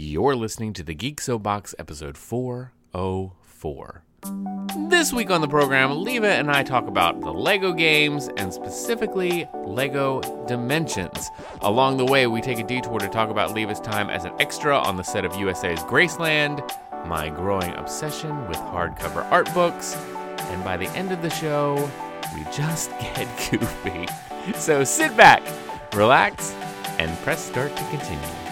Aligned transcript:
You're 0.00 0.36
listening 0.36 0.74
to 0.74 0.84
the 0.84 0.94
Geek 0.94 1.20
Soapbox 1.20 1.74
episode 1.76 2.16
404. 2.16 4.04
This 4.88 5.12
week 5.12 5.28
on 5.28 5.40
the 5.40 5.48
program, 5.48 6.04
Leva 6.04 6.28
and 6.28 6.52
I 6.52 6.62
talk 6.62 6.86
about 6.86 7.20
the 7.20 7.32
LEGO 7.32 7.72
games 7.72 8.28
and 8.36 8.54
specifically 8.54 9.48
LEGO 9.64 10.20
Dimensions. 10.46 11.28
Along 11.62 11.96
the 11.96 12.04
way, 12.04 12.28
we 12.28 12.40
take 12.40 12.60
a 12.60 12.62
detour 12.62 13.00
to 13.00 13.08
talk 13.08 13.28
about 13.28 13.54
Leva's 13.54 13.80
time 13.80 14.08
as 14.08 14.24
an 14.24 14.30
extra 14.38 14.78
on 14.78 14.96
the 14.96 15.02
set 15.02 15.24
of 15.24 15.34
USA's 15.34 15.80
Graceland, 15.80 16.60
my 17.08 17.28
growing 17.28 17.74
obsession 17.74 18.46
with 18.46 18.58
hardcover 18.58 19.28
art 19.32 19.52
books, 19.52 19.96
and 19.96 20.62
by 20.62 20.76
the 20.76 20.88
end 20.90 21.10
of 21.10 21.22
the 21.22 21.30
show, 21.30 21.74
we 22.36 22.44
just 22.52 22.90
get 23.00 23.26
goofy. 23.50 24.06
So 24.54 24.84
sit 24.84 25.16
back, 25.16 25.42
relax, 25.92 26.52
and 27.00 27.18
press 27.24 27.44
start 27.44 27.76
to 27.76 27.82
continue. 27.90 28.47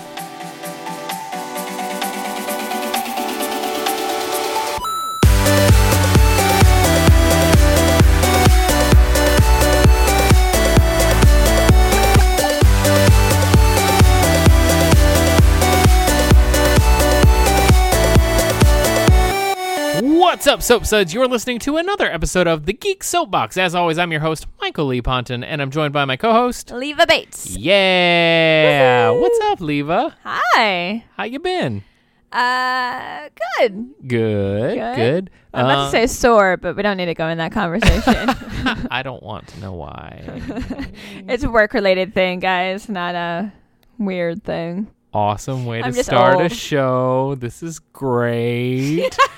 What's 20.36 20.46
up, 20.46 20.60
Soapsuds? 20.60 21.14
You're 21.14 21.26
listening 21.26 21.58
to 21.60 21.78
another 21.78 22.12
episode 22.12 22.46
of 22.46 22.66
the 22.66 22.74
Geek 22.74 23.02
Soapbox. 23.02 23.56
As 23.56 23.74
always, 23.74 23.98
I'm 23.98 24.12
your 24.12 24.20
host, 24.20 24.46
Michael 24.60 24.84
Lee 24.84 25.00
Ponton, 25.00 25.42
and 25.42 25.62
I'm 25.62 25.70
joined 25.70 25.94
by 25.94 26.04
my 26.04 26.18
co-host. 26.18 26.70
Leva 26.70 27.06
Bates. 27.06 27.56
Yeah, 27.56 29.12
what's 29.12 29.40
up, 29.44 29.62
Leva? 29.62 30.14
Hi. 30.24 31.04
How 31.16 31.24
you 31.24 31.38
been? 31.38 31.84
Uh, 32.30 33.30
good. 33.58 33.94
Good, 34.06 34.74
Good. 34.78 34.96
good. 34.96 35.30
I'm 35.54 35.64
about 35.64 35.86
to 35.86 35.90
say 35.92 36.06
sore, 36.06 36.58
but 36.58 36.76
we 36.76 36.82
don't 36.82 36.98
need 36.98 37.06
to 37.06 37.14
go 37.14 37.28
in 37.28 37.38
that 37.38 37.52
conversation. 37.52 38.28
I 38.90 39.00
don't 39.02 39.22
want 39.22 39.48
to 39.48 39.60
know 39.60 39.72
why. 39.72 40.22
it's 41.28 41.44
a 41.44 41.50
work-related 41.50 42.12
thing, 42.12 42.40
guys, 42.40 42.90
not 42.90 43.14
a 43.14 43.50
weird 43.98 44.44
thing. 44.44 44.88
Awesome 45.14 45.64
way 45.64 45.82
I'm 45.82 45.94
to 45.94 46.04
start 46.04 46.42
a 46.42 46.50
show. 46.50 47.36
This 47.36 47.62
is 47.62 47.78
great. 47.78 49.16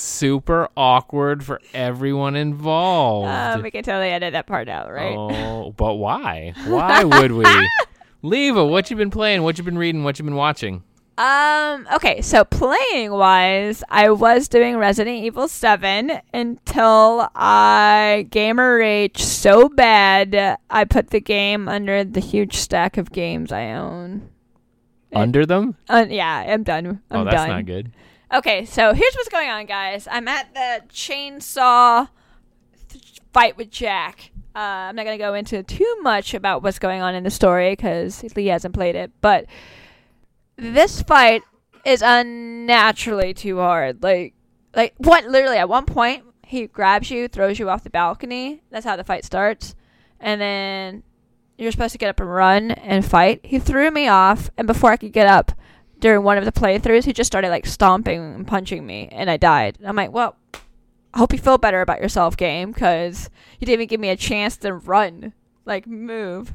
Super 0.00 0.68
awkward 0.76 1.44
for 1.44 1.60
everyone 1.74 2.36
involved. 2.36 3.26
Uh, 3.26 3.60
we 3.60 3.72
can 3.72 3.82
totally 3.82 4.10
edit 4.10 4.32
that 4.32 4.46
part 4.46 4.68
out, 4.68 4.92
right? 4.92 5.16
Oh, 5.16 5.72
but 5.76 5.94
why? 5.94 6.54
Why 6.66 7.02
would 7.02 7.32
we? 7.32 7.44
Leva, 8.22 8.64
what 8.64 8.90
you 8.90 8.96
been 8.96 9.10
playing? 9.10 9.42
What 9.42 9.58
you 9.58 9.64
been 9.64 9.76
reading? 9.76 10.04
What 10.04 10.16
you 10.20 10.24
been 10.24 10.36
watching? 10.36 10.84
Um. 11.18 11.88
Okay. 11.92 12.22
So 12.22 12.44
playing 12.44 13.10
wise, 13.10 13.82
I 13.88 14.10
was 14.10 14.46
doing 14.46 14.76
Resident 14.76 15.24
Evil 15.24 15.48
Seven 15.48 16.12
until 16.32 17.28
I 17.34 18.28
gamer 18.30 18.76
rage 18.76 19.20
so 19.20 19.68
bad 19.68 20.58
I 20.70 20.84
put 20.84 21.10
the 21.10 21.20
game 21.20 21.68
under 21.68 22.04
the 22.04 22.20
huge 22.20 22.54
stack 22.54 22.98
of 22.98 23.10
games 23.10 23.50
I 23.50 23.72
own. 23.72 24.28
Under 25.12 25.44
them? 25.44 25.74
Uh, 25.88 26.06
yeah, 26.08 26.44
I'm 26.46 26.62
done. 26.62 26.86
I'm 27.10 27.20
oh, 27.22 27.24
that's 27.24 27.34
done. 27.34 27.48
not 27.48 27.66
good. 27.66 27.90
Okay, 28.32 28.66
so 28.66 28.92
here's 28.92 29.14
what's 29.14 29.30
going 29.30 29.48
on, 29.48 29.64
guys. 29.64 30.06
I'm 30.10 30.28
at 30.28 30.52
the 30.52 30.82
chainsaw 30.90 32.08
th- 32.90 33.20
fight 33.32 33.56
with 33.56 33.70
Jack. 33.70 34.32
Uh, 34.54 34.58
I'm 34.58 34.96
not 34.96 35.06
going 35.06 35.18
to 35.18 35.24
go 35.24 35.32
into 35.32 35.62
too 35.62 35.96
much 36.02 36.34
about 36.34 36.62
what's 36.62 36.78
going 36.78 37.00
on 37.00 37.14
in 37.14 37.24
the 37.24 37.30
story 37.30 37.72
because 37.72 38.22
Lee 38.36 38.46
hasn't 38.46 38.74
played 38.74 38.96
it, 38.96 39.12
but 39.22 39.46
this 40.56 41.00
fight 41.00 41.42
is 41.86 42.02
unnaturally 42.02 43.32
too 43.32 43.58
hard. 43.58 44.02
Like, 44.02 44.34
like 44.74 44.92
what? 44.98 45.24
Literally, 45.24 45.56
at 45.56 45.70
one 45.70 45.86
point, 45.86 46.24
he 46.44 46.66
grabs 46.66 47.10
you, 47.10 47.28
throws 47.28 47.58
you 47.58 47.70
off 47.70 47.82
the 47.82 47.88
balcony. 47.88 48.60
That's 48.70 48.84
how 48.84 48.96
the 48.96 49.04
fight 49.04 49.24
starts, 49.24 49.74
and 50.20 50.38
then 50.38 51.02
you're 51.56 51.72
supposed 51.72 51.92
to 51.92 51.98
get 51.98 52.10
up 52.10 52.20
and 52.20 52.30
run 52.30 52.72
and 52.72 53.06
fight. 53.06 53.40
He 53.42 53.58
threw 53.58 53.90
me 53.90 54.06
off, 54.06 54.50
and 54.58 54.66
before 54.66 54.90
I 54.90 54.98
could 54.98 55.12
get 55.12 55.28
up, 55.28 55.52
during 56.00 56.22
one 56.22 56.38
of 56.38 56.44
the 56.44 56.52
playthroughs, 56.52 57.04
he 57.04 57.12
just 57.12 57.28
started 57.28 57.50
like 57.50 57.66
stomping 57.66 58.34
and 58.34 58.46
punching 58.46 58.86
me, 58.86 59.08
and 59.12 59.30
I 59.30 59.36
died. 59.36 59.78
I'm 59.84 59.96
like, 59.96 60.12
well, 60.12 60.36
I 61.14 61.18
hope 61.18 61.32
you 61.32 61.38
feel 61.38 61.58
better 61.58 61.80
about 61.80 62.00
yourself, 62.00 62.36
game, 62.36 62.72
because 62.72 63.30
you 63.58 63.66
didn't 63.66 63.80
even 63.80 63.88
give 63.88 64.00
me 64.00 64.10
a 64.10 64.16
chance 64.16 64.56
to 64.58 64.74
run, 64.74 65.32
like 65.64 65.86
move. 65.86 66.54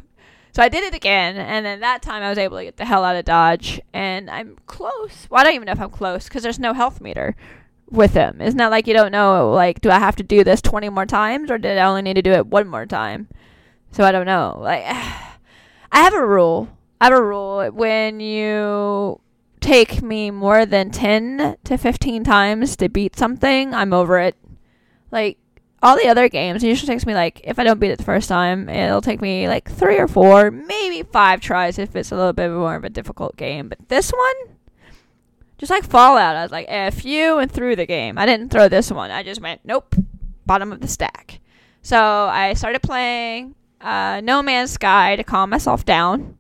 So 0.54 0.62
I 0.62 0.70
did 0.70 0.84
it 0.84 0.94
again, 0.94 1.36
and 1.36 1.66
then 1.66 1.80
that 1.80 2.04
time 2.04 2.22
I 2.22 2.30
was 2.30 2.38
able 2.38 2.58
to 2.58 2.64
get 2.64 2.78
the 2.78 2.86
hell 2.86 3.04
out 3.04 3.16
of 3.16 3.26
Dodge, 3.26 3.82
and 3.92 4.30
I'm 4.30 4.58
close. 4.68 5.28
Well, 5.30 5.42
I 5.42 5.44
don't 5.44 5.56
even 5.56 5.66
know 5.66 5.72
if 5.72 5.82
I'm 5.82 5.90
close 5.90 6.26
because 6.26 6.44
there's 6.44 6.60
no 6.60 6.74
health 6.74 7.02
meter 7.02 7.36
with 7.90 8.14
him. 8.14 8.40
It's 8.40 8.56
not 8.56 8.72
like 8.72 8.86
you 8.86 8.94
don't 8.94 9.12
know, 9.12 9.52
like, 9.52 9.82
do 9.82 9.90
I 9.90 9.98
have 9.98 10.16
to 10.18 10.24
do 10.24 10.44
this 10.44 10.62
20 10.62 10.90
more 10.90 11.08
times, 11.08 11.50
or 11.50 11.58
did 11.58 11.78
I 11.78 11.86
only 11.86 12.04
need 12.04 12.14
to 12.16 12.22
do 12.22 12.34
it 12.34 12.48
one 12.48 12.68
more 12.68 12.86
time? 12.86 13.28
So 13.92 14.04
I 14.04 14.12
don't 14.12 14.28
know. 14.28 14.60
Like, 14.62 14.84
I 14.86 15.30
have 15.92 16.14
a 16.14 16.26
rule. 16.26 16.70
I 17.02 17.06
have 17.06 17.14
a 17.14 17.24
rule 17.24 17.70
when 17.72 18.20
you 18.20 19.20
take 19.64 20.02
me 20.02 20.30
more 20.30 20.66
than 20.66 20.92
10 20.92 21.58
to 21.64 21.78
15 21.78 22.24
times 22.24 22.76
to 22.76 22.90
beat 22.90 23.16
something, 23.16 23.74
I'm 23.74 23.94
over 23.94 24.20
it. 24.20 24.36
Like, 25.10 25.38
all 25.82 25.96
the 25.96 26.08
other 26.08 26.28
games, 26.30 26.64
it 26.64 26.68
usually 26.68 26.88
takes 26.88 27.06
me, 27.06 27.14
like, 27.14 27.42
if 27.44 27.58
I 27.58 27.64
don't 27.64 27.80
beat 27.80 27.92
it 27.92 27.98
the 27.98 28.04
first 28.04 28.28
time, 28.28 28.68
it'll 28.68 29.02
take 29.02 29.22
me, 29.22 29.48
like, 29.48 29.72
three 29.72 29.98
or 29.98 30.08
four, 30.08 30.52
maybe 30.52 31.04
five 31.04 31.40
tries 31.40 31.80
if 31.80 31.96
it's 31.96 32.12
a 32.12 32.16
little 32.16 32.34
bit 32.34 32.52
more 32.52 32.76
of 32.76 32.84
a 32.84 32.90
difficult 32.90 33.38
game. 33.38 33.70
But 33.70 33.90
this 33.90 34.12
one, 34.12 34.56
just 35.58 35.70
like 35.70 35.86
Fallout, 35.86 36.36
I 36.36 36.44
was 36.44 36.52
like, 36.52 36.66
F 36.68 37.06
you, 37.06 37.38
and 37.38 37.50
threw 37.50 37.76
the 37.76 37.86
game. 37.86 38.18
I 38.18 38.26
didn't 38.26 38.50
throw 38.50 38.68
this 38.68 38.92
one. 38.92 39.12
I 39.12 39.24
just 39.24 39.42
went, 39.42 39.62
nope, 39.64 39.96
bottom 40.46 40.74
of 40.74 40.82
the 40.82 40.88
stack. 40.90 41.40
So 41.82 41.98
I 41.98 42.54
started 42.54 42.82
playing 42.82 43.56
uh, 43.80 44.20
No 44.24 44.42
Man's 44.42 44.72
Sky 44.72 45.16
to 45.16 45.24
calm 45.24 45.50
myself 45.50 45.86
down. 45.86 46.38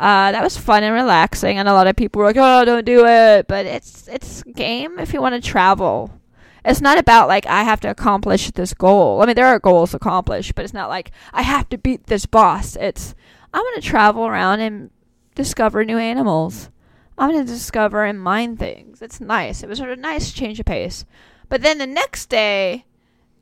Uh, 0.00 0.32
that 0.32 0.42
was 0.42 0.56
fun 0.56 0.82
and 0.82 0.94
relaxing, 0.94 1.58
and 1.58 1.68
a 1.68 1.74
lot 1.74 1.86
of 1.86 1.94
people 1.94 2.20
were 2.20 2.24
like, 2.26 2.38
"Oh, 2.38 2.64
don't 2.64 2.86
do 2.86 3.04
it." 3.04 3.46
But 3.46 3.66
it's 3.66 4.08
it's 4.08 4.42
game 4.44 4.98
if 4.98 5.12
you 5.12 5.20
want 5.20 5.34
to 5.34 5.46
travel. 5.46 6.10
It's 6.64 6.80
not 6.80 6.98
about 6.98 7.28
like 7.28 7.46
I 7.46 7.64
have 7.64 7.80
to 7.80 7.90
accomplish 7.90 8.50
this 8.50 8.72
goal. 8.72 9.20
I 9.20 9.26
mean, 9.26 9.34
there 9.36 9.46
are 9.46 9.58
goals 9.58 9.92
accomplished, 9.92 10.54
but 10.54 10.64
it's 10.64 10.72
not 10.72 10.88
like 10.88 11.10
I 11.34 11.42
have 11.42 11.68
to 11.68 11.76
beat 11.76 12.06
this 12.06 12.24
boss. 12.24 12.76
It's 12.76 13.14
I'm 13.52 13.62
gonna 13.62 13.82
travel 13.82 14.26
around 14.26 14.60
and 14.60 14.90
discover 15.34 15.84
new 15.84 15.98
animals. 15.98 16.70
I'm 17.18 17.32
gonna 17.32 17.44
discover 17.44 18.02
and 18.04 18.22
mine 18.22 18.56
things. 18.56 19.02
It's 19.02 19.20
nice. 19.20 19.62
It 19.62 19.68
was 19.68 19.78
sort 19.78 19.90
a 19.90 19.96
nice 19.96 20.32
change 20.32 20.58
of 20.60 20.64
pace. 20.64 21.04
But 21.50 21.60
then 21.60 21.76
the 21.76 21.86
next 21.86 22.30
day, 22.30 22.86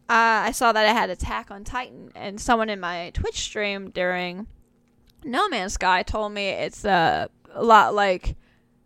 uh, 0.09 0.43
I 0.49 0.51
saw 0.51 0.73
that 0.73 0.87
I 0.87 0.93
had 0.93 1.09
Attack 1.09 1.53
on 1.53 1.63
Titan, 1.63 2.11
and 2.17 2.41
someone 2.41 2.69
in 2.69 2.81
my 2.81 3.11
Twitch 3.15 3.39
stream 3.39 3.91
during 3.91 4.49
No 5.25 5.49
Man's 5.49 5.75
Sky 5.75 6.03
told 6.03 6.33
me 6.33 6.49
it's 6.49 6.85
uh, 6.85 7.29
a 7.53 7.63
lot 7.63 7.95
like 7.95 8.37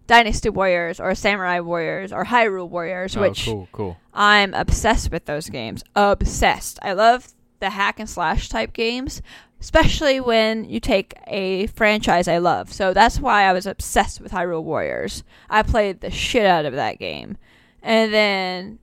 Dynasty 0.07 0.49
Warriors 0.49 1.01
or 1.01 1.15
Samurai 1.15 1.61
Warriors 1.61 2.13
or 2.13 2.25
Hyrule 2.25 2.69
Warriors, 2.69 3.17
which 3.17 3.49
oh, 3.49 3.53
cool, 3.53 3.69
cool. 3.73 3.97
I'm 4.13 4.55
obsessed 4.55 5.11
with 5.11 5.27
those 5.27 5.49
games. 5.49 5.83
Obsessed. 5.95 6.79
I 6.83 6.93
love 6.93 7.33
the 7.61 7.71
hack 7.71 8.01
and 8.01 8.11
slash 8.11 8.49
type 8.49 8.73
games, 8.73 9.23
especially 9.61 10.21
when 10.21 10.65
you 10.65 10.81
take 10.81 11.15
a 11.29 11.69
franchise 11.69 12.29
I 12.29 12.39
love. 12.39 12.73
So 12.73 12.93
that's 12.93 13.21
why 13.21 13.45
I 13.45 13.53
was 13.53 13.67
obsessed 13.67 14.21
with 14.21 14.33
Hyrule 14.33 14.65
Warriors. 14.65 15.23
I 15.49 15.63
played 15.63 16.01
the 16.01 16.11
shit 16.11 16.47
out 16.47 16.65
of 16.65 16.75
that 16.75 16.99
game. 16.99 17.37
And 17.83 18.13
then 18.13 18.79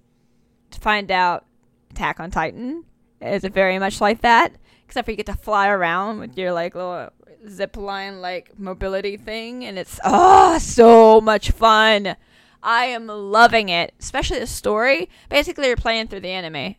to 0.72 0.80
find 0.80 1.12
out 1.12 1.46
Attack 1.92 2.20
on 2.20 2.32
Titan 2.32 2.86
is 3.22 3.44
very 3.44 3.80
much 3.80 4.00
like 4.00 4.22
that, 4.22 4.54
except 4.86 5.06
for 5.06 5.12
you 5.12 5.18
get 5.18 5.26
to 5.26 5.34
fly 5.34 5.68
around 5.68 6.20
with 6.20 6.38
your 6.38 6.54
like 6.54 6.76
little 6.76 7.10
zip 7.48 7.78
line 7.78 8.22
like 8.22 8.58
mobility 8.60 9.18
thing 9.18 9.64
and 9.64 9.78
it's 9.78 10.00
oh 10.04 10.58
so 10.58 11.22
much 11.22 11.52
fun. 11.52 12.16
I 12.62 12.86
am 12.86 13.08
loving 13.08 13.70
it, 13.70 13.94
especially 14.00 14.40
the 14.40 14.48
story. 14.48 15.10
Basically, 15.30 15.68
you're 15.68 15.78
playing 15.78 16.08
through 16.08 16.20
the 16.22 16.30
anime. 16.30 16.76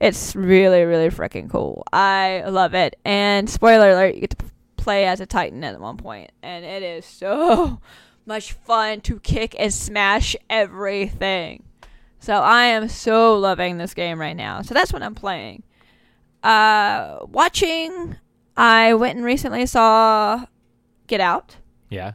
It's 0.00 0.36
really, 0.36 0.82
really 0.84 1.08
freaking 1.08 1.50
cool. 1.50 1.84
I 1.92 2.44
love 2.46 2.74
it. 2.74 2.98
And 3.04 3.50
spoiler 3.50 3.90
alert, 3.90 4.14
you 4.14 4.20
get 4.20 4.30
to 4.38 4.44
play 4.76 5.06
as 5.06 5.20
a 5.20 5.26
Titan 5.26 5.64
at 5.64 5.80
one 5.80 5.96
point, 5.96 6.30
and 6.42 6.64
it 6.64 6.82
is 6.82 7.04
so 7.04 7.80
much 8.26 8.52
fun 8.52 9.00
to 9.02 9.18
kick 9.20 9.56
and 9.58 9.72
smash 9.72 10.36
everything. 10.48 11.64
So 12.18 12.34
I 12.34 12.66
am 12.66 12.88
so 12.88 13.36
loving 13.36 13.78
this 13.78 13.94
game 13.94 14.20
right 14.20 14.36
now. 14.36 14.62
So 14.62 14.74
that's 14.74 14.92
what 14.92 15.02
I'm 15.02 15.14
playing. 15.14 15.64
Uh, 16.42 17.18
watching. 17.26 18.16
I 18.56 18.94
went 18.94 19.16
and 19.16 19.24
recently 19.24 19.66
saw 19.66 20.46
Get 21.06 21.20
Out. 21.20 21.56
Yeah. 21.88 22.12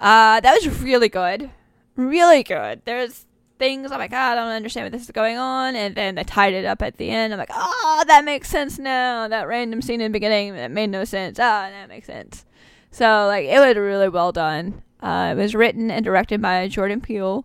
Uh, 0.00 0.40
that 0.40 0.54
was 0.62 0.80
really 0.82 1.08
good. 1.08 1.50
Really 1.96 2.42
good. 2.42 2.82
There's 2.84 3.26
things 3.58 3.92
I'm 3.92 3.98
like, 3.98 4.10
"Ah, 4.12 4.32
I 4.32 4.34
don't 4.34 4.48
understand 4.48 4.86
what 4.86 4.92
this 4.92 5.02
is 5.02 5.10
going 5.12 5.36
on, 5.38 5.76
and 5.76 5.94
then 5.94 6.14
they 6.16 6.24
tied 6.24 6.52
it 6.54 6.64
up 6.64 6.82
at 6.82 6.96
the 6.96 7.10
end. 7.10 7.32
I'm 7.32 7.38
like, 7.38 7.50
oh, 7.52 8.02
that 8.08 8.24
makes 8.24 8.48
sense 8.48 8.78
now. 8.78 9.28
That 9.28 9.46
random 9.46 9.80
scene 9.82 10.00
in 10.00 10.10
the 10.10 10.16
beginning 10.16 10.54
that 10.56 10.70
made 10.70 10.90
no 10.90 11.04
sense. 11.04 11.38
Ah, 11.38 11.68
that 11.70 11.88
makes 11.88 12.06
sense. 12.06 12.44
So 12.90 13.26
like, 13.26 13.46
it 13.46 13.58
was 13.60 13.76
really 13.76 14.08
well 14.08 14.32
done. 14.32 14.82
Uh, 15.00 15.34
it 15.36 15.40
was 15.40 15.54
written 15.54 15.90
and 15.90 16.04
directed 16.04 16.40
by 16.42 16.66
Jordan 16.68 17.00
Peele, 17.00 17.44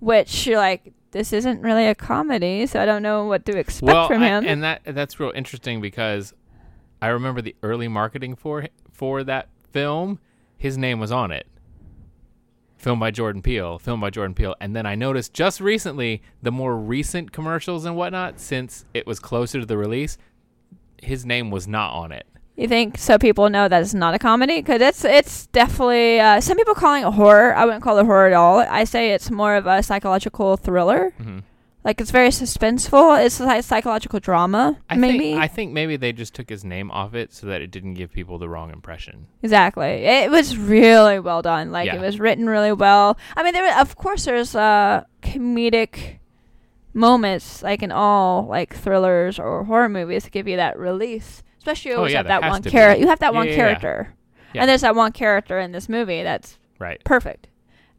which 0.00 0.46
like, 0.46 0.92
this 1.10 1.32
isn't 1.32 1.62
really 1.62 1.86
a 1.86 1.94
comedy, 1.94 2.66
so 2.66 2.80
I 2.80 2.86
don't 2.86 3.02
know 3.02 3.24
what 3.26 3.44
to 3.46 3.56
expect 3.58 3.92
well, 3.92 4.06
from 4.08 4.22
I- 4.22 4.28
him. 4.28 4.44
and 4.46 4.62
that 4.62 4.82
that's 4.84 5.18
real 5.18 5.32
interesting 5.34 5.80
because 5.80 6.32
I 7.06 7.10
remember 7.10 7.40
the 7.40 7.54
early 7.62 7.86
marketing 7.86 8.34
for 8.34 8.66
for 8.90 9.22
that 9.22 9.48
film. 9.70 10.18
His 10.58 10.76
name 10.76 10.98
was 10.98 11.12
on 11.12 11.30
it. 11.30 11.46
Filmed 12.78 12.98
by 12.98 13.12
Jordan 13.12 13.42
Peele, 13.42 13.78
filmed 13.78 14.00
by 14.00 14.10
Jordan 14.10 14.34
Peele, 14.34 14.56
and 14.60 14.74
then 14.74 14.86
I 14.86 14.96
noticed 14.96 15.32
just 15.32 15.60
recently 15.60 16.20
the 16.42 16.50
more 16.50 16.76
recent 16.76 17.30
commercials 17.30 17.84
and 17.84 17.94
whatnot, 17.96 18.40
since 18.40 18.84
it 18.92 19.06
was 19.06 19.20
closer 19.20 19.60
to 19.60 19.66
the 19.66 19.78
release, 19.78 20.18
his 21.00 21.24
name 21.24 21.52
was 21.52 21.68
not 21.68 21.92
on 21.92 22.10
it. 22.10 22.26
You 22.56 22.66
think 22.66 22.98
so? 22.98 23.18
People 23.18 23.50
know 23.50 23.68
that 23.68 23.82
it's 23.82 23.94
not 23.94 24.14
a 24.14 24.18
comedy 24.18 24.56
because 24.56 24.80
it's 24.80 25.04
it's 25.04 25.46
definitely 25.48 26.18
uh, 26.18 26.40
some 26.40 26.56
people 26.56 26.74
calling 26.74 27.04
it 27.04 27.12
horror. 27.12 27.54
I 27.54 27.64
wouldn't 27.66 27.84
call 27.84 27.98
it 27.98 28.04
horror 28.06 28.26
at 28.26 28.32
all. 28.32 28.58
I 28.58 28.82
say 28.82 29.12
it's 29.12 29.30
more 29.30 29.54
of 29.54 29.66
a 29.68 29.80
psychological 29.80 30.56
thriller. 30.56 31.12
Mhm. 31.20 31.44
Like 31.86 32.00
it's 32.00 32.10
very 32.10 32.30
suspenseful. 32.30 33.24
It's 33.24 33.38
like 33.38 33.62
psychological 33.62 34.18
drama, 34.18 34.76
I 34.90 34.96
maybe. 34.96 35.18
think 35.20 35.38
I 35.40 35.46
think 35.46 35.72
maybe 35.72 35.96
they 35.96 36.12
just 36.12 36.34
took 36.34 36.48
his 36.50 36.64
name 36.64 36.90
off 36.90 37.14
it 37.14 37.32
so 37.32 37.46
that 37.46 37.62
it 37.62 37.70
didn't 37.70 37.94
give 37.94 38.10
people 38.12 38.38
the 38.38 38.48
wrong 38.48 38.70
impression. 38.72 39.28
exactly. 39.42 40.04
It 40.04 40.30
was 40.30 40.58
really 40.58 41.20
well 41.20 41.42
done. 41.42 41.70
Like 41.70 41.86
Yeah. 41.86 41.94
it 41.96 42.00
was 42.00 42.18
written 42.18 42.48
really 42.48 42.72
well. 42.72 43.16
I 43.36 43.44
mean, 43.44 43.52
there 43.54 43.62
were, 43.62 43.80
of 43.80 43.94
course 43.94 44.24
there's 44.24 44.54
uh 44.56 45.04
comedic 45.22 46.18
moments 46.92 47.62
like 47.62 47.82
in 47.82 47.92
all 47.92 48.46
like 48.46 48.74
thrillers 48.74 49.38
or 49.38 49.64
horror 49.64 49.88
movies 49.88 50.24
to 50.24 50.30
give 50.30 50.48
you 50.48 50.56
that 50.56 50.78
release. 50.78 51.42
Especially 51.58 51.90
you 51.90 51.94
Oh, 51.96 51.98
always 52.00 52.12
yeah, 52.12 52.18
have 52.18 52.26
that 52.28 52.42
one 52.42 52.62
character. 52.62 53.00
You 53.00 53.08
have 53.08 53.18
that 53.20 53.32
Yeah, 53.32 53.38
one 53.38 53.48
character, 53.48 54.14
and 54.54 54.68
there's 54.68 54.80
that 54.80 54.94
one 54.94 55.12
character 55.12 55.58
in 55.60 55.72
this 55.72 55.88
movie 55.88 56.22
that's 56.22 56.58
Right. 56.78 57.02
perfect. 57.04 57.48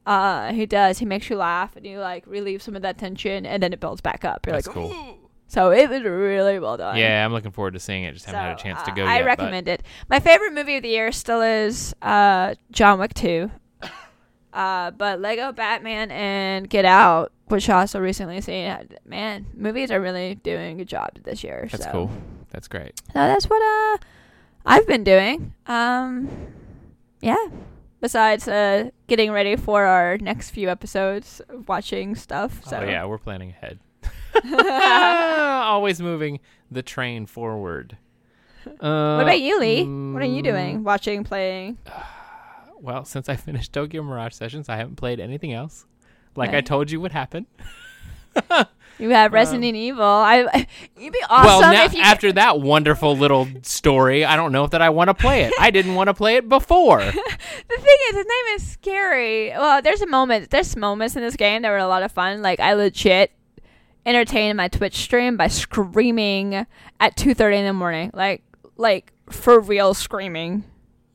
Uh, 0.07 0.54
he 0.54 0.65
does. 0.65 0.98
He 1.00 1.06
makes 1.06 1.30
you 1.30 1.36
laugh, 1.36 1.75
and 1.75 1.86
you 1.86 2.00
like 2.00 2.25
relieve 2.25 2.62
some 2.62 2.75
of 2.75 2.81
that 2.81 2.98
tension, 2.98 3.45
and 3.45 3.62
then 3.62 3.74
it 3.74 3.80
builds 3.80 4.01
back 4.01 4.24
up. 4.25 4.45
You're 4.45 4.54
That's 4.56 4.68
like, 4.68 4.74
cool. 4.74 4.92
"Ooh." 4.92 5.13
So 5.50 5.71
it 5.71 5.89
was 5.89 6.01
really 6.04 6.59
well 6.59 6.77
done. 6.77 6.98
Yeah, 6.98 7.24
I'm 7.25 7.31
looking 7.31 7.51
forward 7.51 7.74
to 7.75 7.80
seeing 7.80 8.04
it. 8.04 8.13
Just 8.13 8.25
haven't 8.25 8.42
had 8.42 8.56
a 8.56 8.57
So, 8.59 8.63
chance 8.63 8.83
to 8.83 8.92
uh, 8.92 8.95
go 8.95 9.06
I 9.06 9.15
yet. 9.15 9.19
but- 9.21 9.25
recommend 9.25 9.68
it. 9.68 9.83
My 10.09 10.19
favorite 10.19 10.54
movie 10.54 10.75
of 10.77 10.83
the 10.83 10.89
year 10.89 11.12
still 11.12 11.42
is 11.42 11.94
uh, 12.01 12.56
John 12.71 13.00
Wick 13.00 13.13
2. 13.13 13.51
Uh, 14.54 14.89
but 14.92 15.19
Lego 15.19 15.51
Batman 15.51 16.09
and 16.09 16.68
Get 16.68 16.83
Out, 16.83 17.31
which 17.45 17.69
I 17.69 17.81
also 17.81 18.00
recently 18.00 18.42
seen, 18.42 18.75
man, 19.06 19.45
movies 19.54 19.92
are 19.92 20.01
really 20.01 20.33
doing 20.36 20.71
a 20.71 20.75
good 20.80 20.88
job 20.88 21.09
this 21.24 21.44
year. 21.44 21.68
That's 21.71 21.83
so. 21.83 21.92
cool. 21.92 22.12
That's 22.50 22.68
great. 22.68 22.98
So 23.00 23.12
that's 23.13 23.45
what 23.48 23.62
uh 23.62 23.98
I've 24.65 24.88
been 24.88 25.04
doing. 25.04 25.54
Um 25.68 26.27
yeah. 27.21 27.36
Besides 27.99 28.47
uh 28.47 28.91
getting 29.07 29.31
ready 29.31 29.55
for 29.55 29.85
our 29.85 30.17
next 30.17 30.51
few 30.51 30.69
episodes, 30.69 31.41
watching 31.67 32.15
stuff. 32.15 32.63
So 32.65 32.77
Oh 32.77 32.83
yeah, 32.83 33.05
we're 33.05 33.17
planning 33.17 33.49
ahead. 33.49 33.79
Always 35.65 36.01
moving 36.01 36.39
the 36.69 36.83
train 36.83 37.25
forward. 37.25 37.97
Uh, 38.65 39.15
what 39.15 39.23
about 39.23 39.39
you, 39.39 39.59
Lee? 39.59 39.83
what 39.83 40.21
are 40.21 40.25
you 40.25 40.41
mm, 40.41 40.44
doing? 40.44 40.83
Watching, 40.83 41.23
playing? 41.23 41.77
Well, 42.79 43.05
since 43.05 43.27
I 43.27 43.35
finished 43.35 43.73
Tokyo 43.73 44.03
Mirage 44.03 44.35
Sessions, 44.35 44.69
I 44.69 44.75
haven't 44.75 44.97
played 44.97 45.19
anything 45.19 45.51
else. 45.51 45.88
Like 46.35 46.51
I 46.51 46.61
told 46.61 46.91
you 46.91 47.01
would 47.01 47.11
happen. 47.11 47.47
You 48.99 49.09
have 49.11 49.31
Resident 49.31 49.75
Evil. 49.75 50.03
I 50.03 50.67
you'd 50.97 51.13
be 51.13 51.23
awesome 51.29 51.39
Um, 51.39 51.45
well, 51.45 51.73
now, 51.73 51.85
if 51.85 51.94
you 51.94 52.01
after 52.01 52.31
that 52.33 52.59
wonderful 52.61 53.15
little 53.15 53.47
story, 53.61 54.25
I 54.25 54.35
don't 54.35 54.51
know 54.51 54.63
if 54.63 54.71
that 54.71 54.81
I 54.81 54.89
want 54.89 55.09
to 55.09 55.13
play 55.13 55.44
it. 55.44 55.53
I 55.59 55.69
didn't 55.71 55.95
want 55.95 56.07
to 56.07 56.13
play 56.13 56.35
it 56.35 56.49
before. 56.49 56.99
The 57.69 57.75
thing 57.81 57.97
is, 58.09 58.15
his 58.15 58.25
name 58.25 58.55
is 58.55 58.67
scary. 58.71 59.49
Well, 59.49 59.81
there's 59.81 60.01
a 60.01 60.07
moment. 60.07 60.49
There's 60.49 60.75
moments 60.75 61.15
in 61.15 61.21
this 61.21 61.35
game 61.35 61.61
that 61.61 61.69
were 61.69 61.77
a 61.77 61.88
lot 61.88 62.01
of 62.01 62.11
fun. 62.11 62.41
Like 62.41 62.59
I 62.59 62.73
legit 62.73 63.31
entertained 64.05 64.57
my 64.57 64.67
Twitch 64.69 64.95
stream 64.95 65.38
by 65.38 65.47
screaming 65.47 66.65
at 66.99 67.17
2:30 67.17 67.59
in 67.59 67.65
the 67.65 67.73
morning. 67.73 68.11
Like 68.13 68.41
like 68.77 69.11
for 69.29 69.59
real 69.59 69.94
screaming. 69.94 70.63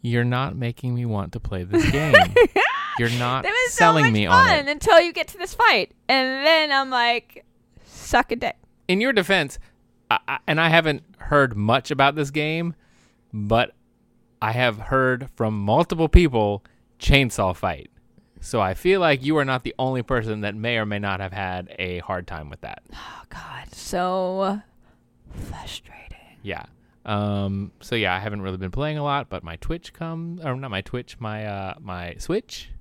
You're 0.03 0.25
not 0.25 0.57
making 0.57 0.95
me 0.95 1.07
want 1.07 1.33
to 1.33 1.41
play 1.41 1.65
this 1.65 1.91
game. 1.91 2.15
You're 2.99 3.11
not 3.11 3.47
selling 3.69 4.07
so 4.07 4.11
me 4.11 4.27
fun 4.27 4.51
on 4.51 4.59
it. 4.59 4.69
until 4.69 5.01
you 5.01 5.13
get 5.13 5.29
to 5.29 5.39
this 5.39 5.55
fight, 5.55 5.93
and 6.09 6.45
then 6.47 6.71
I'm 6.73 6.91
like, 6.91 7.45
suck 8.13 8.31
a 8.31 8.37
dick. 8.37 8.57
in 8.89 9.01
your 9.01 9.13
defense, 9.13 9.59
I, 10.11 10.19
I, 10.29 10.39
and 10.47 10.61
I 10.61 10.69
haven't 10.69 11.03
heard 11.19 11.57
much 11.57 11.91
about 11.91 12.15
this 12.15 12.31
game, 12.31 12.75
but 13.33 13.73
I 14.43 14.53
have 14.53 14.79
heard 14.79 15.31
from 15.35 15.59
multiple 15.59 16.09
people 16.09 16.63
chainsaw 16.99 17.57
fight. 17.57 17.91
So 18.41 18.61
I 18.61 18.75
feel 18.75 19.01
like 19.01 19.25
you 19.25 19.39
are 19.39 19.45
not 19.45 19.63
the 19.63 19.75
only 19.79 20.03
person 20.03 20.43
that 20.43 20.55
may 20.55 20.77
or 20.77 20.85
may 20.85 20.99
not 20.99 21.21
have 21.21 21.33
had 21.33 21.75
a 21.79 22.01
hard 22.01 22.27
time 22.27 22.51
with 22.51 22.61
that. 22.63 22.83
Oh 22.93 23.23
God, 23.31 23.73
so 23.73 24.61
frustrating. 25.49 26.19
Yeah. 26.43 26.65
Um. 27.07 27.73
So 27.81 27.95
yeah, 27.95 28.15
I 28.15 28.19
haven't 28.19 28.43
really 28.43 28.59
been 28.59 28.73
playing 28.73 28.99
a 28.99 29.05
lot, 29.05 29.29
but 29.29 29.43
my 29.43 29.57
Twitch 29.57 29.93
come 29.93 30.41
or 30.45 30.55
not 30.57 30.71
my 30.71 30.83
Twitch, 30.83 31.19
my 31.19 31.47
uh 31.47 31.75
my 31.81 32.17
Switch, 32.19 32.72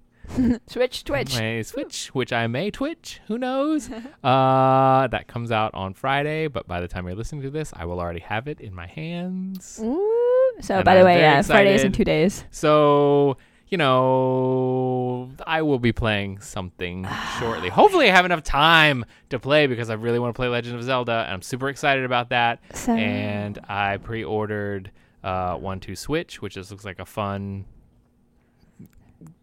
Switch, 0.67 1.03
Twitch. 1.05 1.35
my 1.35 1.61
Switch, 1.61 2.07
which 2.13 2.31
I 2.33 2.47
may 2.47 2.71
Twitch, 2.71 3.19
who 3.27 3.37
knows? 3.37 3.89
uh, 4.23 5.07
that 5.07 5.27
comes 5.27 5.51
out 5.51 5.73
on 5.73 5.93
Friday, 5.93 6.47
but 6.47 6.67
by 6.67 6.81
the 6.81 6.87
time 6.87 7.05
you're 7.07 7.15
listening 7.15 7.41
to 7.43 7.49
this, 7.49 7.71
I 7.75 7.85
will 7.85 7.99
already 7.99 8.19
have 8.21 8.47
it 8.47 8.59
in 8.61 8.73
my 8.73 8.87
hands. 8.87 9.79
Ooh. 9.83 10.53
So, 10.61 10.75
And 10.75 10.85
by 10.85 10.95
the 10.95 10.99
I'm 11.01 11.05
way, 11.05 11.19
yeah, 11.19 11.41
Friday's 11.41 11.83
in 11.83 11.91
two 11.91 12.03
days. 12.03 12.43
So, 12.51 13.37
you 13.69 13.77
know, 13.77 15.31
I 15.47 15.61
will 15.61 15.79
be 15.79 15.91
playing 15.91 16.39
something 16.41 17.07
shortly. 17.39 17.69
Hopefully, 17.69 18.09
I 18.09 18.13
have 18.15 18.25
enough 18.25 18.43
time 18.43 19.05
to 19.29 19.39
play 19.39 19.67
because 19.67 19.89
I 19.89 19.93
really 19.95 20.19
want 20.19 20.33
to 20.33 20.37
play 20.37 20.47
Legend 20.47 20.75
of 20.75 20.83
Zelda, 20.83 21.23
and 21.25 21.33
I'm 21.33 21.41
super 21.41 21.69
excited 21.69 22.03
about 22.05 22.29
that. 22.29 22.59
So, 22.73 22.93
And 22.93 23.59
I 23.67 23.97
pre-ordered 23.97 24.91
uh, 25.23 25.55
One 25.55 25.79
Two 25.79 25.95
Switch, 25.95 26.41
which 26.41 26.55
just 26.55 26.71
looks 26.71 26.85
like 26.85 26.99
a 26.99 27.05
fun 27.05 27.65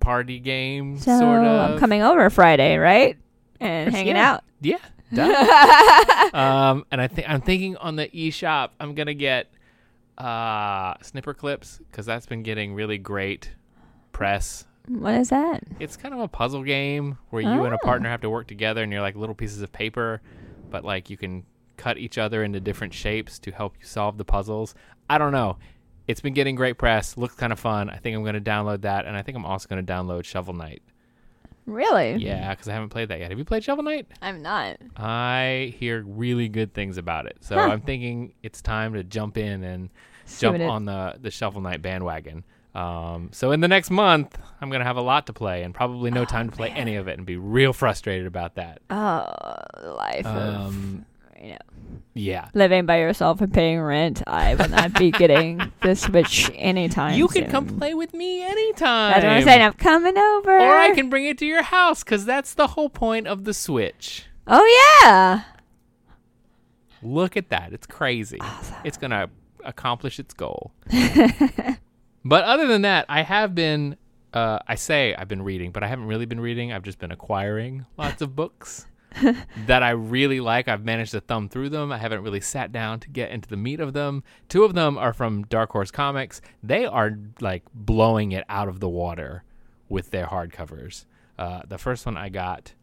party 0.01 0.39
game, 0.39 0.99
so 0.99 1.19
sort 1.19 1.45
of. 1.45 1.71
I'm 1.73 1.79
coming 1.79 2.03
over 2.03 2.29
Friday, 2.31 2.77
right? 2.77 3.17
And 3.61 3.93
hanging 3.95 4.17
yeah. 4.17 4.33
out. 4.33 4.45
Yeah. 4.61 4.79
um, 6.35 6.85
and 6.91 7.01
I 7.01 7.09
think 7.09 7.29
I'm 7.29 7.41
thinking 7.41 7.77
on 7.79 7.97
the 7.97 8.09
eShop, 8.09 8.71
I'm 8.79 8.95
gonna 8.95 9.15
get 9.15 9.51
uh, 10.19 10.95
Snipperclips 10.99 11.79
because 11.91 12.07
that's 12.07 12.27
been 12.27 12.43
getting 12.43 12.75
really 12.75 12.99
great 12.99 13.53
press 14.13 14.67
What 14.89 15.15
is 15.15 15.29
that? 15.31 15.63
It's 15.79 15.97
kind 15.97 16.13
of 16.15 16.21
a 16.21 16.29
puzzle 16.29 16.63
game 16.63 17.19
where 17.31 17.43
you 17.43 17.49
and 17.65 17.75
a 17.75 17.79
Oh. 17.81 17.85
partner 17.87 18.09
have 18.09 18.21
to 18.23 18.31
work 18.31 18.49
together 18.49 18.83
and 18.83 18.91
you're 18.93 19.03
like 19.03 19.17
little 19.17 19.35
pieces 19.35 19.63
of 19.63 19.71
paper, 19.73 20.21
but 20.71 20.85
like 20.85 21.09
you 21.11 21.17
can 21.17 21.45
cut 21.77 21.99
each 21.99 22.19
other 22.19 22.43
into 22.43 22.59
different 22.59 22.93
shapes 22.93 23.39
to 23.39 23.51
help 23.53 23.77
you 23.79 23.87
solve 23.87 24.19
the 24.19 24.25
puzzles. 24.25 24.75
I 25.09 25.19
don't 25.19 25.33
know. 25.33 25.57
It's 26.09 26.21
been 26.21 26.35
getting 26.35 26.57
great 26.57 26.79
press. 26.79 27.17
Looks 27.17 27.35
kind 27.37 27.53
of 27.53 27.61
fun. 27.61 27.89
I 27.91 27.97
think 27.99 28.17
I'm 28.17 28.23
going 28.23 28.35
to 28.35 28.41
download 28.41 28.81
that 28.81 29.05
and 29.07 29.17
I 29.17 29.23
think 29.23 29.37
I'm 29.37 29.45
also 29.45 29.69
going 29.69 29.85
to 29.85 29.93
download 29.93 30.25
Shovel 30.25 30.55
Knight. 30.55 30.83
Really? 31.67 32.15
Yeah, 32.15 32.55
cuz 32.55 32.67
I 32.67 32.73
haven't 32.73 32.89
played 32.89 33.11
that 33.11 33.21
yet. 33.21 33.29
Have 33.31 33.39
you 33.39 33.45
played 33.45 33.63
Shovel 33.63 33.85
Knight? 33.85 34.07
I'm 34.23 34.41
not. 34.41 34.79
I 34.97 35.75
hear 35.79 36.03
really 36.07 36.49
good 36.49 36.73
things 36.73 36.97
about 36.97 37.27
it. 37.27 37.37
So 37.41 37.57
Huh. 37.57 37.69
I'm 37.69 37.83
thinking 37.83 38.33
it's 38.43 38.63
time 38.63 38.95
to 38.95 39.05
jump 39.05 39.37
in 39.37 39.63
and 39.63 39.91
jump 40.41 40.59
it- 40.59 40.63
on 40.69 40.87
the 40.87 41.17
the 41.21 41.31
Shovel 41.31 41.61
Knight 41.61 41.83
bandwagon. 41.83 42.43
Um, 42.75 43.31
so 43.33 43.51
in 43.53 43.61
the 43.61 43.69
next 43.69 43.91
month, 43.91 44.39
I'm 44.61 44.71
gonna 44.71 44.85
have 44.85 44.97
a 44.97 45.03
lot 45.03 45.27
to 45.27 45.33
play 45.33 45.63
and 45.63 45.75
probably 45.75 46.11
no 46.11 46.25
time 46.25 46.49
to 46.49 46.57
play 46.57 46.71
any 46.71 46.97
of 46.97 47.07
it 47.09 47.19
and 47.19 47.27
be 47.27 47.37
real 47.37 47.73
frustrated 47.75 48.27
about 48.27 48.55
that. 48.55 48.81
Oh, 48.89 49.95
life 49.95 50.25
Um, 50.27 50.35
of 50.37 50.75
you 50.75 50.81
know 50.98 50.98
yeah, 52.19 52.49
living 52.55 52.87
by 52.87 52.99
yourself 52.99 53.41
and 53.41 53.53
paying 53.53 53.81
rent. 53.81 54.23
I 54.27 54.55
will 54.55 54.69
not 54.69 54.99
be 54.99 55.11
getting 55.11 55.73
the 55.83 55.95
Switch 55.95 56.51
anytime. 56.55 57.15
you 57.15 57.29
can 57.29 57.45
soon. 57.45 57.51
come 57.51 57.67
play 57.79 57.95
with 57.95 58.13
me 58.15 58.43
anytime. 58.43 59.13
That's 59.13 59.25
what 59.25 59.33
I'm 59.33 59.45
saying. 59.45 59.63
I'm 59.63 59.73
coming 59.75 60.19
over. 60.19 60.57
Or 60.57 60.77
I 60.77 60.95
can 60.95 61.09
bring 61.09 61.27
it 61.27 61.39
to 61.39 61.47
your 61.47 61.63
house 61.63 62.03
because 62.03 62.25
that's 62.25 62.55
the 62.55 62.69
whole 62.69 62.89
point 62.89 63.27
of 63.27 63.45
the 63.45 63.55
Switch. 63.55 64.27
Oh 64.47 65.01
yeah. 65.03 65.43
Look 67.03 67.37
at 67.37 67.51
that. 67.51 67.73
It's 67.73 67.87
crazy. 67.87 68.41
It's 68.85 68.97
going 68.97 69.13
to 69.13 69.31
accomplish 69.65 70.19
its 70.19 70.35
goal. 70.35 70.73
but 72.25 72.45
other 72.45 72.67
than 72.67 72.83
that, 72.83 73.07
I 73.09 73.23
have 73.23 73.55
been, 73.55 73.97
uh, 74.33 74.59
I 74.67 74.75
say 74.75 75.15
I've 75.15 75.29
been 75.29 75.43
reading, 75.43 75.71
but 75.71 75.85
I 75.85 75.87
haven't 75.87 76.07
really 76.07 76.27
been 76.27 76.41
reading. 76.41 76.73
I've 76.73 76.83
just 76.83 76.99
been 76.99 77.13
acquiring 77.13 77.87
lots 77.97 78.21
of 78.21 78.35
books 78.35 78.87
that 79.67 79.83
I 79.83 79.91
really 79.91 80.41
like. 80.41 80.69
I've 80.69 80.85
managed 80.85 81.13
to 81.13 81.21
thumb 81.21 81.49
through 81.49 81.71
them. 81.71 81.91
I 81.93 81.99
haven't 81.99 82.23
really 82.23 82.41
sat 82.41 82.73
down 82.73 83.01
to 83.01 83.09
get 83.09 83.31
into 83.31 83.49
the 83.49 83.57
meat 83.57 83.81
of 83.81 83.93
them. 83.93 84.23
Two 84.49 84.65
of 84.65 84.75
them 84.75 84.99
are 84.99 85.13
from 85.13 85.45
Dark 85.45 85.71
Horse 85.73 85.91
Comics. 85.91 86.41
They 86.63 86.85
are 86.85 87.19
like 87.41 87.63
blowing 87.75 88.33
it 88.33 88.45
out 88.49 88.69
of 88.69 88.81
the 88.81 88.89
water 88.89 89.45
with 89.89 90.11
their 90.11 90.27
hardcovers. 90.27 91.05
Uh, 91.39 91.63
the 91.67 91.79
first 91.79 92.05
one 92.05 92.17
I 92.17 92.29
got 92.29 92.75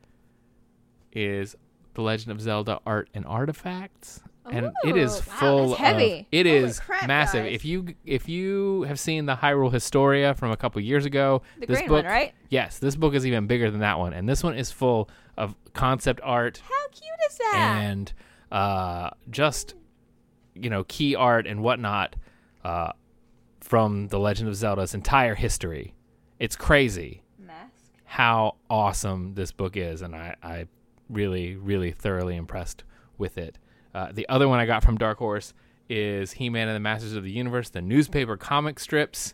is 1.12 1.56
The 1.94 2.02
Legend 2.02 2.32
of 2.32 2.42
Zelda 2.42 2.80
Art 2.86 3.10
and 3.14 3.26
Artifacts. 3.26 4.22
and 4.50 4.72
it 4.84 4.96
is 4.96 5.12
Ooh, 5.16 5.18
wow, 5.18 5.22
full 5.40 5.68
that's 5.70 5.80
heavy. 5.82 6.20
of 6.20 6.26
it 6.32 6.46
Holy 6.46 6.58
is 6.58 6.80
crap, 6.80 7.08
massive. 7.08 7.46
guys. 7.46 7.54
If 7.56 7.66
you 7.66 7.96
if 8.06 8.30
you 8.30 8.84
have 8.84 9.00
seen 9.00 9.26
the 9.26 9.36
Hyrule 9.36 9.72
Historia 9.72 10.36
from 10.36 10.52
a 10.52 10.58
couple 10.58 10.80
years 10.82 11.06
ago, 11.06 11.42
The 11.60 11.66
this 11.68 11.82
book 11.82 11.90
one, 11.90 12.06
right? 12.06 12.34
Yes, 12.50 12.78
this 12.80 12.96
book 12.96 13.14
is 13.16 13.26
even 13.26 13.48
bigger 13.48 13.72
than 13.72 13.80
that 13.80 13.98
one, 13.98 14.14
and 14.14 14.30
this 14.30 14.44
one 14.44 14.56
is 14.56 14.72
full 14.72 15.10
of 15.38 15.56
concept 15.74 16.20
art 16.24 16.62
How 16.68 16.88
cute 16.92 17.04
is 17.30 17.38
that? 17.38 17.80
and 17.84 18.14
uh, 18.52 19.10
just 19.30 19.76
you 20.54 20.70
know 20.70 20.84
key 20.86 21.16
art 21.16 21.48
and 21.48 21.62
whatnot 21.62 22.16
uh, 22.64 22.92
from 23.62 24.08
the 24.08 24.20
Legend 24.20 24.48
of 24.50 24.56
Zelda's 24.56 24.94
entire 24.94 25.36
history. 25.36 25.94
It's 26.40 26.56
crazy 26.56 27.24
Mask. 27.40 27.72
how 28.04 28.56
awesome 28.70 29.34
this 29.36 29.52
book 29.52 29.76
is, 29.78 30.02
and 30.02 30.16
I, 30.16 30.36
I 30.44 30.68
really, 31.10 31.56
really 31.56 31.92
thoroughly 31.92 32.36
impressed 32.36 32.84
with 33.18 33.38
it. 33.38 33.58
Uh, 33.94 34.12
the 34.12 34.28
other 34.30 34.48
one 34.48 34.60
I 34.60 34.66
got 34.66 34.84
from 34.84 34.98
Dark 34.98 35.18
Horse 35.20 35.54
is 35.90 36.34
He 36.34 36.50
Man 36.50 36.68
and 36.68 36.76
the 36.76 36.80
Masters 36.82 37.14
of 37.14 37.24
the 37.24 37.32
Universe, 37.32 37.70
the 37.70 37.82
newspaper 37.82 38.36
comic 38.38 38.80
strips. 38.80 39.34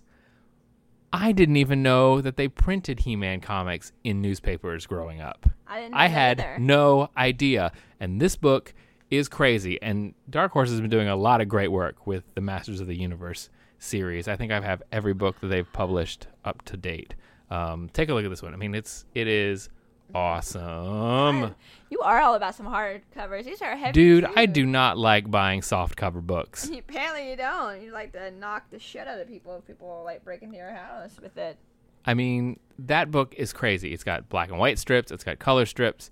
I 1.14 1.32
didn't 1.32 1.58
even 1.58 1.84
know 1.84 2.22
that 2.22 2.38
they 2.38 2.48
printed 2.48 3.02
He 3.02 3.16
Man 3.16 3.42
comics 3.42 3.92
in 4.04 4.22
newspapers 4.22 4.86
growing 4.86 5.22
up. 5.22 5.50
I 5.68 5.82
didn't. 5.82 5.96
I 5.96 6.08
had 6.08 6.40
either. 6.40 6.60
no 6.60 7.10
idea. 7.18 7.72
And 8.00 8.22
this 8.22 8.36
book 8.36 8.74
is 9.10 9.28
crazy. 9.28 9.82
And 9.82 10.14
Dark 10.30 10.54
Horse 10.54 10.70
has 10.70 10.80
been 10.80 10.90
doing 10.90 11.10
a 11.10 11.16
lot 11.16 11.42
of 11.42 11.50
great 11.50 11.72
work 11.72 12.08
with 12.08 12.24
the 12.36 12.42
Masters 12.42 12.80
of 12.80 12.88
the 12.88 12.96
Universe 12.96 13.50
series. 13.78 14.28
I 14.28 14.36
think 14.36 14.52
I 14.52 14.62
have 14.62 14.82
every 14.92 15.14
book 15.14 15.40
that 15.42 15.48
they've 15.48 15.72
published 15.74 16.28
up 16.46 16.64
to 16.66 16.78
date. 16.78 17.16
Um, 17.50 17.90
take 17.92 18.10
a 18.10 18.14
look 18.14 18.24
at 18.24 18.30
this 18.30 18.42
one. 18.42 18.54
I 18.54 18.58
mean, 18.58 18.74
it's 18.74 19.06
it 19.14 19.28
is 19.28 19.70
awesome, 20.14 21.56
You 21.90 22.00
are 22.02 22.20
all 22.22 22.36
about 22.36 22.56
some 22.56 22.66
hard 22.66 23.02
covers. 23.14 23.46
These 23.46 23.62
are 23.62 23.76
heavy. 23.76 23.94
dude. 23.94 24.26
too. 24.26 24.34
I 24.36 24.46
do 24.46 24.66
not 24.66 24.98
like 24.98 25.30
buying 25.30 25.62
soft 25.62 25.96
cover 25.96 26.22
books. 26.22 26.70
Apparently 26.78 27.30
you 27.30 27.36
don't. 27.36 27.82
You 27.82 27.92
like 27.92 28.14
to 28.14 28.32
knock 28.32 28.70
the 28.70 28.80
shit 28.80 29.08
out 29.08 29.20
of 29.20 29.28
people 29.28 29.58
if 29.58 29.66
people 29.66 30.04
like 30.06 30.24
break 30.24 30.42
into 30.42 30.58
your 30.58 30.72
house 30.72 31.20
with 31.22 31.38
it. 31.38 31.58
I 32.06 32.14
mean, 32.14 32.60
that 32.80 33.12
book 33.12 33.36
is 33.38 33.54
crazy. 33.54 33.94
It's 33.94 34.04
got 34.04 34.30
black 34.30 34.50
and 34.50 34.58
white 34.58 34.80
strips, 34.80 35.12
it's 35.12 35.24
got 35.24 35.40
color 35.40 35.66
strips. 35.66 36.12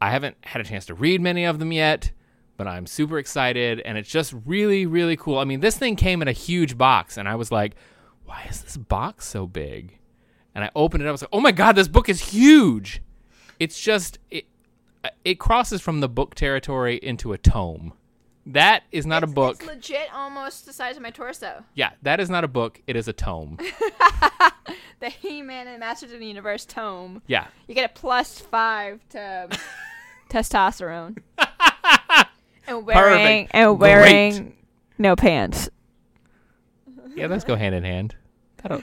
I 0.00 0.10
haven't 0.10 0.36
had 0.42 0.60
a 0.60 0.64
chance 0.64 0.86
to 0.86 0.94
read 0.94 1.20
many 1.20 1.44
of 1.44 1.58
them 1.58 1.72
yet, 1.72 2.12
but 2.56 2.68
I'm 2.68 2.86
super 2.86 3.18
excited 3.18 3.80
and 3.80 3.96
it's 3.96 4.10
just 4.10 4.34
really, 4.44 4.86
really 4.86 5.16
cool. 5.16 5.38
I 5.38 5.44
mean, 5.44 5.60
this 5.60 5.78
thing 5.78 5.96
came 5.96 6.22
in 6.22 6.28
a 6.28 6.32
huge 6.32 6.76
box 6.76 7.16
and 7.16 7.28
I 7.28 7.34
was 7.34 7.50
like, 7.50 7.74
why 8.24 8.46
is 8.48 8.62
this 8.62 8.76
box 8.76 9.26
so 9.26 9.46
big? 9.46 9.98
And 10.56 10.64
I 10.64 10.70
opened 10.74 11.02
it 11.02 11.06
up. 11.06 11.10
I 11.10 11.12
was 11.12 11.20
like, 11.22 11.28
oh 11.32 11.40
my 11.40 11.52
God, 11.52 11.76
this 11.76 11.86
book 11.86 12.08
is 12.08 12.30
huge. 12.30 13.02
It's 13.60 13.78
just, 13.78 14.18
it, 14.30 14.46
uh, 15.04 15.10
it 15.22 15.38
crosses 15.38 15.82
from 15.82 16.00
the 16.00 16.08
book 16.08 16.34
territory 16.34 16.96
into 16.96 17.32
a 17.34 17.38
tome. 17.38 17.92
That 18.46 18.84
is 18.90 19.04
not 19.04 19.22
a 19.22 19.26
book. 19.26 19.56
It's 19.56 19.66
legit 19.66 20.08
almost 20.14 20.64
the 20.64 20.72
size 20.72 20.96
of 20.96 21.02
my 21.02 21.10
torso. 21.10 21.62
yeah, 21.74 21.90
that 22.02 22.20
is 22.20 22.30
not 22.30 22.42
a 22.42 22.48
book. 22.48 22.80
It 22.86 22.96
is 22.96 23.06
a 23.06 23.12
tome. 23.12 23.58
The 24.98 25.10
He-Man 25.10 25.68
and 25.68 25.78
Masters 25.78 26.12
of 26.12 26.20
the 26.20 26.26
Universe 26.26 26.64
tome. 26.64 27.20
Yeah. 27.26 27.48
You 27.68 27.74
get 27.74 27.90
a 27.90 27.92
plus 27.92 28.40
five 28.40 29.06
to 29.10 29.48
testosterone. 30.30 31.18
and 32.66 32.86
wearing 32.86 33.46
Perfect. 33.46 33.50
and 33.54 33.78
Great. 33.78 33.78
wearing 33.78 34.56
no 34.96 35.14
pants. 35.14 35.68
Yeah, 37.14 37.26
let's 37.26 37.44
go 37.44 37.56
hand 37.56 37.74
in 37.74 37.84
hand. 37.84 38.16
That'll, 38.62 38.82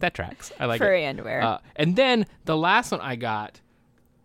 that 0.00 0.14
tracks. 0.14 0.52
I 0.60 0.66
like 0.66 0.78
Furry 0.78 1.04
it. 1.04 1.08
underwear. 1.08 1.42
Uh, 1.42 1.58
and 1.76 1.96
then 1.96 2.26
the 2.44 2.56
last 2.56 2.92
one 2.92 3.00
I 3.00 3.16
got 3.16 3.60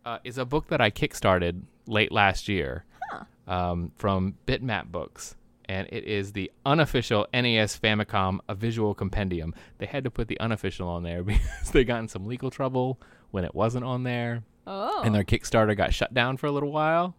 uh, 0.05 0.19
is 0.23 0.37
a 0.37 0.45
book 0.45 0.67
that 0.67 0.81
I 0.81 0.89
kickstarted 0.91 1.61
late 1.87 2.11
last 2.11 2.47
year 2.47 2.85
um, 3.47 3.91
from 3.97 4.35
Bitmap 4.47 4.87
Books. 4.87 5.35
And 5.65 5.87
it 5.91 6.03
is 6.03 6.33
the 6.33 6.51
unofficial 6.65 7.27
NES 7.33 7.79
Famicom 7.79 8.39
A 8.49 8.55
Visual 8.55 8.93
Compendium. 8.93 9.53
They 9.77 9.85
had 9.85 10.03
to 10.03 10.11
put 10.11 10.27
the 10.27 10.39
unofficial 10.39 10.87
on 10.89 11.03
there 11.03 11.23
because 11.23 11.71
they 11.71 11.83
got 11.83 11.99
in 11.99 12.07
some 12.07 12.25
legal 12.25 12.49
trouble 12.49 12.99
when 13.31 13.45
it 13.45 13.55
wasn't 13.55 13.85
on 13.85 14.03
there. 14.03 14.43
oh. 14.67 15.01
And 15.03 15.15
their 15.15 15.23
Kickstarter 15.23 15.75
got 15.77 15.93
shut 15.93 16.13
down 16.13 16.37
for 16.37 16.47
a 16.47 16.51
little 16.51 16.71
while. 16.71 17.15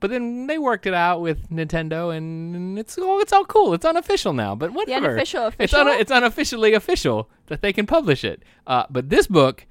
But 0.00 0.10
then 0.10 0.46
they 0.46 0.58
worked 0.58 0.86
it 0.86 0.94
out 0.94 1.20
with 1.20 1.50
Nintendo, 1.50 2.16
and 2.16 2.78
it's 2.78 2.96
all 2.98 3.20
it's 3.20 3.32
all 3.32 3.44
cool. 3.44 3.74
It's 3.74 3.84
unofficial 3.84 4.32
now, 4.32 4.54
but 4.54 4.68
the 4.68 4.72
whatever. 4.74 5.06
unofficial 5.08 5.46
It's 5.46 5.54
official. 5.72 5.80
un- 5.80 5.98
it's 6.00 6.10
unofficially 6.12 6.72
official 6.74 7.28
that 7.46 7.62
they 7.62 7.72
can 7.72 7.84
publish 7.86 8.22
it. 8.24 8.42
Uh, 8.66 8.84
but 8.90 9.08
this 9.10 9.26
book 9.26 9.66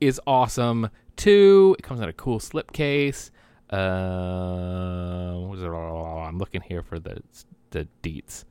is 0.00 0.20
awesome 0.26 0.90
too. 1.16 1.74
It 1.78 1.82
comes 1.82 2.00
in 2.00 2.08
a 2.08 2.12
cool 2.12 2.38
slipcase. 2.38 3.30
Uh, 3.70 5.34
what 5.46 5.56
is 5.58 5.64
it? 5.64 5.68
I'm 5.68 6.38
looking 6.38 6.60
here 6.62 6.82
for 6.82 6.98
the 6.98 7.22
the 7.70 7.88
deets. 8.02 8.44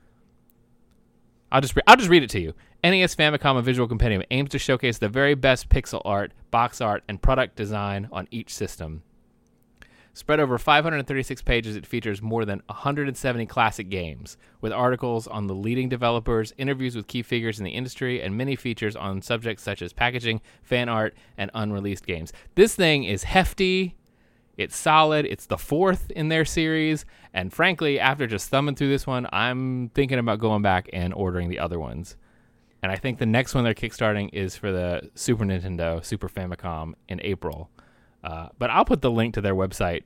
I'll 1.51 1.61
just 1.61 1.75
re- 1.75 1.83
I'll 1.85 1.97
just 1.97 2.09
read 2.09 2.23
it 2.23 2.29
to 2.31 2.39
you. 2.39 2.53
NES 2.83 3.15
Famicom 3.15 3.57
A 3.57 3.61
Visual 3.61 3.87
Compendium 3.87 4.23
aims 4.31 4.49
to 4.51 4.57
showcase 4.59 4.97
the 4.97 5.09
very 5.09 5.35
best 5.35 5.69
pixel 5.69 6.01
art, 6.03 6.31
box 6.49 6.81
art, 6.81 7.03
and 7.07 7.21
product 7.21 7.55
design 7.55 8.09
on 8.11 8.27
each 8.31 8.51
system. 8.51 9.03
Spread 10.13 10.41
over 10.41 10.57
536 10.57 11.41
pages, 11.41 11.77
it 11.77 11.85
features 11.85 12.21
more 12.21 12.43
than 12.43 12.61
170 12.65 13.45
classic 13.45 13.89
games, 13.89 14.37
with 14.59 14.73
articles 14.73 15.25
on 15.25 15.47
the 15.47 15.55
leading 15.55 15.87
developers, 15.87 16.53
interviews 16.57 16.97
with 16.97 17.07
key 17.07 17.21
figures 17.21 17.59
in 17.59 17.63
the 17.63 17.71
industry, 17.71 18.21
and 18.21 18.35
many 18.37 18.57
features 18.57 18.97
on 18.97 19.21
subjects 19.21 19.63
such 19.63 19.81
as 19.81 19.93
packaging, 19.93 20.41
fan 20.63 20.89
art, 20.89 21.15
and 21.37 21.49
unreleased 21.53 22.05
games. 22.05 22.33
This 22.55 22.75
thing 22.75 23.05
is 23.05 23.23
hefty. 23.23 23.95
It's 24.57 24.75
solid. 24.75 25.25
It's 25.25 25.45
the 25.45 25.57
fourth 25.57 26.11
in 26.11 26.27
their 26.27 26.43
series. 26.43 27.05
And 27.33 27.53
frankly, 27.53 27.97
after 27.97 28.27
just 28.27 28.49
thumbing 28.49 28.75
through 28.75 28.89
this 28.89 29.07
one, 29.07 29.27
I'm 29.31 29.89
thinking 29.95 30.19
about 30.19 30.39
going 30.39 30.61
back 30.61 30.89
and 30.91 31.13
ordering 31.13 31.47
the 31.47 31.59
other 31.59 31.79
ones. 31.79 32.17
And 32.83 32.91
I 32.91 32.97
think 32.97 33.17
the 33.17 33.25
next 33.25 33.55
one 33.55 33.63
they're 33.63 33.73
kickstarting 33.73 34.29
is 34.33 34.57
for 34.57 34.71
the 34.71 35.09
Super 35.15 35.45
Nintendo, 35.45 36.03
Super 36.03 36.27
Famicom 36.27 36.93
in 37.07 37.21
April. 37.23 37.69
Uh, 38.23 38.49
but 38.59 38.69
I'll 38.69 38.85
put 38.85 39.01
the 39.01 39.11
link 39.11 39.33
to 39.35 39.41
their 39.41 39.55
website 39.55 40.03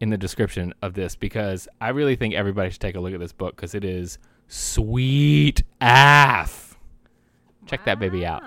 in 0.00 0.10
the 0.10 0.18
description 0.18 0.72
of 0.82 0.94
this 0.94 1.16
because 1.16 1.68
I 1.80 1.88
really 1.88 2.16
think 2.16 2.34
everybody 2.34 2.70
should 2.70 2.80
take 2.80 2.94
a 2.96 3.00
look 3.00 3.14
at 3.14 3.20
this 3.20 3.32
book 3.32 3.56
because 3.56 3.74
it 3.74 3.84
is 3.84 4.18
sweet 4.48 5.62
AF. 5.80 6.78
Check 7.66 7.84
that 7.86 7.98
baby 7.98 8.24
out. 8.24 8.42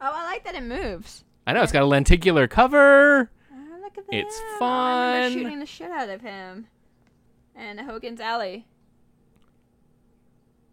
Oh, 0.00 0.12
I 0.12 0.24
like 0.24 0.44
that 0.44 0.54
it 0.54 0.62
moves. 0.62 1.24
I 1.46 1.52
know 1.52 1.62
it's 1.62 1.72
got 1.72 1.82
a 1.82 1.86
lenticular 1.86 2.46
cover. 2.46 3.30
Oh, 3.52 3.78
look 3.82 3.98
at 3.98 4.06
that. 4.06 4.14
It's 4.14 4.38
I 4.38 4.42
remember 4.42 4.58
fun. 4.60 5.32
shooting 5.32 5.58
the 5.60 5.66
shit 5.66 5.90
out 5.90 6.08
of 6.08 6.20
him. 6.20 6.68
And 7.56 7.80
Hogan's 7.80 8.20
Alley. 8.20 8.66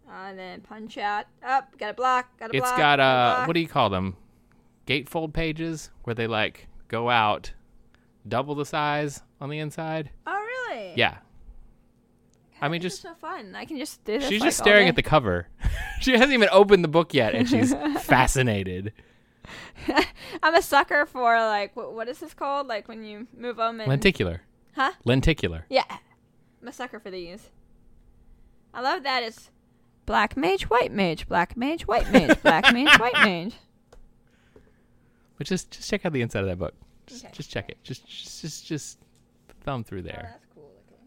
Uh, 0.08 0.12
and 0.30 0.38
then 0.38 0.62
punch 0.62 1.00
out. 1.00 1.26
Up, 1.44 1.76
got 1.80 1.90
a 1.90 1.94
block, 1.96 2.38
got 2.38 2.54
a 2.54 2.56
It's 2.56 2.62
block. 2.62 2.74
It's 2.74 2.78
got 2.78 3.00
a 3.00 3.04
uh, 3.04 3.36
block. 3.38 3.48
what 3.48 3.54
do 3.54 3.60
you 3.60 3.68
call 3.68 3.90
them? 3.90 4.16
Gatefold 4.88 5.34
pages 5.34 5.90
where 6.04 6.14
they 6.14 6.28
like 6.28 6.68
go 6.88 7.10
out 7.10 7.52
double 8.28 8.56
the 8.56 8.66
size 8.66 9.22
on 9.42 9.50
the 9.50 9.60
inside. 9.60 10.10
Oh, 10.26 10.34
really? 10.70 10.94
Yeah, 10.96 11.18
I 12.62 12.70
mean, 12.70 12.82
just 12.82 13.02
so 13.02 13.14
fun. 13.16 13.56
I 13.56 13.66
can 13.66 13.78
just 13.78 14.04
do 14.06 14.18
this. 14.20 14.30
she's 14.30 14.42
like, 14.42 14.48
just 14.48 14.58
staring 14.58 14.88
at 14.88 14.96
the 14.96 15.04
cover. 15.04 15.48
she 16.02 16.12
hasn't 16.14 16.34
even 16.34 16.50
opened 16.52 16.84
the 16.84 16.88
book 16.90 17.14
yet, 17.14 17.36
and 17.36 17.48
she's 17.48 17.74
fascinated. 18.02 18.94
I'm 20.44 20.56
a 20.56 20.62
sucker 20.62 21.06
for 21.06 21.36
like 21.38 21.76
what, 21.76 21.94
what 21.94 22.08
is 22.08 22.20
this 22.20 22.34
called? 22.34 22.68
Like 22.68 22.88
when 22.88 23.04
you 23.04 23.28
move 23.38 23.58
them 23.58 23.80
and 23.80 23.90
Lenticular. 23.90 24.42
huh? 24.76 24.94
Lenticular. 25.04 25.66
Yeah, 25.70 25.84
I'm 26.62 26.68
a 26.68 26.74
sucker 26.74 27.00
for 27.00 27.12
these. 27.12 27.50
I 28.74 28.82
love 28.82 29.04
that. 29.04 29.22
It's 29.24 29.52
black 30.06 30.36
mage, 30.36 30.70
white 30.70 30.92
mage, 30.92 31.28
black 31.28 31.56
mage, 31.56 31.88
white 31.88 32.12
mage, 32.12 32.42
black 32.42 32.74
mage, 32.74 33.00
white 33.00 33.14
mage. 33.24 33.56
But 35.38 35.48
just 35.48 35.72
just 35.72 35.90
check 35.90 36.06
out 36.06 36.14
the 36.14 36.22
inside 36.22 36.40
of 36.42 36.48
that 36.48 36.58
book. 36.60 36.74
Just, 37.08 37.26
Okay. 37.26 37.34
just 37.36 37.50
check 37.52 37.70
it. 37.70 37.78
Just 37.84 38.08
just 38.08 38.42
just 38.42 38.66
just 38.66 39.00
thumb 39.64 39.84
through 39.84 40.00
Oh, 40.00 40.04
there. 40.04 40.30
that's 40.32 40.46
cool 40.54 40.64
looking. 40.76 41.06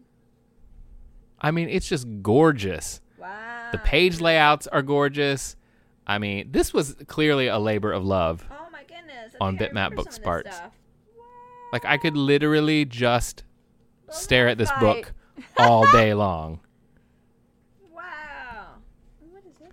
I 1.41 1.51
mean, 1.51 1.69
it's 1.69 1.87
just 1.87 2.07
gorgeous. 2.21 3.01
Wow. 3.17 3.69
The 3.71 3.77
page 3.79 4.19
layouts 4.21 4.67
are 4.67 4.81
gorgeous. 4.81 5.55
I 6.07 6.17
mean, 6.17 6.51
this 6.51 6.73
was 6.73 6.95
clearly 7.07 7.47
a 7.47 7.59
labor 7.59 7.91
of 7.91 8.03
love. 8.05 8.45
Oh 8.51 8.67
my 8.71 8.83
goodness. 8.83 9.35
I 9.39 9.45
on 9.45 9.57
Bitmap 9.57 9.95
Books 9.95 10.17
parts. 10.19 10.57
Like 11.73 11.85
I 11.85 11.97
could 11.97 12.15
literally 12.17 12.85
just 12.85 13.43
stare 14.09 14.47
at 14.47 14.57
this 14.57 14.69
Fight. 14.71 14.79
book 14.79 15.13
all 15.57 15.89
day 15.91 16.13
long. 16.25 16.61
Wow. 17.93 18.75
What 19.31 19.43
is 19.45 19.55
this? 19.59 19.67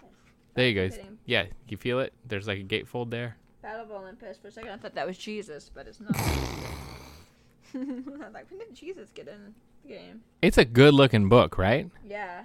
There 0.54 0.68
you 0.68 0.88
go. 0.88 0.96
Yeah, 1.24 1.46
you 1.68 1.76
feel 1.76 2.00
it? 2.00 2.12
There's 2.26 2.46
like 2.46 2.58
a 2.58 2.64
gatefold 2.64 3.10
there. 3.10 3.36
Battle 3.66 3.82
of 3.82 3.90
Olympus. 3.90 4.38
For 4.38 4.46
a 4.46 4.50
second, 4.52 4.70
I 4.70 4.76
thought 4.76 4.94
that 4.94 5.08
was 5.08 5.18
Jesus, 5.18 5.72
but 5.74 5.88
it's 5.88 5.98
not. 5.98 6.16
I'm 7.74 8.32
like, 8.32 8.48
when 8.48 8.60
did 8.60 8.72
Jesus 8.76 9.10
get 9.12 9.26
in 9.26 9.54
the 9.82 9.88
game? 9.88 10.20
It's 10.40 10.56
a 10.56 10.64
good 10.64 10.94
looking 10.94 11.28
book, 11.28 11.58
right? 11.58 11.90
Yeah. 12.08 12.44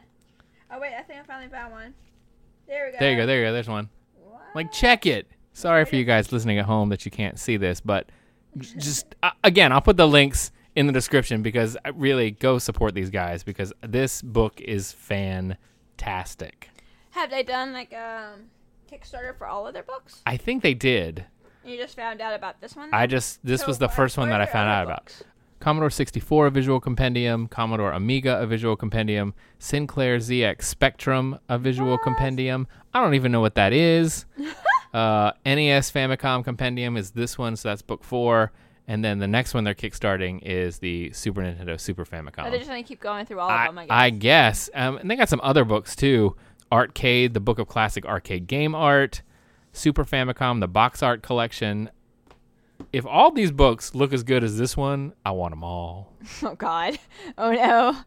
Oh 0.72 0.80
wait, 0.80 0.96
I 0.98 1.04
think 1.04 1.20
I 1.20 1.24
finally 1.24 1.48
found 1.48 1.74
one. 1.74 1.94
There 2.68 2.88
we 2.88 2.94
go. 2.94 2.98
There 3.00 3.12
you 3.12 3.18
go. 3.18 3.28
There 3.28 3.38
you 3.38 3.46
go. 3.46 3.54
There's 3.54 3.70
one. 3.70 3.88
What? 4.20 4.42
Like 4.56 4.72
check 4.72 5.06
it. 5.06 5.28
Sorry 5.54 5.86
for 5.86 5.96
you 5.96 6.06
guys 6.06 6.32
listening 6.32 6.58
at 6.58 6.66
home 6.66 6.90
that 6.90 7.06
you 7.06 7.12
can't 7.12 7.38
see 7.38 7.56
this, 7.56 7.82
but 7.82 8.10
just 8.58 9.14
uh, 9.22 9.30
again, 9.44 9.72
I'll 9.72 9.80
put 9.80 9.98
the 9.98 10.08
links 10.08 10.52
in 10.76 10.88
the 10.88 10.94
description 10.94 11.44
because 11.44 11.78
I 11.86 11.90
really 11.90 12.32
go 12.32 12.58
support 12.58 12.96
these 12.96 13.12
guys 13.12 13.44
because 13.44 13.72
this 13.82 14.24
book 14.24 14.60
is 14.60 14.92
fantastic. 14.92 16.70
Have 17.12 17.30
they 17.30 17.44
done 17.44 17.74
like 17.74 17.94
a 17.94 18.38
Kickstarter 18.92 19.38
for 19.38 19.48
all 19.48 19.66
of 19.68 19.74
their 19.74 19.84
books? 19.84 20.22
I 20.26 20.38
think 20.38 20.64
they 20.64 20.74
did. 20.74 21.26
You 21.64 21.78
just 21.78 21.96
found 21.96 22.22
out 22.22 22.34
about 22.34 22.60
this 22.60 22.76
one. 22.76 22.90
I 22.92 23.08
just 23.08 23.40
this 23.46 23.62
So 23.62 23.68
was 23.68 23.78
the 23.78 23.88
first 23.88 24.18
one 24.18 24.30
that 24.30 24.42
I 24.42 24.46
found 24.46 24.70
out 24.70 24.84
about. 24.84 25.22
Commodore 25.60 25.92
64 25.92 26.48
a 26.48 26.52
visual 26.52 26.80
compendium, 26.80 27.48
Commodore 27.48 27.92
Amiga 27.92 28.40
a 28.42 28.48
visual 28.48 28.76
compendium, 28.76 29.36
Sinclair 29.60 30.18
ZX 30.18 30.64
Spectrum 30.64 31.38
a 31.48 31.60
visual 31.60 32.00
compendium. 32.00 32.68
I 32.94 33.02
don't 33.02 33.14
even 33.14 33.32
know 33.32 33.42
what 33.42 33.56
that 33.56 33.72
is. 33.72 34.26
uh, 34.94 35.32
NES 35.46 35.92
Famicom 35.92 36.44
compendium 36.44 36.98
is 36.98 37.12
this 37.12 37.38
one, 37.38 37.56
so 37.56 37.70
that's 37.70 37.84
book 37.84 38.04
four. 38.04 38.52
And 38.88 39.06
then 39.06 39.20
the 39.20 39.28
next 39.28 39.54
one 39.54 39.64
they're 39.64 39.76
kickstarting 39.76 40.42
is 40.42 40.80
the 40.80 41.14
Super 41.14 41.42
Nintendo 41.42 41.80
Super 41.80 42.06
Famicom. 42.06 42.40
Are 42.40 42.50
they 42.50 42.58
just 42.58 42.70
gonna 42.70 42.84
keep 42.84 43.00
going 43.00 43.28
through 43.28 43.40
all 43.40 43.50
of 43.50 43.56
I, 43.56 43.68
them? 43.68 43.78
I 43.78 43.86
guess. 43.86 43.92
I 43.92 44.10
guess. 44.10 44.70
Um, 44.74 44.98
and 44.98 45.12
they 45.12 45.16
got 45.16 45.30
some 45.30 45.42
other 45.44 45.64
books 45.64 45.96
too. 45.96 46.36
Arcade, 46.72 47.34
the 47.34 47.40
Book 47.40 47.60
of 47.60 47.68
Classic 47.68 48.06
Arcade 48.06 48.48
Game 48.48 48.74
Art, 48.74 49.22
Super 49.74 50.06
Famicom, 50.06 50.60
the 50.60 50.68
Box 50.68 51.04
Art 51.04 51.22
Collection. 51.22 51.90
If 52.94 53.06
all 53.06 53.32
these 53.32 53.52
books 53.52 53.94
look 53.94 54.12
as 54.14 54.24
good 54.24 54.44
as 54.44 54.58
this 54.58 54.76
one, 54.76 55.14
I 55.26 55.32
want 55.32 55.52
them 55.52 55.64
all. 55.64 56.14
oh 56.44 56.56
God. 56.56 56.98
Oh 57.38 57.52
no. 57.52 57.98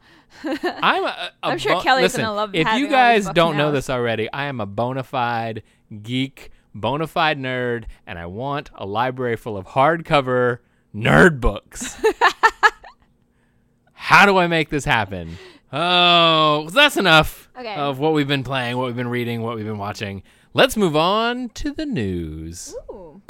I'm 0.64 1.04
a, 1.04 1.08
a 1.08 1.30
I'm 1.42 1.58
sure 1.58 1.74
bo- 1.74 1.80
Kelly's 1.80 2.02
listen, 2.02 2.22
gonna 2.22 2.34
love 2.34 2.54
If 2.54 2.72
you 2.74 2.88
guys 2.88 3.28
don't 3.30 3.56
know 3.56 3.70
this 3.70 3.88
already, 3.88 4.30
I 4.32 4.46
am 4.46 4.60
a 4.60 4.66
bona 4.66 5.02
fide 5.02 5.62
geek, 6.02 6.50
bona 6.74 7.06
fide 7.06 7.38
nerd, 7.38 7.84
and 8.06 8.18
I 8.18 8.26
want 8.26 8.70
a 8.74 8.84
library 8.84 9.36
full 9.36 9.56
of 9.56 9.66
hardcover 9.66 10.58
nerd 10.94 11.40
books. 11.40 11.96
How 13.92 14.26
do 14.26 14.36
I 14.36 14.48
make 14.48 14.70
this 14.70 14.84
happen? 14.84 15.38
Oh, 15.72 16.68
that's 16.70 16.96
enough 16.96 17.43
Okay. 17.56 17.74
of 17.76 17.98
what 17.98 18.12
we've 18.14 18.26
been 18.28 18.42
playing, 18.44 18.76
what 18.76 18.86
we've 18.86 18.96
been 18.96 19.08
reading, 19.08 19.42
what 19.42 19.56
we've 19.56 19.64
been 19.64 19.78
watching. 19.78 20.22
Let's 20.54 20.76
move 20.76 20.96
on 20.96 21.50
to 21.50 21.72
the 21.72 21.86
news. 21.86 22.74
Ooh. 22.90 23.22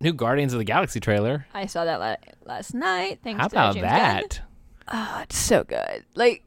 New 0.00 0.12
Guardians 0.12 0.52
of 0.52 0.58
the 0.58 0.64
Galaxy 0.64 0.98
trailer. 0.98 1.46
I 1.54 1.66
saw 1.66 1.84
that 1.84 2.00
la- 2.00 2.16
last 2.44 2.74
night. 2.74 3.20
Thanks 3.22 3.40
How 3.40 3.46
to 3.46 3.54
about 3.54 3.74
James 3.74 3.84
Gunn. 3.84 3.92
that? 3.92 4.40
Oh, 4.88 5.20
it's 5.22 5.36
so 5.38 5.62
good. 5.62 6.04
Like, 6.16 6.42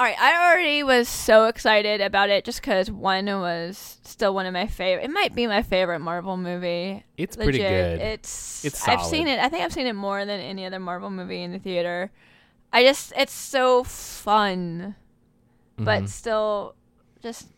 all 0.00 0.06
right, 0.06 0.18
I 0.18 0.48
already 0.50 0.82
was 0.82 1.10
so 1.10 1.44
excited 1.44 2.00
about 2.00 2.30
it 2.30 2.46
just 2.46 2.62
because 2.62 2.90
one 2.90 3.26
was 3.26 3.98
still 4.02 4.32
one 4.32 4.46
of 4.46 4.54
my 4.54 4.66
favorite. 4.66 5.04
It 5.04 5.10
might 5.10 5.34
be 5.34 5.46
my 5.46 5.62
favorite 5.62 5.98
Marvel 5.98 6.38
movie. 6.38 7.04
It's 7.18 7.36
pretty 7.36 7.58
good. 7.58 8.00
It's 8.00 8.64
It's 8.64 8.88
I've 8.88 9.02
seen 9.02 9.28
it. 9.28 9.38
I 9.38 9.50
think 9.50 9.62
I've 9.62 9.74
seen 9.74 9.86
it 9.86 9.92
more 9.92 10.24
than 10.24 10.40
any 10.40 10.64
other 10.64 10.78
Marvel 10.78 11.10
movie 11.10 11.42
in 11.42 11.52
the 11.52 11.58
theater. 11.58 12.10
I 12.72 12.82
just 12.82 13.12
it's 13.14 13.34
so 13.34 13.84
fun, 13.84 14.94
but 15.76 16.04
Mhm. 16.04 16.08
still 16.08 16.76
just 17.22 17.48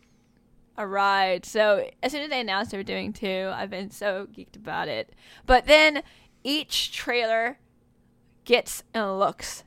a 0.76 0.84
ride. 0.84 1.44
So 1.44 1.88
as 2.02 2.10
soon 2.10 2.22
as 2.22 2.30
they 2.30 2.40
announced 2.40 2.72
they 2.72 2.76
were 2.76 2.82
doing 2.82 3.12
two, 3.12 3.52
I've 3.54 3.70
been 3.70 3.90
so 3.92 4.26
geeked 4.36 4.56
about 4.56 4.88
it. 4.88 5.14
But 5.46 5.66
then 5.66 6.02
each 6.42 6.90
trailer 6.90 7.60
gets 8.44 8.82
and 8.92 9.16
looks 9.20 9.62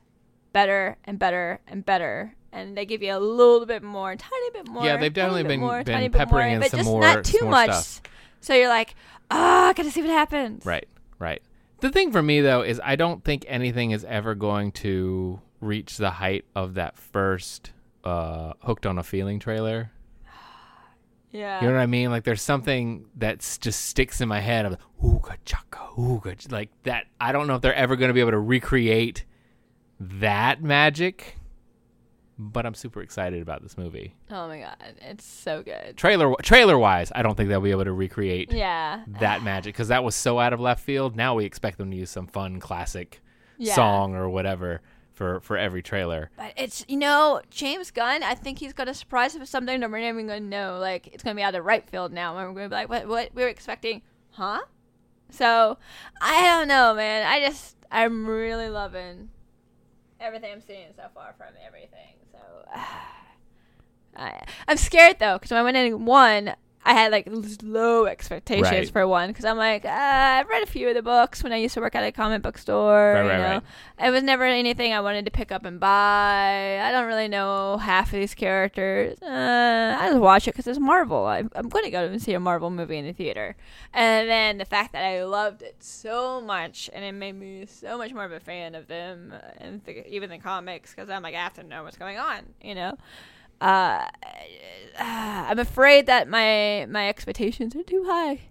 better 0.52 0.98
and 1.04 1.18
better 1.18 1.60
and 1.66 1.82
better. 1.86 2.34
And 2.56 2.76
they 2.76 2.86
give 2.86 3.02
you 3.02 3.14
a 3.14 3.20
little 3.20 3.66
bit 3.66 3.82
more, 3.82 4.16
tiny 4.16 4.50
bit 4.52 4.68
more. 4.68 4.84
Yeah, 4.84 4.96
they've 4.96 5.12
definitely 5.12 5.42
been- 5.44 5.60
more, 5.60 5.84
been 5.84 6.10
peppering 6.10 6.46
more, 6.46 6.54
in 6.54 6.60
but 6.60 6.70
some 6.70 6.78
just 6.78 6.90
more- 6.90 7.00
not 7.02 7.24
too 7.24 7.38
more 7.42 7.50
much. 7.50 7.70
stuff. 7.70 8.02
So 8.40 8.54
you're 8.54 8.68
like, 8.68 8.94
ah, 9.30 9.68
I 9.68 9.72
gotta 9.74 9.90
see 9.90 10.00
what 10.00 10.10
happens. 10.10 10.64
Right, 10.64 10.88
right. 11.18 11.42
The 11.80 11.90
thing 11.90 12.10
for 12.12 12.22
me 12.22 12.40
though 12.40 12.62
is 12.62 12.80
I 12.82 12.96
don't 12.96 13.22
think 13.22 13.44
anything 13.46 13.90
is 13.90 14.04
ever 14.04 14.34
going 14.34 14.72
to 14.72 15.40
reach 15.60 15.98
the 15.98 16.10
height 16.10 16.44
of 16.54 16.74
that 16.74 16.96
first 16.96 17.72
uh, 18.04 18.54
"Hooked 18.60 18.86
on 18.86 18.98
a 18.98 19.02
Feeling" 19.02 19.38
trailer. 19.38 19.90
Yeah. 21.32 21.60
You 21.60 21.66
know 21.68 21.74
what 21.74 21.82
I 21.82 21.86
mean? 21.86 22.10
Like 22.10 22.24
there's 22.24 22.40
something 22.40 23.04
that 23.16 23.40
just 23.60 23.84
sticks 23.84 24.22
in 24.22 24.28
my 24.28 24.40
head 24.40 24.64
of 24.64 24.78
ooga 25.02 25.36
chaka 25.44 25.80
ooga, 25.98 26.38
ch-" 26.38 26.50
like 26.50 26.70
that. 26.84 27.04
I 27.20 27.32
don't 27.32 27.46
know 27.46 27.56
if 27.56 27.62
they're 27.62 27.74
ever 27.74 27.96
going 27.96 28.08
to 28.08 28.14
be 28.14 28.20
able 28.20 28.30
to 28.30 28.38
recreate 28.38 29.24
that 30.00 30.62
magic, 30.62 31.36
but 32.38 32.66
I'm 32.66 32.74
super 32.74 33.00
excited 33.02 33.40
about 33.42 33.62
this 33.62 33.78
movie. 33.78 34.14
oh 34.30 34.48
my 34.48 34.58
god, 34.60 34.76
it's 35.00 35.24
so 35.24 35.62
good. 35.62 35.96
Trailer 35.96 36.34
trailer 36.42 36.78
wise, 36.78 37.10
I 37.14 37.22
don't 37.22 37.34
think 37.36 37.48
they'll 37.48 37.60
be 37.60 37.70
able 37.70 37.84
to 37.84 37.92
recreate 37.92 38.52
Yeah. 38.52 39.02
that 39.20 39.42
magic 39.42 39.74
because 39.74 39.88
that 39.88 40.04
was 40.04 40.14
so 40.14 40.38
out 40.38 40.52
of 40.52 40.60
left 40.60 40.82
field. 40.84 41.16
Now 41.16 41.34
we 41.34 41.44
expect 41.44 41.78
them 41.78 41.90
to 41.90 41.96
use 41.96 42.10
some 42.10 42.26
fun 42.26 42.60
classic 42.60 43.22
Yeah. 43.58 43.74
song 43.74 44.14
or 44.14 44.28
whatever 44.28 44.82
for 45.12 45.40
for 45.40 45.56
every 45.56 45.82
trailer. 45.82 46.30
But 46.36 46.52
it's 46.58 46.84
you 46.88 46.98
know 46.98 47.40
James 47.50 47.90
Gunn. 47.90 48.22
I 48.22 48.34
think 48.34 48.58
he's 48.58 48.74
gonna 48.74 48.92
surprise 48.92 49.34
us 49.34 49.40
with 49.40 49.48
something 49.48 49.80
that 49.80 49.90
we're 49.90 50.00
not 50.00 50.08
even 50.08 50.26
gonna 50.26 50.40
know. 50.40 50.78
Like 50.78 51.06
it's 51.08 51.22
gonna 51.24 51.36
be 51.36 51.42
out 51.42 51.54
of 51.54 51.64
right 51.64 51.88
field 51.88 52.12
now, 52.12 52.36
and 52.36 52.48
we're 52.48 52.54
gonna 52.54 52.68
be 52.68 52.74
like, 52.74 52.88
what? 52.90 53.08
What 53.08 53.30
we 53.34 53.42
were 53.42 53.48
expecting? 53.48 54.02
Huh? 54.32 54.60
So 55.30 55.78
I 56.20 56.42
don't 56.46 56.68
know, 56.68 56.94
man. 56.94 57.26
I 57.26 57.40
just 57.40 57.76
I'm 57.90 58.26
really 58.26 58.68
loving 58.68 59.30
everything 60.20 60.52
I'm 60.52 60.60
seeing 60.60 60.88
so 60.96 61.04
far 61.14 61.34
from 61.36 61.54
everything. 61.66 62.14
So 62.32 62.38
I, 64.16 64.40
I'm 64.68 64.76
scared 64.76 65.18
though, 65.18 65.34
because 65.34 65.50
when 65.50 65.60
I 65.60 65.62
went 65.62 65.76
in 65.76 66.04
one, 66.04 66.54
I 66.86 66.92
had 66.92 67.10
like 67.10 67.28
low 67.64 68.06
expectations 68.06 68.70
Right. 68.70 68.90
for 68.90 69.08
one, 69.08 69.30
because 69.30 69.44
I'm 69.44 69.56
like, 69.56 69.84
uh, 69.84 69.88
I've 69.90 70.48
read 70.48 70.62
a 70.62 70.66
few 70.66 70.88
of 70.88 70.94
the 70.94 71.02
books 71.02 71.42
when 71.42 71.52
I 71.52 71.56
used 71.56 71.74
to 71.74 71.80
work 71.80 71.96
at 71.96 72.04
a 72.04 72.12
comic 72.12 72.42
book 72.42 72.56
store. 72.58 73.14
Right, 73.14 73.24
you 73.24 73.28
right, 73.28 73.62
know? 73.98 74.06
It 74.06 74.10
was 74.12 74.22
never 74.22 74.44
anything 74.44 74.92
I 74.92 75.00
wanted 75.00 75.24
to 75.24 75.32
pick 75.32 75.50
up 75.50 75.64
and 75.64 75.80
buy. 75.80 76.80
I 76.80 76.92
don't 76.92 77.06
really 77.08 77.26
know 77.26 77.78
half 77.78 78.12
of 78.12 78.20
these 78.20 78.36
characters. 78.36 79.20
Uh, 79.20 79.96
I 79.98 80.10
just 80.10 80.20
watch 80.20 80.46
it 80.46 80.52
because 80.52 80.68
it's 80.68 80.78
Marvel. 80.78 81.24
I, 81.26 81.42
I'm 81.56 81.68
going 81.68 81.84
to 81.84 81.90
go 81.90 82.04
and 82.04 82.22
see 82.22 82.34
a 82.34 82.40
Marvel 82.40 82.70
movie 82.70 82.98
in 82.98 83.04
the 83.04 83.12
theater. 83.12 83.56
And 83.92 84.28
then 84.28 84.58
the 84.58 84.64
fact 84.64 84.92
that 84.92 85.02
I 85.04 85.24
loved 85.24 85.62
it 85.62 85.82
so 85.82 86.40
much 86.40 86.88
and 86.92 87.04
it 87.04 87.12
made 87.12 87.32
me 87.34 87.66
so 87.66 87.98
much 87.98 88.12
more 88.12 88.24
of 88.24 88.30
a 88.30 88.38
fan 88.38 88.76
of 88.76 88.86
them 88.86 89.34
uh, 89.34 89.38
and 89.58 89.82
the, 89.86 90.08
even 90.08 90.30
the 90.30 90.38
comics 90.38 90.94
because 90.94 91.10
I'm 91.10 91.22
like, 91.24 91.34
I 91.34 91.38
have 91.42 91.54
to 91.54 91.64
know 91.64 91.82
what's 91.82 91.96
going 91.98 92.18
on, 92.18 92.42
you 92.62 92.76
know? 92.76 92.96
Uh, 93.60 94.06
I'm 94.98 95.58
afraid 95.58 96.06
that 96.06 96.28
my 96.28 96.86
my 96.88 97.08
expectations 97.08 97.74
are 97.76 97.82
too 97.82 98.04
high. 98.06 98.42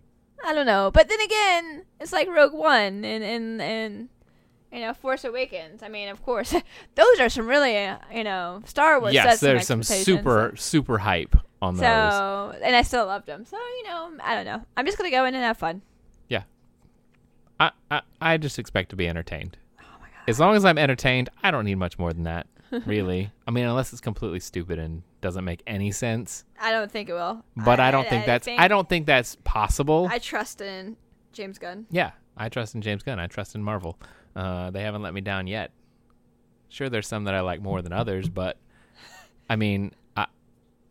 I 0.44 0.54
don't 0.54 0.66
know, 0.66 0.92
but 0.92 1.10
then 1.10 1.20
again, 1.22 1.86
it's 2.00 2.14
like 2.14 2.28
Rogue 2.28 2.54
One 2.54 3.04
and 3.06 3.24
and 3.24 3.62
and 3.62 4.10
you 4.72 4.82
know 4.82 4.94
Force 4.94 5.24
Awakens. 5.24 5.82
I 5.82 5.90
mean, 5.90 6.10
of 6.10 6.24
course, 6.24 6.54
those 6.96 7.20
are 7.20 7.30
some 7.30 7.48
really 7.48 7.78
uh, 7.78 7.98
you 8.14 8.24
know 8.24 8.62
Star 8.66 9.00
Wars. 9.00 9.14
yes, 9.14 9.40
there's 9.40 9.68
some 9.68 9.84
super 9.84 10.54
super 10.56 10.98
hype 11.00 11.36
on 11.62 11.76
those. 11.76 11.82
So 11.82 12.56
and 12.64 12.76
I 12.76 12.82
still 12.84 13.06
loved 13.06 13.26
them. 13.26 13.46
So 13.46 13.58
you 13.58 13.84
know, 13.84 14.12
I 14.24 14.36
don't 14.36 14.46
know. 14.46 14.64
I'm 14.78 14.86
just 14.86 14.98
gonna 14.98 15.12
go 15.12 15.26
in 15.26 15.34
and 15.36 15.44
have 15.44 15.58
fun. 15.58 15.82
I, 17.60 17.72
I 17.90 18.02
I 18.22 18.38
just 18.38 18.60
expect 18.60 18.90
to 18.90 18.96
be 18.96 19.08
entertained. 19.08 19.58
Oh 19.80 19.84
my 20.02 20.08
god. 20.08 20.24
As 20.28 20.40
long 20.40 20.56
as 20.56 20.66
I'm 20.66 20.78
entertained, 20.78 21.30
I 21.44 21.52
don't 21.52 21.66
need 21.66 21.76
much 21.76 21.98
more 21.98 22.12
than 22.14 22.24
that. 22.24 22.48
Really, 22.86 23.32
I 23.48 23.52
mean, 23.52 23.66
unless 23.66 23.92
it's 23.92 24.02
completely 24.02 24.40
stupid 24.40 24.80
and 24.80 25.04
doesn't 25.22 25.44
make 25.44 25.64
any 25.68 25.92
sense. 25.92 26.46
I 26.60 26.72
don't 26.72 26.92
think 26.92 27.10
it 27.10 27.14
will. 27.14 27.44
But 27.56 27.80
I, 27.80 27.92
don't 27.92 28.08
think 28.08 28.26
that's 28.26 28.48
I 28.48 28.68
don't 28.68 28.88
think 28.88 29.06
that's 29.06 29.38
possible. 29.44 30.08
I 30.12 30.20
trust 30.20 30.62
in 30.62 30.98
James 31.34 31.58
Gunn. 31.58 31.86
Yeah, 31.90 32.12
I 32.38 32.50
trust 32.50 32.76
in 32.76 32.82
James 32.82 33.04
Gunn. 33.04 33.20
I 33.20 33.28
trust 33.28 33.56
in 33.56 33.64
Marvel. 33.64 34.00
Uh, 34.36 34.72
they 34.72 34.82
haven't 34.82 35.02
let 35.02 35.14
me 35.14 35.22
down 35.22 35.48
yet. 35.48 35.72
Sure, 36.70 36.90
there's 36.90 37.08
some 37.08 37.24
that 37.26 37.34
I 37.34 37.42
like 37.42 37.62
more 37.62 37.82
than 37.82 37.94
others, 37.94 38.28
but 38.30 38.58
I 39.50 39.56
mean, 39.56 39.92
I, 40.18 40.28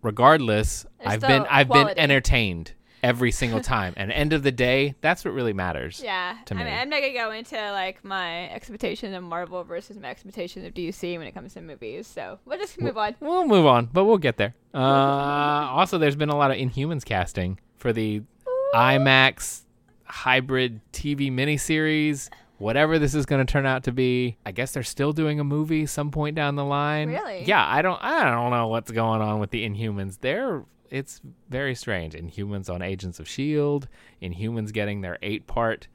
regardless, 0.03 0.87
There's 1.01 1.15
I've 1.15 1.21
been 1.21 1.47
I've 1.51 1.69
quality. 1.69 1.95
been 1.95 1.99
entertained 1.99 2.73
every 3.05 3.31
single 3.31 3.61
time. 3.61 3.93
and 3.97 4.11
end 4.11 4.33
of 4.33 4.43
the 4.43 4.51
day, 4.51 4.95
that's 5.01 5.25
what 5.25 5.33
really 5.35 5.53
matters. 5.53 6.01
Yeah, 6.03 6.37
to 6.47 6.55
I 6.55 6.59
me. 6.59 6.65
mean, 6.65 6.73
I'm 6.73 6.89
not 6.89 7.01
gonna 7.01 7.13
go 7.13 7.31
into 7.31 7.57
like 7.73 8.05
my 8.05 8.49
expectation 8.51 9.15
of 9.15 9.23
Marvel 9.23 9.63
versus 9.63 9.99
my 9.99 10.09
expectation 10.11 10.65
of 10.67 10.75
DC 10.75 11.17
when 11.19 11.27
it 11.27 11.33
comes 11.33 11.55
to 11.55 11.61
movies. 11.61 12.07
So 12.07 12.39
we'll 12.45 12.59
just 12.59 12.81
move 12.81 12.97
on. 12.99 13.15
We'll 13.21 13.47
move 13.47 13.67
on, 13.67 13.91
but 13.93 14.05
we'll 14.05 14.19
get 14.19 14.37
there. 14.37 14.55
Uh, 14.75 14.79
also, 15.71 15.99
there's 15.99 16.17
been 16.17 16.31
a 16.31 16.37
lot 16.37 16.51
of 16.51 16.57
Inhumans 16.57 17.05
casting 17.05 17.61
for 17.77 17.93
the 17.93 18.23
IMAX 18.75 19.63
hybrid 20.05 20.81
TV 20.93 21.31
miniseries. 21.31 22.29
Whatever 22.59 22.99
this 22.99 23.15
is 23.15 23.27
going 23.27 23.45
to 23.45 23.51
turn 23.51 23.67
out 23.67 23.85
to 23.85 23.93
be, 23.93 24.37
I 24.47 24.53
guess 24.53 24.73
they're 24.73 24.83
still 24.83 25.13
doing 25.13 25.39
a 25.41 25.45
movie 25.45 25.87
some 25.87 26.11
point 26.11 26.35
down 26.37 26.55
the 26.57 26.65
line. 26.65 27.09
Really? 27.09 27.45
Yeah, 27.45 27.65
I 27.67 27.83
don't, 27.83 28.03
I 28.03 28.25
don't 28.31 28.51
know 28.51 28.69
what's 28.69 28.91
going 28.91 29.21
on 29.21 29.41
with 29.41 29.51
the 29.51 29.69
Inhumans. 29.69 30.19
They're, 30.21 30.65
it's 30.91 31.21
very 31.49 31.75
strange. 31.75 32.15
Inhumans 32.15 32.73
on 32.73 32.83
Agents 32.83 33.19
of 33.19 33.29
Shield. 33.29 33.89
Inhumans 34.23 34.73
getting 34.73 35.01
their 35.01 35.19
eight-part 35.23 35.89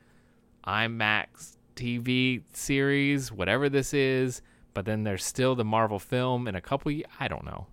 IMAX 0.66 1.58
TV 1.76 2.44
series, 2.54 3.32
whatever 3.32 3.70
this 3.70 3.94
is. 3.94 4.42
But 4.74 4.86
then 4.86 5.04
there's 5.04 5.26
still 5.26 5.56
the 5.56 5.66
Marvel 5.66 6.00
film 6.00 6.48
in 6.48 6.56
a 6.56 6.62
couple. 6.62 6.92
I 7.20 7.28
don't 7.28 7.46
know. 7.46 7.68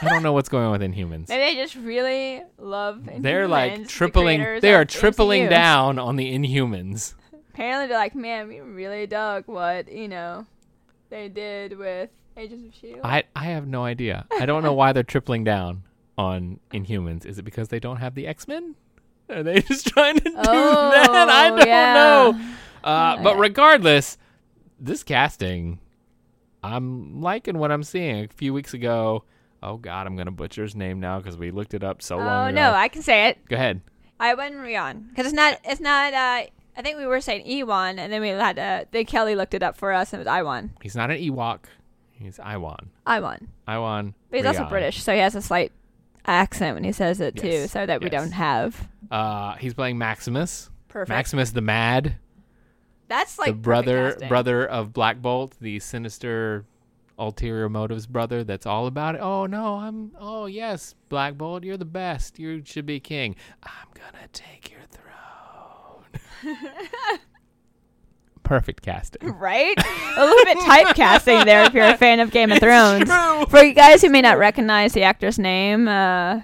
I 0.00 0.08
don't 0.08 0.22
know 0.22 0.32
what's 0.32 0.48
going 0.48 0.64
on 0.64 0.72
with 0.72 0.80
Inhumans. 0.80 1.28
Maybe 1.28 1.54
they 1.54 1.54
just 1.54 1.74
really 1.76 2.42
love. 2.58 3.02
They're 3.18 3.46
like 3.46 3.72
Inhumans, 3.72 3.82
the 3.82 3.88
tripling. 3.88 4.60
They 4.60 4.74
are 4.74 4.84
tripling 4.84 5.44
MCU. 5.44 5.50
down 5.50 5.98
on 5.98 6.16
the 6.16 6.32
Inhumans. 6.32 7.14
Apparently, 7.50 7.86
they're 7.86 7.98
like, 7.98 8.14
man, 8.14 8.48
we 8.48 8.60
really 8.60 9.06
dug 9.06 9.44
what 9.46 9.90
you 9.90 10.08
know 10.08 10.46
they 11.10 11.28
did 11.28 11.78
with 11.78 12.10
Agents 12.36 12.68
of 12.68 12.80
Shield. 12.80 13.00
I 13.04 13.24
I 13.34 13.46
have 13.46 13.66
no 13.66 13.84
idea. 13.84 14.26
I 14.38 14.46
don't 14.46 14.62
know 14.62 14.72
why 14.72 14.92
they're 14.92 15.02
tripling 15.02 15.44
down 15.44 15.82
on 16.18 16.60
Inhumans. 16.72 17.24
Is 17.26 17.38
it 17.38 17.42
because 17.44 17.68
they 17.68 17.80
don't 17.80 17.98
have 17.98 18.14
the 18.14 18.26
X 18.26 18.48
Men? 18.48 18.74
Are 19.28 19.42
they 19.42 19.60
just 19.62 19.86
trying 19.88 20.16
to 20.18 20.24
do 20.30 20.34
Oh, 20.36 20.90
that? 20.90 21.28
I 21.28 21.48
don't 21.50 21.66
yeah. 21.66 21.94
know. 21.94 22.40
Uh, 22.84 23.22
but 23.22 23.34
Yeah. 23.36 23.40
regardless, 23.40 24.18
this 24.78 25.02
casting, 25.02 25.80
I'm 26.62 27.20
liking 27.20 27.58
what 27.58 27.70
I'm 27.72 27.82
seeing. 27.82 28.24
A 28.24 28.28
few 28.28 28.52
weeks 28.54 28.74
ago, 28.74 29.24
oh 29.62 29.76
god, 29.76 30.06
I'm 30.06 30.16
gonna 30.16 30.30
butcher 30.30 30.62
his 30.62 30.74
name 30.76 31.00
now 31.00 31.18
because 31.18 31.36
we 31.36 31.50
looked 31.50 31.74
it 31.74 31.82
up 31.84 32.02
so 32.02 32.16
long 32.18 32.48
oh 32.48 32.50
no, 32.50 32.72
I 32.72 32.88
can 32.88 33.02
say 33.02 33.28
it. 33.28 33.38
Go 33.48 33.56
ahead. 33.56 33.80
Iwan 34.20 34.54
Rheon, 34.54 35.10
because 35.10 35.26
it's 35.26 35.34
not. 35.34 35.58
It's 35.64 35.80
not. 35.80 36.14
Uh, 36.14 36.46
I 36.78 36.82
think 36.82 36.96
we 36.98 37.06
were 37.06 37.20
saying 37.20 37.46
Ewan, 37.46 37.98
and 37.98 38.10
then 38.12 38.20
we 38.22 38.28
had. 38.28 38.58
Uh, 38.58 38.84
then 38.90 39.04
Kelly 39.04 39.34
looked 39.34 39.52
it 39.54 39.62
up 39.62 39.76
for 39.76 39.92
us, 39.92 40.12
and 40.12 40.20
it 40.20 40.24
was 40.24 40.28
Iwan. 40.28 40.70
He's 40.80 40.96
not 40.96 41.10
an 41.10 41.18
Ewok. 41.18 41.60
He's 42.12 42.38
Iwan. 42.38 42.88
Iwan. 43.06 43.48
Iwan. 43.68 44.14
But 44.30 44.38
he's 44.38 44.46
also 44.46 44.64
British, 44.64 45.02
so 45.02 45.12
he 45.12 45.18
has 45.20 45.34
a 45.34 45.42
slight 45.42 45.70
accent 46.26 46.74
when 46.74 46.84
he 46.84 46.92
says 46.92 47.20
it 47.20 47.36
too, 47.36 47.46
Yes, 47.48 47.70
so 47.72 47.86
that 47.86 48.00
we 48.00 48.10
yes. 48.10 48.22
don't 48.22 48.32
have. 48.32 48.88
Uh, 49.10 49.54
he's 49.56 49.74
playing 49.74 49.98
Maximus. 49.98 50.70
Perfect. 50.88 51.10
Maximus 51.10 51.50
the 51.50 51.60
Mad. 51.60 52.16
That's 53.08 53.38
like 53.38 53.46
the 53.48 53.52
perfect 53.52 53.62
brother 53.62 54.10
casting. 54.12 54.28
brother 54.28 54.66
of 54.66 54.92
Black 54.92 55.22
Bolt, 55.22 55.54
the 55.60 55.78
sinister 55.78 56.64
ulterior 57.18 57.68
motives 57.68 58.06
brother 58.06 58.44
that's 58.44 58.66
all 58.66 58.86
about 58.86 59.14
it. 59.14 59.20
Oh 59.22 59.46
no, 59.46 59.76
I'm 59.76 60.12
oh 60.18 60.46
yes, 60.46 60.94
Black 61.08 61.34
Bolt, 61.38 61.64
you're 61.64 61.76
the 61.76 61.84
best. 61.84 62.38
You 62.38 62.62
should 62.64 62.84
be 62.86 62.98
king. 63.00 63.36
I'm 63.62 63.88
gonna 63.94 64.28
take 64.32 64.70
your 64.70 64.80
throne. 64.90 66.56
Perfect 68.46 68.82
casting. 68.82 69.28
right? 69.38 69.76
A 70.16 70.24
little 70.24 70.44
bit 70.44 70.58
typecasting 70.58 71.44
there 71.44 71.64
if 71.64 71.74
you're 71.74 71.84
a 71.88 71.96
fan 71.96 72.20
of 72.20 72.30
Game 72.30 72.52
of 72.52 72.58
Thrones. 72.60 73.10
For 73.50 73.62
you 73.62 73.74
guys 73.74 74.02
who 74.02 74.08
may 74.08 74.22
not 74.22 74.38
recognize 74.38 74.92
the 74.92 75.02
actor's 75.02 75.38
name, 75.38 75.88
uh, 75.88 76.42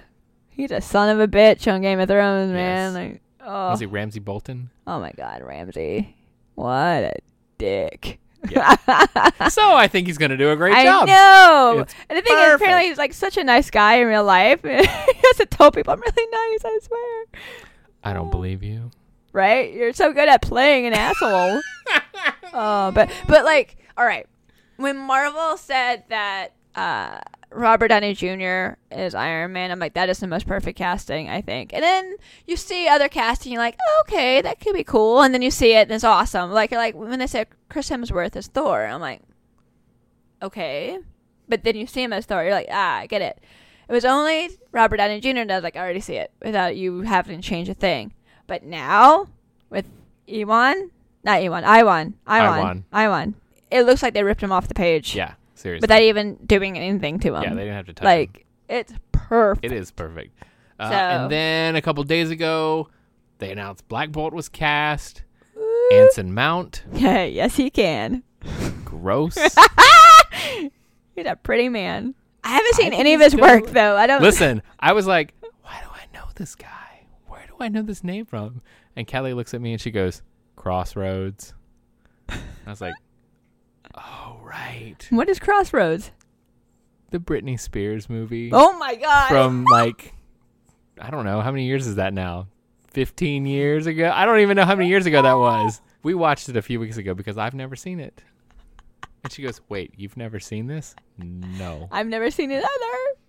he's 0.49 0.71
a 0.71 0.81
son 0.81 1.09
of 1.09 1.19
a 1.21 1.27
bitch 1.27 1.71
on 1.71 1.81
Game 1.81 1.99
of 1.99 2.09
Thrones, 2.09 2.51
man. 2.51 2.93
Yes. 2.93 2.93
Like, 2.93 3.21
oh, 3.41 3.69
Was 3.69 3.79
he 3.79 3.85
Ramsay 3.85 4.19
Bolton? 4.19 4.69
oh 4.85 4.99
my 4.99 5.13
God, 5.13 5.41
Ramsay, 5.41 6.13
what 6.55 6.73
a 6.75 7.13
dick. 7.57 8.19
Yeah. 8.49 8.75
so 9.49 9.73
I 9.73 9.87
think 9.87 10.07
he's 10.07 10.17
gonna 10.17 10.35
do 10.35 10.51
a 10.51 10.57
great 10.57 10.73
I 10.75 10.83
job. 10.83 11.07
know. 11.07 11.79
It's 11.83 11.95
and 12.09 12.17
the 12.17 12.21
thing 12.21 12.37
is, 12.37 12.55
apparently, 12.55 12.89
he's 12.89 12.97
like 12.97 13.13
such 13.13 13.37
a 13.37 13.43
nice 13.45 13.71
guy 13.71 13.95
in 14.01 14.07
real 14.07 14.25
life. 14.25 14.59
he 14.63 14.69
has 14.69 15.37
to 15.37 15.45
tell 15.49 15.71
people 15.71 15.93
I'm 15.93 16.01
really 16.01 16.27
nice. 16.29 16.65
I 16.65 16.79
swear. 16.83 17.25
I 18.03 18.11
don't 18.11 18.29
believe 18.29 18.61
you. 18.61 18.91
Right? 19.33 19.73
You're 19.73 19.93
so 19.93 20.13
good 20.13 20.29
at 20.29 20.41
playing 20.41 20.85
an 20.85 20.93
asshole. 20.93 21.61
Oh, 22.53 22.91
but 22.91 23.11
but 23.27 23.43
like, 23.45 23.77
all 23.97 24.05
right. 24.05 24.27
When 24.77 24.95
Marvel 24.95 25.57
said 25.57 26.03
that 26.09 26.53
uh, 26.75 27.19
Robert 27.51 27.87
Downey 27.87 28.13
Jr. 28.13 28.75
is 28.91 29.15
Iron 29.15 29.53
Man, 29.53 29.71
I'm 29.71 29.79
like, 29.79 29.95
that 29.95 30.09
is 30.09 30.19
the 30.19 30.27
most 30.27 30.47
perfect 30.47 30.77
casting, 30.77 31.29
I 31.29 31.41
think. 31.41 31.73
And 31.73 31.83
then 31.83 32.15
you 32.45 32.55
see 32.55 32.87
other 32.87 33.09
casting, 33.09 33.51
you're 33.51 33.61
like, 33.61 33.77
oh, 33.81 34.03
okay, 34.07 34.41
that 34.41 34.59
could 34.59 34.73
be 34.73 34.83
cool. 34.83 35.21
And 35.21 35.33
then 35.33 35.41
you 35.41 35.51
see 35.51 35.73
it, 35.73 35.83
and 35.83 35.91
it's 35.91 36.03
awesome. 36.03 36.51
Like 36.51 36.71
like 36.71 36.95
when 36.95 37.19
they 37.19 37.27
said 37.27 37.47
Chris 37.69 37.89
Hemsworth 37.89 38.35
is 38.35 38.47
Thor, 38.47 38.85
I'm 38.85 39.01
like, 39.01 39.21
okay. 40.41 40.99
But 41.49 41.63
then 41.63 41.75
you 41.75 41.87
see 41.87 42.03
him 42.03 42.13
as 42.13 42.25
Thor, 42.25 42.43
you're 42.43 42.53
like, 42.53 42.69
ah, 42.71 42.97
I 42.97 43.07
get 43.07 43.21
it. 43.21 43.39
It 43.89 43.91
was 43.91 44.05
only 44.05 44.49
Robert 44.71 44.97
Downey 44.97 45.19
Jr. 45.19 45.33
that 45.33 45.51
I 45.51 45.55
was 45.55 45.63
like, 45.63 45.75
I 45.75 45.81
already 45.81 45.99
see 45.99 46.15
it 46.15 46.31
without 46.43 46.75
you 46.75 47.01
having 47.01 47.41
to 47.41 47.47
change 47.47 47.67
a 47.67 47.73
thing. 47.73 48.13
But 48.47 48.63
now 48.63 49.27
with 49.69 49.85
Ewan, 50.27 50.91
not 51.23 51.41
Ewan, 51.43 51.63
Iwan, 51.63 52.13
Iwan, 52.27 52.59
Iwan. 52.59 52.83
Iwan, 52.93 53.33
it 53.71 53.83
looks 53.83 54.03
like 54.03 54.13
they 54.13 54.23
ripped 54.23 54.41
him 54.41 54.51
off 54.51 54.67
the 54.67 54.73
page. 54.73 55.15
Yeah, 55.15 55.33
seriously. 55.55 55.83
Without 55.83 56.01
even 56.01 56.35
doing 56.45 56.77
anything 56.77 57.19
to 57.19 57.35
him. 57.35 57.43
yeah, 57.43 57.49
they 57.53 57.61
didn't 57.61 57.75
have 57.75 57.85
to 57.87 57.93
touch 57.93 58.03
him. 58.03 58.05
like 58.07 58.45
it's 58.69 58.93
perfect. 59.11 59.65
It 59.65 59.71
is 59.71 59.91
perfect. 59.91 60.37
Uh, 60.79 60.89
So- 60.89 60.95
And 60.95 61.31
then 61.31 61.75
a 61.75 61.81
couple 61.81 62.03
days 62.03 62.29
ago, 62.31 62.89
they 63.39 63.51
announced 63.51 63.87
Black 63.87 64.11
Bolt 64.11 64.33
was 64.33 64.49
cast. 64.49 65.23
Anson 65.91 66.33
Mount, 66.33 66.83
Yeah, 66.93 67.23
yes, 67.25 67.55
he 67.57 67.69
can. 67.69 68.23
gross. 68.85 69.35
He's 71.15 71.25
a 71.25 71.35
pretty 71.35 71.69
man. 71.69 72.15
I 72.43 72.49
haven't 72.51 72.75
seen 72.75 72.89
think 72.89 72.99
any 72.99 73.13
of 73.13 73.21
his 73.21 73.35
work 73.35 73.67
though. 73.67 73.95
I 73.95 74.07
don't. 74.07 74.21
Listen, 74.21 74.61
I 74.79 74.93
was 74.93 75.05
like, 75.07 75.33
why 75.61 75.79
do 75.81 75.87
I 75.93 76.05
know 76.17 76.25
this 76.35 76.55
guy? 76.55 76.67
Do 77.63 77.67
I 77.67 77.69
know 77.69 77.81
this 77.81 78.03
name 78.03 78.25
from? 78.25 78.61
And 78.93 79.07
Kelly 79.07 79.33
looks 79.33 79.53
at 79.53 79.61
me 79.61 79.71
and 79.71 79.79
she 79.79 79.89
goes, 79.89 80.21
Crossroads. 80.57 81.53
I 82.27 82.35
was 82.67 82.81
like, 82.81 82.93
oh, 83.95 84.37
right. 84.43 84.97
What 85.11 85.29
is 85.29 85.39
Crossroads? 85.39 86.11
The 87.11 87.19
Britney 87.19 87.57
Spears 87.57 88.09
movie 88.09 88.49
Oh 88.51 88.77
my 88.77 88.95
god! 88.95 89.29
from 89.29 89.63
like, 89.63 90.13
I 90.99 91.09
don't 91.09 91.23
know, 91.23 91.39
how 91.39 91.51
many 91.51 91.65
years 91.65 91.87
is 91.87 91.95
that 91.95 92.13
now? 92.13 92.47
15 92.91 93.45
years 93.45 93.87
ago? 93.87 94.11
I 94.13 94.25
don't 94.25 94.41
even 94.41 94.57
know 94.57 94.65
how 94.65 94.75
many 94.75 94.89
years 94.89 95.05
ago 95.05 95.21
that 95.21 95.37
was. 95.37 95.79
We 96.03 96.13
watched 96.15 96.49
it 96.49 96.57
a 96.57 96.61
few 96.61 96.81
weeks 96.81 96.97
ago 96.97 97.13
because 97.13 97.37
I've 97.37 97.53
never 97.53 97.77
seen 97.77 98.01
it. 98.01 98.21
And 99.23 99.31
she 99.31 99.41
goes, 99.41 99.61
wait, 99.69 99.93
you've 99.95 100.17
never 100.17 100.41
seen 100.41 100.67
this? 100.67 100.95
No. 101.17 101.87
I've 101.93 102.07
never 102.07 102.29
seen 102.29 102.51
it 102.51 102.57
either. 102.57 103.19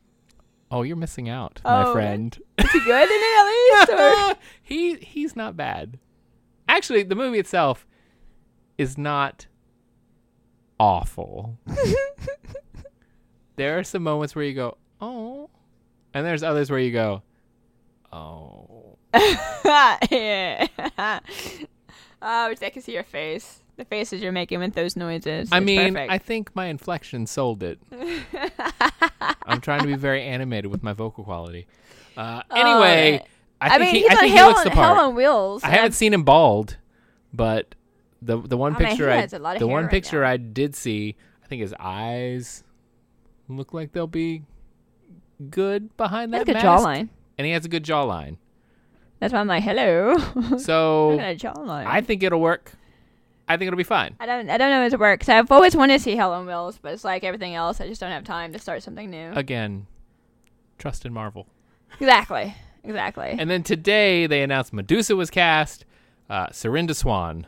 Oh, 0.75 0.83
you're 0.83 0.97
missing 0.97 1.29
out, 1.29 1.61
my 1.65 1.85
Oh. 1.87 1.93
friend. 1.93 2.37
Is 2.59 2.73
he 2.73 2.81
good 2.81 3.09
in 3.09 3.09
it 3.09 3.89
at 3.89 4.29
least? 4.29 4.39
He 4.63 4.97
he's 4.97 5.37
not 5.37 5.57
bad. 5.57 5.99
Actually, 6.69 7.05
the 7.05 7.15
movie 7.15 7.39
itself 7.39 7.87
is 8.77 8.99
not 8.99 9.47
awful. 10.81 11.59
there 13.57 13.79
are 13.79 13.85
some 13.85 14.03
moments 14.03 14.35
where 14.35 14.45
you 14.45 14.55
go, 14.55 14.77
"Oh," 15.01 15.49
and 16.13 16.27
there's 16.27 16.43
others 16.43 16.71
where 16.73 16.81
you 16.81 16.91
go, 16.93 17.23
"Oh." 18.13 18.99
yeah. 20.11 20.67
Oh, 22.27 22.49
I 22.51 22.55
can 22.73 22.83
see 22.83 22.95
your 22.95 23.05
face. 23.05 23.63
The 23.77 23.85
faces 23.85 24.23
you're 24.23 24.31
making 24.33 24.61
with 24.61 24.75
those 24.75 24.95
noises. 24.97 25.49
I 25.51 25.59
mean, 25.61 25.95
perfect. 25.95 26.13
I 26.13 26.19
think 26.19 26.55
my 26.55 26.67
inflection 26.67 27.27
sold 27.27 27.63
it. 27.63 27.79
I'm 29.47 29.61
trying 29.61 29.81
to 29.81 29.87
be 29.87 29.97
very 29.97 30.23
animated 30.23 30.71
with 30.71 30.83
my 30.83 30.93
vocal 30.93 31.25
quality. 31.25 31.67
Uh, 32.17 32.43
anyway, 32.55 33.21
Oh, 33.23 33.27
I 33.61 33.75
I 33.75 33.79
mean, 33.79 33.95
he, 33.95 34.01
he's 34.03 34.11
I 34.11 34.15
on 34.15 34.19
think 34.21 34.31
he 34.31 34.37
Hell, 34.37 34.49
looks 34.49 34.61
on, 34.61 34.65
the 34.67 34.71
part. 34.71 34.97
Hell 34.97 35.07
on 35.09 35.15
Wheels. 35.17 35.65
I 35.65 35.69
haven't 35.71 35.93
seen 35.93 36.13
him 36.15 36.23
bald, 36.23 36.77
but 37.33 37.75
the 38.23 38.37
the 38.39 38.57
one 38.57 38.75
Oh, 38.75 38.79
picture 38.79 39.11
I 39.11 39.17
has 39.17 39.33
a 39.33 39.39
lot 39.39 39.57
of 39.57 39.61
the 39.61 39.67
one 39.67 39.85
right 39.85 39.91
picture 39.91 40.21
now. 40.23 40.29
I 40.31 40.37
did 40.37 40.75
see, 40.77 41.17
I 41.43 41.47
think 41.49 41.61
his 41.63 41.75
eyes 41.81 42.63
look 43.49 43.73
like 43.75 43.93
they'll 43.93 44.07
be 44.07 44.43
good 45.51 45.97
behind 45.97 46.33
that 46.33 46.47
mask. 46.47 46.65
jawline. 46.65 47.09
and 47.39 47.47
he 47.47 47.53
has 47.53 47.65
a 47.65 47.69
good 47.69 47.85
jawline. 47.85 48.37
That's 49.19 49.33
why 49.33 49.41
I'm 49.41 49.47
like, 49.49 49.63
hello. 49.65 50.17
So 50.59 51.17
jawline. 51.19 51.87
I 51.87 52.01
think 52.03 52.23
it'll 52.23 52.41
work. 52.41 52.73
I 53.49 53.57
think 53.57 53.67
it'll 53.69 53.77
be 53.79 53.83
fine. 53.85 54.17
I 54.21 54.27
don't. 54.27 54.49
I 54.49 54.57
don't 54.57 54.71
know 54.71 54.87
if 54.87 54.93
it 54.95 54.99
works. 55.01 55.29
I've 55.29 55.51
always 55.53 55.77
wanted 55.77 55.99
to 55.99 56.03
see 56.03 56.17
Hell 56.17 56.33
on 56.33 56.47
Wheels, 56.47 56.79
but 56.81 56.93
it's 56.95 57.05
like 57.05 57.25
everything 57.25 57.55
else. 57.55 57.81
I 57.81 57.87
just 57.89 58.01
don't 58.01 58.11
have 58.11 58.25
time 58.25 58.53
to 58.55 58.59
start 58.59 58.83
something 58.83 59.11
new. 59.11 59.33
Again, 59.35 59.87
trust 60.79 61.05
in 61.05 61.13
Marvel. 61.13 61.47
Exactly. 62.01 62.55
Exactly. 62.83 63.37
And 63.39 63.49
then 63.51 63.63
today 63.63 64.27
they 64.27 64.43
announced 64.43 64.73
Medusa 64.73 65.15
was 65.17 65.31
cast. 65.31 65.85
Uh, 66.31 66.47
Serinda 66.49 66.95
Swan, 66.95 67.47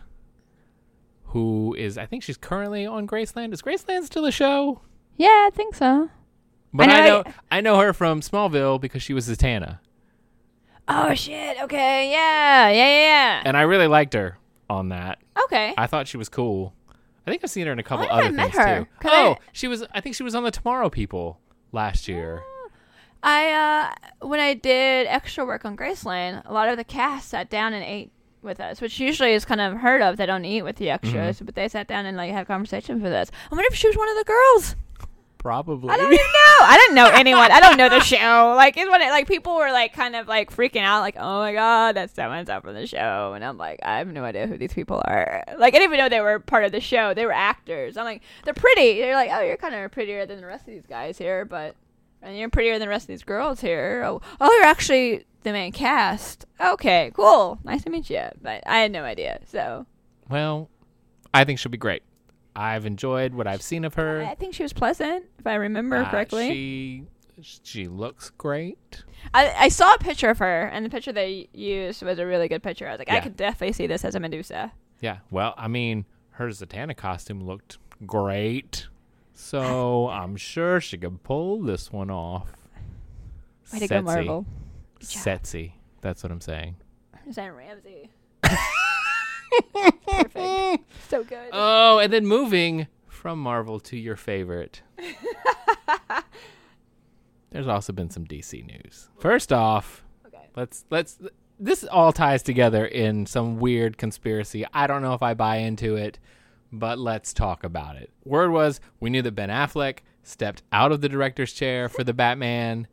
who 1.27 1.75
is 1.79 1.97
I 1.99 2.07
think 2.07 2.23
she's 2.23 2.37
currently 2.37 2.87
on 2.87 3.07
Graceland. 3.07 3.53
Is 3.53 3.63
Graceland 3.63 4.05
still 4.05 4.25
a 4.27 4.33
show? 4.33 4.81
yeah, 5.17 5.47
I 5.47 5.51
think 5.55 5.75
so. 5.75 6.11
But 6.75 6.87
know 6.87 6.95
I 6.95 6.99
I- 7.01 7.07
know 7.09 7.25
I 7.53 7.61
know 7.63 7.79
her 7.79 7.93
from 7.93 8.21
Smallville 8.21 8.81
because 8.81 9.03
she 9.03 9.15
was 9.15 9.29
Zatanna, 9.29 9.79
Oh 10.89 11.15
shit. 11.15 11.61
Okay. 11.63 12.11
Yeah. 12.13 12.69
Yeah. 12.69 13.01
Yeah. 13.01 13.43
and 13.47 13.57
I 13.57 13.63
really 13.63 13.87
liked 13.89 14.15
her 14.15 14.37
on 14.71 14.91
that. 14.91 15.19
Okay. 15.45 15.75
I 15.77 15.87
thought 15.87 16.09
she 16.09 16.17
was 16.17 16.29
cool. 16.29 16.73
I 17.27 17.31
think 17.31 17.43
I've 17.45 17.51
seen 17.51 17.67
her 17.67 17.73
in 17.73 17.79
a 17.79 17.83
couple 17.83 18.07
other 18.09 18.29
I 18.29 18.31
met 18.31 18.53
things 18.53 18.65
her? 18.65 18.81
too. 18.85 18.89
Oh, 19.05 19.33
I- 19.33 19.39
she 19.53 19.69
was. 19.69 19.85
I 19.93 20.01
think 20.01 20.15
she 20.17 20.23
was 20.23 20.35
on 20.35 20.45
the 20.45 20.51
Tomorrow 20.51 20.91
People 20.91 21.41
last 21.73 22.09
year. 22.09 22.43
I 23.23 23.51
uh 24.21 24.27
when 24.27 24.39
I 24.41 24.55
did 24.55 25.07
extra 25.09 25.45
work 25.45 25.65
on 25.65 25.77
Graceland, 25.77 26.43
a 26.47 26.53
lot 26.53 26.69
of 26.69 26.77
the 26.77 26.85
cast 26.85 27.31
sat 27.31 27.51
down 27.51 27.73
and 27.73 27.83
ate 27.85 28.13
with 28.43 28.61
us, 28.61 28.81
which 28.81 29.01
usually 29.01 29.33
is 29.33 29.45
kind 29.45 29.61
of 29.61 29.79
heard 29.79 30.03
of. 30.03 30.17
They 30.17 30.27
don't 30.27 30.45
eat 30.45 30.63
with 30.63 30.77
the 30.77 30.91
extras, 30.91 31.41
but 31.41 31.55
they 31.57 31.69
sat 31.69 31.89
down 31.89 32.07
and 32.07 32.17
like 32.17 32.31
had 32.31 32.47
conversations 32.47 33.03
with 33.03 33.13
us. 33.13 33.31
I 33.51 33.55
wonder 33.55 33.67
if 33.69 33.75
she 33.75 33.89
was 33.89 33.97
one 33.97 34.09
of 34.09 34.17
the 34.17 34.25
girls. 34.25 34.77
Probably. 35.39 35.91
I 35.91 35.97
don't 35.97 36.13
even 36.13 36.17
know. 36.17 36.67
I 36.67 36.77
didn't 36.81 36.97
know 36.97 37.11
anyone. 37.13 37.53
I 37.53 37.61
don't 37.61 37.77
know 37.77 37.89
the 37.89 38.01
show. 38.05 38.55
Like 38.57 38.77
it's 38.77 38.91
when 38.91 39.01
it, 39.03 39.11
like 39.11 39.29
people 39.29 39.55
were 39.57 39.71
like 39.71 39.93
kind 39.93 40.17
of 40.17 40.27
like 40.27 40.55
freaking 40.55 40.83
out, 40.83 41.01
like 41.01 41.17
oh 41.19 41.39
my 41.41 41.53
god, 41.53 41.95
that's 41.95 42.15
so 42.15 42.31
and 42.31 42.47
so 42.47 42.61
from 42.61 42.75
the 42.75 42.87
show, 42.87 43.33
and 43.35 43.45
I'm 43.45 43.57
like 43.59 43.79
I 43.83 43.99
have 43.99 44.09
no 44.09 44.25
idea 44.25 44.47
who 44.47 44.57
these 44.59 44.73
people 44.73 45.03
are. 45.07 45.45
Like 45.59 45.75
I 45.75 45.79
didn't 45.79 45.93
even 45.93 45.99
know 45.99 46.09
they 46.09 46.21
were 46.21 46.41
part 46.41 46.65
of 46.65 46.73
the 46.73 46.81
show. 46.81 47.15
They 47.15 47.27
were 47.27 47.33
actors. 47.33 47.97
I'm 47.97 48.05
like 48.05 48.23
they're 48.45 48.55
pretty. 48.55 49.01
They're 49.01 49.15
like 49.15 49.31
oh 49.33 49.41
you're 49.41 49.57
kind 49.57 49.75
of 49.75 49.91
prettier 49.93 50.27
than 50.27 50.41
the 50.41 50.47
rest 50.47 50.63
of 50.67 50.75
these 50.75 50.87
guys 50.87 51.19
here, 51.19 51.45
but 51.45 51.77
And 52.23 52.37
you're 52.37 52.49
prettier 52.51 52.73
than 52.73 52.81
the 52.81 52.89
rest 52.89 53.05
of 53.05 53.09
these 53.09 53.23
girls 53.23 53.61
here. 53.61 54.03
Oh, 54.05 54.21
oh, 54.41 54.53
you're 54.55 54.67
actually 54.67 55.25
the 55.43 55.53
main 55.53 55.71
cast. 55.71 56.45
Okay, 56.61 57.13
cool. 57.15 57.59
Nice 57.63 57.85
to 57.85 57.91
meet 57.91 58.11
you. 58.11 58.25
But 58.43 58.65
I 58.67 58.79
had 58.81 58.91
no 58.91 59.05
idea. 59.05 59.39
So 59.47 59.87
Well, 60.29 60.69
I 61.33 61.45
think 61.45 61.59
she'll 61.61 61.71
be 61.71 61.79
great. 61.79 62.03
I've 62.57 62.87
enjoyed 62.87 63.35
what 63.35 63.47
I've 63.47 63.63
seen 63.63 63.85
of 63.85 63.95
her. 63.95 64.23
I 64.25 64.35
think 64.35 64.55
she 64.55 64.63
was 64.63 64.73
pleasant, 64.73 65.27
if 65.39 65.47
I 65.47 65.55
remember 65.55 65.97
Uh, 65.97 66.11
correctly. 66.11 66.49
she 66.51 67.05
she 67.43 67.87
looks 67.87 68.31
great. 68.39 69.05
I, 69.35 69.53
I 69.59 69.69
saw 69.69 69.93
a 69.93 69.99
picture 69.99 70.31
of 70.31 70.39
her, 70.39 70.63
and 70.69 70.85
the 70.87 70.89
picture 70.91 71.13
they 71.13 71.49
used 71.53 72.03
was 72.03 72.19
a 72.19 72.25
really 72.27 72.49
good 72.49 72.63
picture. 72.63 72.89
I 72.89 72.93
was 72.93 72.99
like, 72.99 73.11
I 73.11 73.21
could 73.21 73.37
definitely 73.37 73.75
see 73.75 73.87
this 73.87 74.05
as 74.07 74.15
a 74.15 74.21
Medusa. 74.21 74.73
Yeah. 75.01 75.19
Well, 75.31 75.53
I 75.59 75.69
mean, 75.69 76.07
her 76.31 76.49
Zatanna 76.49 76.97
costume 76.97 77.41
looked 77.45 77.77
great. 78.07 78.89
So 79.35 80.09
I'm 80.21 80.37
sure 80.37 80.81
she 80.81 80.97
could 80.97 81.23
pull 81.23 81.61
this 81.61 81.93
one 81.93 82.11
off. 82.11 82.51
Way 83.71 83.81
to 83.81 83.89
go, 83.89 83.97
Sexy. 83.97 84.03
Marvel. 84.05 84.47
Sexy. 85.01 85.75
That's 86.01 86.23
what 86.23 86.33
I'm 86.33 86.41
saying. 86.41 86.77
Sam 87.31 87.55
Ramsey. 87.55 88.09
Perfect. 90.07 90.85
So 91.09 91.23
good. 91.23 91.51
Oh, 91.53 92.01
and 92.01 92.13
then 92.13 92.27
moving 92.27 92.89
from 93.07 93.39
Marvel 93.39 93.79
to 93.81 93.97
your 93.97 94.17
favorite. 94.17 94.83
There's 97.51 97.69
also 97.69 97.93
been 97.93 98.11
some 98.11 98.27
DC 98.27 98.67
news. 98.67 99.09
First 99.19 99.53
off, 99.53 100.05
okay. 100.27 100.49
let's 100.57 100.85
let's 100.91 101.19
this 101.61 101.85
all 101.85 102.13
ties 102.13 102.43
together 102.43 102.85
in 102.85 103.25
some 103.27 103.59
weird 103.59 103.99
conspiracy. 103.99 104.67
I 104.75 104.89
don't 104.89 105.01
know 105.01 105.15
if 105.15 105.23
I 105.23 105.35
buy 105.35 105.59
into 105.59 105.95
it, 105.97 106.19
but 106.73 106.99
let's 106.99 107.33
talk 107.33 107.63
about 107.65 107.97
it. 107.97 108.11
Word 108.25 108.51
was 108.51 108.81
we 108.99 109.11
knew 109.11 109.23
that 109.23 109.37
Ben 109.37 109.49
Affleck 109.49 109.99
stepped 110.23 110.63
out 110.73 110.93
of 110.93 111.01
the 111.01 111.09
director's 111.09 111.53
chair 111.53 111.89
for 111.89 112.05
the 112.05 112.13
Batman. 112.13 112.89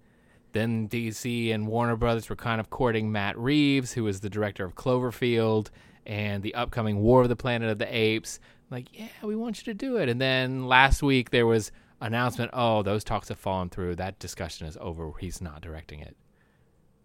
Then 0.54 0.88
DC 0.88 1.54
and 1.54 1.68
Warner 1.68 1.96
Brothers 1.96 2.30
were 2.30 2.36
kind 2.36 2.60
of 2.60 2.70
courting 2.70 3.12
Matt 3.12 3.36
Reeves, 3.40 3.94
who 3.94 4.04
was 4.04 4.20
the 4.20 4.30
director 4.30 4.64
of 4.64 4.76
Cloverfield 4.76 5.72
and 6.06 6.44
the 6.44 6.56
upcoming 6.56 7.02
War 7.02 7.24
of 7.24 7.30
the 7.30 7.36
Planet 7.36 7.70
of 7.70 7.80
the 7.80 7.96
Apes. 7.96 8.40
Like, 8.70 8.88
yeah, 8.98 9.08
we 9.22 9.36
want 9.36 9.60
you 9.60 9.72
to 9.72 9.74
do 9.74 9.98
it. 9.98 10.10
And 10.10 10.20
then 10.20 10.68
last 10.68 11.04
week 11.04 11.30
there 11.30 11.46
was 11.46 11.72
announcement, 12.02 12.52
oh, 12.54 12.84
those 12.84 13.04
talks 13.04 13.30
have 13.30 13.40
fallen 13.40 13.70
through. 13.70 13.96
That 13.96 14.20
discussion 14.20 14.68
is 14.68 14.78
over. 14.82 15.12
He's 15.20 15.42
not 15.42 15.62
directing 15.62 16.00
it. 16.00 16.16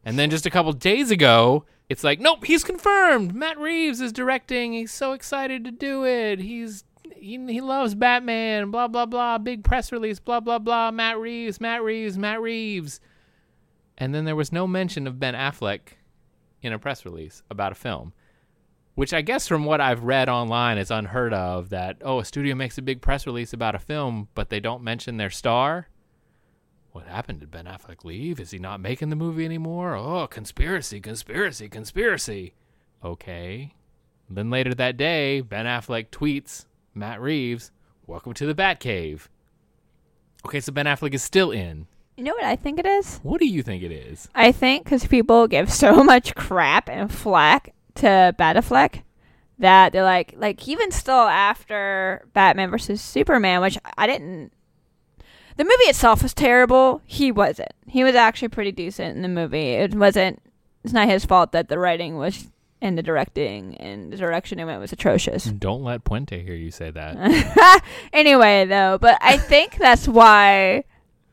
And 0.04 0.18
then 0.18 0.30
just 0.30 0.46
a 0.46 0.50
couple 0.50 0.72
days 0.72 1.10
ago, 1.10 1.64
it's 1.88 2.04
like, 2.04 2.20
nope, 2.20 2.44
he's 2.44 2.64
confirmed. 2.64 3.34
Matt 3.34 3.58
Reeves 3.58 4.00
is 4.00 4.12
directing. 4.12 4.72
He's 4.72 4.92
so 4.92 5.12
excited 5.12 5.64
to 5.64 5.70
do 5.70 6.04
it. 6.04 6.38
He's 6.38 6.84
he, 7.16 7.38
he 7.52 7.60
loves 7.60 7.94
Batman. 7.94 8.70
Blah 8.70 8.88
blah 8.88 9.06
blah. 9.06 9.38
Big 9.38 9.64
press 9.64 9.90
release. 9.92 10.18
Blah 10.18 10.40
blah 10.40 10.58
blah. 10.58 10.90
Matt 10.90 11.18
Reeves. 11.18 11.60
Matt 11.60 11.82
Reeves. 11.82 12.16
Matt 12.16 12.40
Reeves. 12.40 13.00
And 13.96 14.14
then 14.14 14.24
there 14.24 14.36
was 14.36 14.52
no 14.52 14.66
mention 14.66 15.06
of 15.06 15.18
Ben 15.18 15.34
Affleck 15.34 15.80
in 16.62 16.72
a 16.72 16.78
press 16.78 17.04
release 17.04 17.42
about 17.50 17.72
a 17.72 17.74
film, 17.74 18.12
which 18.98 19.14
I 19.14 19.22
guess 19.22 19.46
from 19.46 19.64
what 19.64 19.80
I've 19.80 20.02
read 20.02 20.28
online 20.28 20.76
is 20.76 20.90
unheard 20.90 21.32
of. 21.32 21.68
That 21.68 21.98
oh, 22.02 22.18
a 22.18 22.24
studio 22.24 22.56
makes 22.56 22.78
a 22.78 22.82
big 22.82 23.00
press 23.00 23.28
release 23.28 23.52
about 23.52 23.76
a 23.76 23.78
film, 23.78 24.26
but 24.34 24.48
they 24.48 24.58
don't 24.58 24.82
mention 24.82 25.18
their 25.18 25.30
star. 25.30 25.86
What 26.90 27.06
happened? 27.06 27.38
Did 27.38 27.52
Ben 27.52 27.66
Affleck 27.66 28.04
leave? 28.04 28.40
Is 28.40 28.50
he 28.50 28.58
not 28.58 28.80
making 28.80 29.10
the 29.10 29.14
movie 29.14 29.44
anymore? 29.44 29.94
Oh, 29.94 30.26
conspiracy, 30.26 30.98
conspiracy, 30.98 31.68
conspiracy. 31.68 32.54
Okay. 33.04 33.72
Then 34.28 34.50
later 34.50 34.74
that 34.74 34.96
day, 34.96 35.42
Ben 35.42 35.66
Affleck 35.66 36.08
tweets 36.08 36.66
Matt 36.92 37.20
Reeves, 37.20 37.70
Welcome 38.08 38.34
to 38.34 38.46
the 38.46 38.54
Batcave. 38.54 39.28
Okay, 40.44 40.58
so 40.58 40.72
Ben 40.72 40.86
Affleck 40.86 41.14
is 41.14 41.22
still 41.22 41.52
in. 41.52 41.86
You 42.16 42.24
know 42.24 42.34
what 42.34 42.42
I 42.42 42.56
think 42.56 42.80
it 42.80 42.86
is? 42.86 43.20
What 43.22 43.38
do 43.38 43.46
you 43.46 43.62
think 43.62 43.84
it 43.84 43.92
is? 43.92 44.28
I 44.34 44.50
think 44.50 44.82
because 44.82 45.06
people 45.06 45.46
give 45.46 45.72
so 45.72 46.02
much 46.02 46.34
crap 46.34 46.90
and 46.90 47.14
flack 47.14 47.74
to 47.98 48.34
Batafleck 48.38 49.02
that 49.58 49.92
they're 49.92 50.04
like, 50.04 50.34
like 50.36 50.66
even 50.68 50.90
still 50.90 51.14
after 51.14 52.26
Batman 52.32 52.70
versus 52.70 53.00
Superman, 53.00 53.60
which 53.60 53.78
I 53.96 54.06
didn't. 54.06 54.52
The 55.56 55.64
movie 55.64 55.84
itself 55.84 56.22
was 56.22 56.34
terrible. 56.34 57.02
He 57.04 57.32
wasn't. 57.32 57.72
He 57.88 58.04
was 58.04 58.14
actually 58.14 58.48
pretty 58.48 58.70
decent 58.70 59.16
in 59.16 59.22
the 59.22 59.28
movie. 59.28 59.72
It 59.72 59.94
wasn't. 59.94 60.40
It's 60.84 60.92
not 60.92 61.08
his 61.08 61.24
fault 61.24 61.50
that 61.52 61.68
the 61.68 61.78
writing 61.78 62.16
was 62.16 62.48
and 62.80 62.96
the 62.96 63.02
directing 63.02 63.76
and 63.78 64.12
the 64.12 64.16
direction 64.16 64.60
it 64.60 64.64
went 64.64 64.80
was 64.80 64.92
atrocious. 64.92 65.44
Don't 65.44 65.82
let 65.82 66.04
Puente 66.04 66.42
hear 66.42 66.54
you 66.54 66.70
say 66.70 66.90
that. 66.90 67.82
anyway, 68.12 68.66
though, 68.66 68.98
but 69.00 69.18
I 69.20 69.36
think 69.36 69.76
that's 69.76 70.06
why 70.06 70.84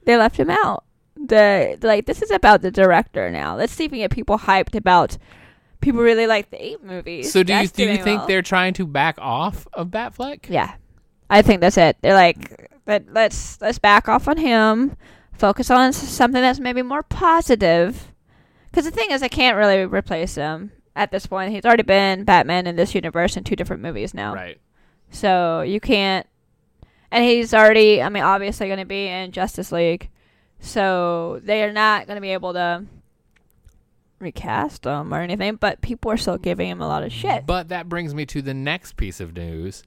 they 0.05 0.17
left 0.17 0.37
him 0.37 0.49
out. 0.49 0.83
The 1.15 1.77
like 1.81 2.05
this 2.05 2.21
is 2.21 2.31
about 2.31 2.61
the 2.61 2.71
director 2.71 3.31
now. 3.31 3.55
Let's 3.55 3.73
see 3.73 3.85
if 3.85 3.91
we 3.91 3.99
get 3.99 4.11
people 4.11 4.37
hyped 4.37 4.75
about. 4.75 5.17
People 5.85 6.01
really 6.01 6.25
like 6.25 6.49
the 6.49 6.63
eight 6.65 6.83
movies. 6.83 7.31
so 7.31 7.43
do 7.43 7.53
you 7.53 7.59
That's 7.59 7.71
do 7.71 7.83
you 7.83 7.89
doing 7.89 8.03
think 8.03 8.17
well. 8.21 8.27
they're 8.27 8.41
trying 8.41 8.73
to 8.73 8.87
back 8.87 9.15
off 9.19 9.67
of 9.71 9.89
Batfleck? 9.89 10.49
Yeah, 10.49 10.73
I 11.29 11.43
think 11.43 11.61
that's 11.61 11.77
it. 11.77 11.95
They're 12.01 12.15
like, 12.15 12.71
let, 12.87 13.13
let's 13.13 13.61
let's 13.61 13.77
back 13.77 14.09
off 14.09 14.27
on 14.27 14.37
him. 14.37 14.97
Focus 15.33 15.69
on 15.69 15.89
s- 15.89 15.97
something 15.97 16.41
that's 16.41 16.59
maybe 16.59 16.81
more 16.81 17.03
positive. 17.03 18.11
Because 18.71 18.85
the 18.85 18.91
thing 18.91 19.11
is, 19.11 19.21
I 19.21 19.27
can't 19.27 19.57
really 19.57 19.85
replace 19.85 20.33
him 20.33 20.71
at 20.95 21.11
this 21.11 21.27
point. 21.27 21.53
He's 21.53 21.65
already 21.65 21.83
been 21.83 22.23
Batman 22.23 22.65
in 22.65 22.75
this 22.77 22.95
universe 22.95 23.37
in 23.37 23.43
two 23.43 23.55
different 23.55 23.83
movies 23.83 24.15
now. 24.15 24.33
Right. 24.33 24.59
So 25.11 25.61
you 25.61 25.79
can't. 25.79 26.25
And 27.11 27.23
he's 27.23 27.53
already, 27.53 28.01
I 28.01 28.09
mean, 28.09 28.23
obviously 28.23 28.65
going 28.67 28.79
to 28.79 28.85
be 28.85 29.05
in 29.05 29.31
Justice 29.31 29.71
League. 29.71 30.09
So 30.59 31.39
they 31.43 31.63
are 31.63 31.71
not 31.71 32.07
going 32.07 32.15
to 32.15 32.21
be 32.21 32.31
able 32.31 32.53
to 32.53 32.85
recast 34.19 34.85
him 34.85 35.13
or 35.13 35.21
anything, 35.21 35.55
but 35.55 35.81
people 35.81 36.11
are 36.11 36.17
still 36.17 36.37
giving 36.37 36.69
him 36.69 36.81
a 36.81 36.87
lot 36.87 37.03
of 37.03 37.11
shit. 37.11 37.45
But 37.45 37.69
that 37.69 37.89
brings 37.89 38.13
me 38.13 38.25
to 38.27 38.41
the 38.41 38.53
next 38.53 38.97
piece 38.97 39.19
of 39.19 39.35
news. 39.35 39.83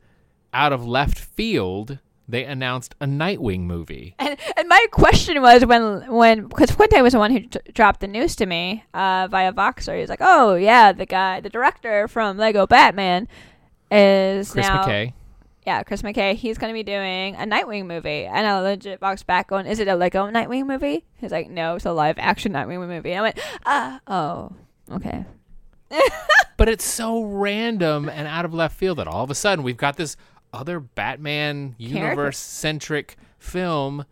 Out 0.53 0.73
of 0.73 0.87
left 0.87 1.19
field, 1.19 1.99
they 2.27 2.45
announced 2.45 2.95
a 3.01 3.07
Nightwing 3.07 3.61
movie. 3.61 4.15
And, 4.19 4.39
and 4.57 4.69
my 4.69 4.85
question 4.93 5.41
was 5.41 5.65
when, 5.65 6.13
when, 6.13 6.47
because 6.47 6.71
Quinte 6.71 7.03
was 7.03 7.15
the 7.15 7.19
one 7.19 7.31
who 7.31 7.41
d- 7.41 7.59
dropped 7.73 8.01
the 8.01 8.07
news 8.07 8.37
to 8.37 8.47
me 8.47 8.85
uh, 8.95 9.29
via 9.31 9.53
Voxer. 9.53 9.95
He 9.95 10.01
was 10.01 10.11
like, 10.11 10.21
oh, 10.23 10.55
yeah, 10.55 10.93
the 10.93 11.07
guy, 11.07 11.41
the 11.41 11.49
director 11.49 12.07
from 12.07 12.37
Lego 12.37 12.67
Batman 12.67 13.29
is 13.91 14.53
Chris 14.53 14.67
now. 14.67 14.85
McKay. 14.85 15.13
Yeah, 15.67 15.83
Chris 15.83 16.03
McKay. 16.03 16.35
He's 16.35 16.57
going 16.57 16.73
to 16.73 16.75
be 16.75 16.83
doing 16.83 17.35
a 17.35 17.41
Nightwing 17.41 17.87
movie. 17.87 18.25
And 18.25 18.47
I 18.47 18.59
legit 18.61 19.01
boxed 19.01 19.27
back 19.27 19.53
on, 19.53 19.67
is 19.67 19.81
it 19.81 19.89
a 19.89 19.97
Lego 19.97 20.27
Nightwing 20.29 20.67
movie? 20.67 21.05
He's 21.19 21.31
like, 21.31 21.51
no, 21.51 21.77
it's 21.77 21.85
a 21.85 21.93
live 21.93 22.17
action 22.19 22.53
Nightwing 22.53 22.87
movie. 22.89 23.13
And 23.13 23.19
I 23.19 23.23
went, 23.23 23.41
ah, 23.67 24.01
oh, 24.07 24.53
okay. 24.93 25.25
But 26.59 26.69
it's 26.69 26.85
so 26.85 27.23
random 27.23 28.09
and 28.09 28.27
out 28.27 28.45
of 28.45 28.53
left 28.53 28.77
field 28.77 28.99
that 28.99 29.07
all 29.07 29.23
of 29.23 29.31
a 29.31 29.35
sudden 29.35 29.63
we've 29.63 29.77
got 29.77 29.97
this 29.97 30.17
other 30.53 30.81
Batman 30.81 31.77
universe 31.79 32.37
centric 32.37 33.17
film 33.39 34.05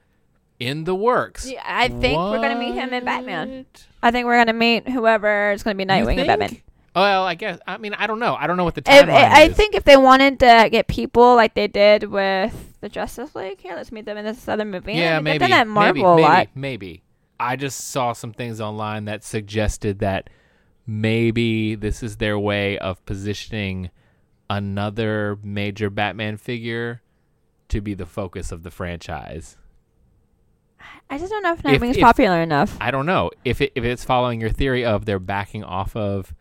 in 0.60 0.84
the 0.84 0.94
works. 0.94 1.50
Yeah, 1.50 1.62
I 1.64 1.88
think 1.88 2.16
we're 2.16 2.38
going 2.38 2.54
to 2.54 2.58
meet 2.58 2.74
him 2.74 2.92
in 2.92 3.04
Batman. 3.04 3.66
I 4.00 4.12
think 4.12 4.26
we're 4.26 4.36
going 4.36 4.46
to 4.46 4.52
meet 4.52 4.88
whoever 4.88 5.50
is 5.50 5.64
going 5.64 5.76
to 5.76 5.84
be 5.84 5.90
Nightwing 5.90 6.18
in 6.18 6.26
Batman. 6.28 6.62
Well, 6.96 7.24
I 7.24 7.34
guess. 7.34 7.58
I 7.66 7.76
mean, 7.76 7.92
I 7.94 8.06
don't 8.06 8.18
know. 8.18 8.34
I 8.34 8.46
don't 8.46 8.56
know 8.56 8.64
what 8.64 8.74
the 8.74 8.82
timeline 8.82 9.10
I 9.10 9.44
is. 9.44 9.50
I 9.50 9.52
think 9.52 9.74
if 9.74 9.84
they 9.84 9.96
wanted 9.98 10.40
to 10.40 10.68
get 10.72 10.88
people 10.88 11.34
like 11.36 11.54
they 11.54 11.68
did 11.68 12.04
with 12.04 12.74
the 12.80 12.88
Justice 12.88 13.34
League, 13.34 13.60
here, 13.60 13.74
let's 13.76 13.92
meet 13.92 14.06
them 14.06 14.16
in 14.16 14.24
this 14.24 14.48
other 14.48 14.64
movie. 14.64 14.94
Yeah, 14.94 15.12
I 15.12 15.16
mean, 15.16 15.24
maybe. 15.24 15.38
They've 15.38 15.48
done 15.50 15.50
that 15.50 15.66
Marvel 15.68 15.92
maybe, 15.94 16.00
a 16.02 16.14
maybe, 16.16 16.22
lot. 16.22 16.48
maybe. 16.54 17.02
I 17.38 17.56
just 17.56 17.90
saw 17.90 18.14
some 18.14 18.32
things 18.32 18.62
online 18.62 19.04
that 19.04 19.22
suggested 19.24 19.98
that 19.98 20.30
maybe 20.86 21.74
this 21.74 22.02
is 22.02 22.16
their 22.16 22.38
way 22.38 22.78
of 22.78 23.04
positioning 23.04 23.90
another 24.48 25.38
major 25.42 25.90
Batman 25.90 26.38
figure 26.38 27.02
to 27.68 27.80
be 27.82 27.92
the 27.92 28.06
focus 28.06 28.52
of 28.52 28.62
the 28.62 28.70
franchise. 28.70 29.58
I 31.10 31.18
just 31.18 31.30
don't 31.30 31.42
know 31.42 31.52
if 31.52 31.58
If- 31.58 31.64
Nightwing's 31.64 31.96
if- 31.98 32.02
popular 32.02 32.40
enough. 32.40 32.76
I 32.80 32.90
don't 32.90 33.06
know 33.06 33.30
if 33.44 33.60
it, 33.60 33.72
if 33.74 33.84
it's 33.84 34.04
following 34.04 34.40
your 34.40 34.50
theory 34.50 34.84
of 34.84 35.04
they're 35.04 35.18
backing 35.18 35.62
off 35.62 35.94
of 35.94 36.32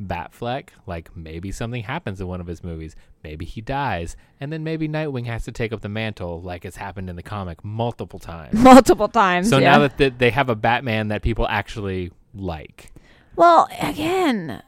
Batfleck. 0.00 0.68
Like 0.86 1.14
maybe 1.16 1.50
something 1.52 1.82
happens 1.82 2.20
in 2.20 2.26
one 2.28 2.40
of 2.40 2.46
his 2.46 2.62
movies. 2.62 2.94
Maybe 3.24 3.44
he 3.44 3.60
dies, 3.60 4.16
and 4.40 4.52
then 4.52 4.64
maybe 4.64 4.88
Nightwing 4.88 5.26
has 5.26 5.44
to 5.44 5.52
take 5.52 5.72
up 5.72 5.80
the 5.80 5.88
mantle, 5.88 6.40
like 6.42 6.64
it's 6.64 6.76
happened 6.76 7.08
in 7.08 7.16
the 7.16 7.22
comic 7.22 7.64
multiple 7.64 8.18
times. 8.18 8.54
Multiple 8.58 9.08
times. 9.08 9.48
So 9.48 9.58
yeah. 9.58 9.70
now 9.72 9.78
that 9.80 9.96
th- 9.98 10.14
they 10.18 10.30
have 10.30 10.48
a 10.48 10.56
Batman 10.56 11.08
that 11.08 11.22
people 11.22 11.46
actually 11.48 12.10
like. 12.34 12.92
Well, 13.36 13.68
again, 13.80 14.62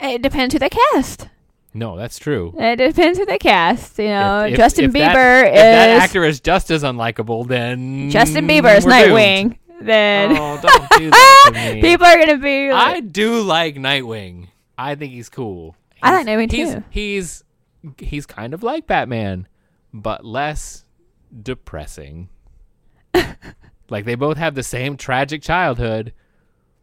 it 0.00 0.22
depends 0.22 0.52
who 0.54 0.58
they 0.58 0.68
cast. 0.70 1.28
No, 1.72 1.96
that's 1.96 2.18
true. 2.18 2.52
It 2.58 2.76
depends 2.76 3.16
who 3.18 3.26
they 3.26 3.38
cast. 3.38 3.96
You 3.98 4.08
know, 4.08 4.40
If- 4.44 4.52
if- 4.52 4.56
Justin 4.58 4.86
if 4.86 4.90
Bieber 4.90 5.12
that, 5.14 5.46
is 5.46 5.50
If 5.50 5.62
that 5.62 6.02
actor 6.02 6.24
is 6.24 6.40
just 6.40 6.70
as 6.72 6.82
unlikable, 6.82 7.46
then 7.46 8.10
Justin 8.10 8.48
Bieber 8.48 8.76
is 8.76 8.84
we're 8.84 9.06
doomed. 9.06 9.12
Nightwing. 9.12 9.58
Then 9.82 10.32
Oh, 10.36 10.58
don't 10.60 10.90
do 10.98 11.10
that 11.10 11.42
to 11.46 11.52
me. 11.74 11.80
people 11.80 12.06
are 12.06 12.18
gonna 12.18 12.36
be. 12.38 12.70
Like, 12.72 12.96
I 12.96 13.00
do 13.00 13.40
like 13.42 13.76
Nightwing. 13.76 14.48
I 14.82 14.94
think 14.94 15.12
he's 15.12 15.28
cool. 15.28 15.76
I 16.02 16.12
like 16.12 16.26
He's- 16.26 16.36
Nightwing 16.36 16.52
he's, 16.52 16.74
too. 16.74 16.84
He's 16.90 17.44
he's 17.98 18.26
kind 18.26 18.52
of 18.54 18.62
like 18.62 18.86
Batman, 18.86 19.46
but 19.92 20.24
less 20.24 20.84
depressing. 21.42 22.28
Like 23.90 24.04
they 24.04 24.14
both 24.14 24.36
have 24.36 24.54
the 24.54 24.62
same 24.62 24.96
tragic 24.96 25.42
childhood, 25.42 26.12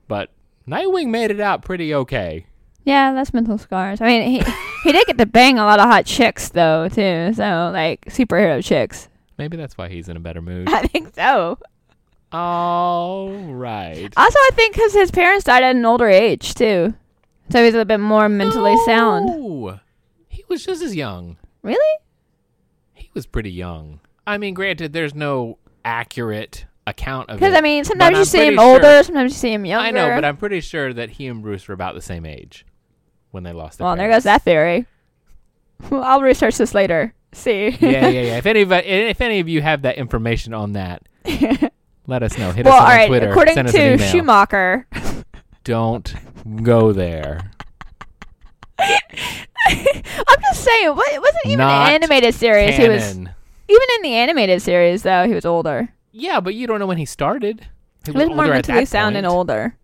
but 0.10 0.29
Nightwing 0.67 1.07
made 1.07 1.31
it 1.31 1.39
out 1.39 1.62
pretty 1.62 1.93
okay. 1.93 2.45
Yeah, 2.83 3.13
that's 3.13 3.33
mental 3.33 3.57
scars. 3.57 4.01
I 4.01 4.07
mean, 4.07 4.29
he 4.29 4.51
he 4.83 4.91
did 4.91 5.07
get 5.07 5.17
to 5.17 5.25
bang 5.25 5.57
a 5.57 5.63
lot 5.63 5.79
of 5.79 5.86
hot 5.86 6.05
chicks 6.05 6.49
though 6.49 6.89
too. 6.89 7.31
So 7.33 7.71
like 7.73 8.05
superhero 8.05 8.63
chicks. 8.63 9.07
Maybe 9.38 9.55
that's 9.55 9.77
why 9.77 9.88
he's 9.88 10.10
in 10.10 10.17
a 10.17 10.19
better 10.19 10.41
mood. 10.41 10.67
I 10.71 10.81
think 10.88 11.15
so. 11.15 11.60
All 12.33 13.29
right. 13.31 14.13
Also, 14.17 14.38
I 14.39 14.49
think 14.53 14.75
because 14.75 14.93
his 14.93 15.10
parents 15.12 15.45
died 15.45 15.63
at 15.63 15.75
an 15.77 15.86
older 15.86 16.10
age 16.10 16.55
too, 16.55 16.93
so 17.49 17.63
he's 17.63 17.73
a 17.73 17.86
bit 17.86 17.99
more 17.99 18.29
mentally 18.29 18.75
sound. 18.86 19.25
No. 19.25 19.79
He 20.27 20.43
was 20.47 20.65
just 20.65 20.81
as 20.81 20.95
young. 20.95 21.38
Really? 21.63 21.99
He 22.93 23.10
was 23.13 23.25
pretty 23.25 23.51
young. 23.51 23.99
I 24.25 24.38
mean, 24.38 24.53
granted, 24.53 24.93
there's 24.93 25.15
no 25.15 25.57
accurate 25.86 26.65
account 26.86 27.29
of 27.29 27.36
it. 27.36 27.39
Because 27.39 27.55
I 27.55 27.62
mean, 27.62 27.83
sometimes 27.83 28.17
you 28.17 28.25
see 28.25 28.47
him 28.47 28.55
pretty 28.55 28.69
older, 28.69 29.03
sometimes 29.03 29.33
you 29.33 29.38
see 29.38 29.53
him 29.53 29.65
younger. 29.65 29.88
I 29.88 29.91
know, 29.91 30.15
but 30.15 30.25
I'm 30.25 30.38
pretty 30.38 30.62
sure 30.62 30.93
that 30.93 31.12
he 31.12 31.27
and 31.27 31.41
Bruce 31.41 31.67
were 31.67 31.73
about 31.73 31.95
the 31.95 32.01
same 32.01 32.25
age 32.25 32.65
when 33.31 33.43
they 33.43 33.53
lost 33.53 33.77
their 33.77 33.86
well, 33.86 33.95
there 33.95 34.10
goes 34.10 34.23
that 34.23 34.41
theory. 34.41 34.86
Well, 35.89 36.03
I'll 36.03 36.21
research 36.21 36.57
this 36.57 36.73
later. 36.73 37.13
See. 37.33 37.69
yeah, 37.69 38.07
yeah, 38.07 38.10
yeah. 38.10 38.38
If 38.38 38.45
any 38.45 38.62
of 38.62 38.71
if 38.71 39.21
any 39.21 39.39
of 39.39 39.49
you 39.49 39.62
have 39.62 39.83
that 39.83 39.97
information 39.97 40.53
on 40.53 40.73
that, 40.73 41.07
let 42.07 42.23
us 42.23 42.38
know. 42.38 42.51
Hit 42.51 42.65
well, 42.65 42.75
us 42.75 42.81
on 42.81 42.88
right. 42.88 43.07
Twitter. 43.07 43.29
According 43.29 43.55
Send 43.55 43.67
us 43.67 43.75
an 43.75 43.97
to. 43.97 44.03
Schumacher, 44.05 44.88
Don't 45.67 46.15
go 46.63 46.93
there. 46.93 47.51
I'm 48.80 48.95
just 50.41 50.63
saying, 50.63 50.95
what 50.95 51.12
it 51.12 51.19
wasn't 51.19 51.45
even 51.47 51.58
Not 51.58 51.89
an 51.89 51.95
animated 51.95 52.34
series. 52.36 52.77
He 52.77 52.88
was 52.88 53.17
even 53.17 53.27
in 53.97 54.01
the 54.01 54.13
animated 54.13 54.62
series 54.62 55.03
though. 55.03 55.27
He 55.27 55.34
was 55.34 55.45
older. 55.45 55.89
Yeah, 56.13 56.39
but 56.39 56.56
you 56.56 56.67
don't 56.67 56.80
know 56.80 56.86
when 56.86 56.97
he 56.97 57.03
started. 57.03 57.67
He 58.06 58.12
was 58.12 58.30
more 58.30 58.45
older 58.45 58.53
at 58.53 58.69
mentally 58.69 58.86
sound 58.86 59.17
and 59.17 59.27
older. 59.27 59.75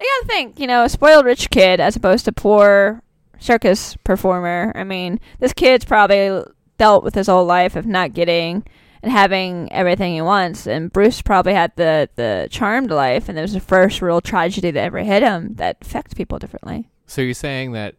You 0.00 0.20
gotta 0.20 0.34
think, 0.34 0.58
you 0.58 0.66
know, 0.66 0.84
a 0.84 0.88
spoiled 0.88 1.26
rich 1.26 1.50
kid 1.50 1.78
as 1.78 1.94
opposed 1.94 2.24
to 2.24 2.32
poor 2.32 3.02
circus 3.38 3.98
performer. 4.04 4.72
I 4.74 4.84
mean, 4.84 5.20
this 5.40 5.52
kid's 5.52 5.84
probably 5.84 6.42
dealt 6.78 7.04
with 7.04 7.14
his 7.14 7.26
whole 7.26 7.44
life 7.44 7.76
of 7.76 7.84
not 7.84 8.14
getting 8.14 8.64
and 9.02 9.10
having 9.12 9.70
everything 9.72 10.14
he 10.14 10.22
wants, 10.22 10.66
and 10.66 10.92
Bruce 10.92 11.22
probably 11.22 11.54
had 11.54 11.72
the 11.76 12.08
the 12.16 12.48
charmed 12.50 12.90
life, 12.90 13.28
and 13.28 13.38
it 13.38 13.42
was 13.42 13.52
the 13.54 13.60
first 13.60 14.00
real 14.02 14.20
tragedy 14.20 14.70
that 14.70 14.80
ever 14.84 14.98
hit 15.00 15.22
him 15.22 15.54
that 15.54 15.78
affects 15.82 16.14
people 16.14 16.38
differently. 16.38 16.88
So 17.06 17.20
you're 17.22 17.34
saying 17.34 17.72
that 17.72 17.96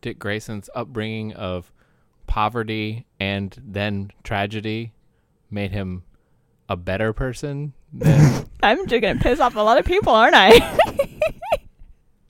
Dick 0.00 0.18
Grayson's 0.18 0.68
upbringing 0.74 1.32
of 1.34 1.70
poverty 2.26 3.06
and 3.20 3.56
then 3.64 4.10
tragedy 4.22 4.92
made 5.50 5.70
him 5.72 6.02
a 6.68 6.76
better 6.76 7.12
person 7.12 7.74
than 7.92 8.46
I'm 8.62 8.86
just 8.88 9.02
gonna 9.02 9.20
piss 9.20 9.40
off 9.40 9.54
a 9.56 9.60
lot 9.60 9.78
of 9.78 9.84
people, 9.84 10.12
aren't 10.12 10.34
I? 10.36 10.78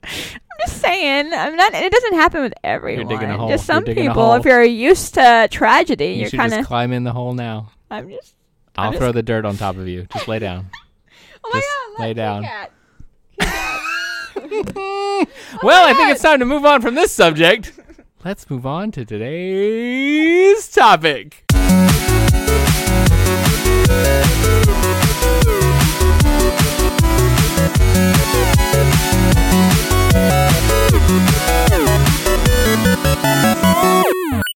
I'm 0.03 0.67
just 0.67 0.81
saying. 0.81 1.33
I'm 1.33 1.55
not. 1.55 1.73
It 1.73 1.91
doesn't 1.91 2.13
happen 2.13 2.43
with 2.43 2.53
everyone. 2.63 3.07
digging 3.07 3.29
a 3.29 3.37
hole. 3.37 3.49
Just 3.49 3.67
You're 3.67 3.75
some 3.75 3.83
digging 3.83 4.05
a 4.07 4.09
people. 4.11 4.23
hole. 4.23 4.33
If 4.35 4.45
you're 4.45 4.63
used 4.63 5.15
to 5.15 5.47
tragedy, 5.51 6.05
you 6.13 6.21
you're 6.21 6.29
kind 6.29 6.51
just 6.51 6.61
of. 6.61 6.67
climb 6.67 6.91
in 6.93 7.03
the 7.03 7.11
hole 7.11 7.33
now. 7.33 7.71
I'm 7.95 8.09
just. 8.09 8.35
I'll 8.77 8.91
I'm 8.91 8.97
throw 8.97 9.11
the 9.11 9.23
dirt 9.23 9.45
on 9.45 9.55
top 9.57 9.77
of 9.77 9.87
you. 9.87 10.05
Just 10.11 10.27
lay 10.27 10.39
down. 10.39 10.69
Oh 11.47 11.51
my 11.53 11.59
Just 11.59 11.69
god! 11.69 12.03
lay 12.03 12.13
down. 12.15 12.43
Cat. 12.43 12.71
well, 15.61 15.87
I 15.87 15.91
oh 15.91 15.95
think 15.95 16.09
it's 16.09 16.23
time 16.23 16.39
to 16.39 16.45
move 16.45 16.65
on 16.65 16.81
from 16.81 16.95
this 16.95 17.11
subject. 17.11 17.71
Let's 18.23 18.49
move 18.49 18.65
on 18.65 18.89
to 18.93 19.05
today's 19.05 20.67
topic. 20.67 21.43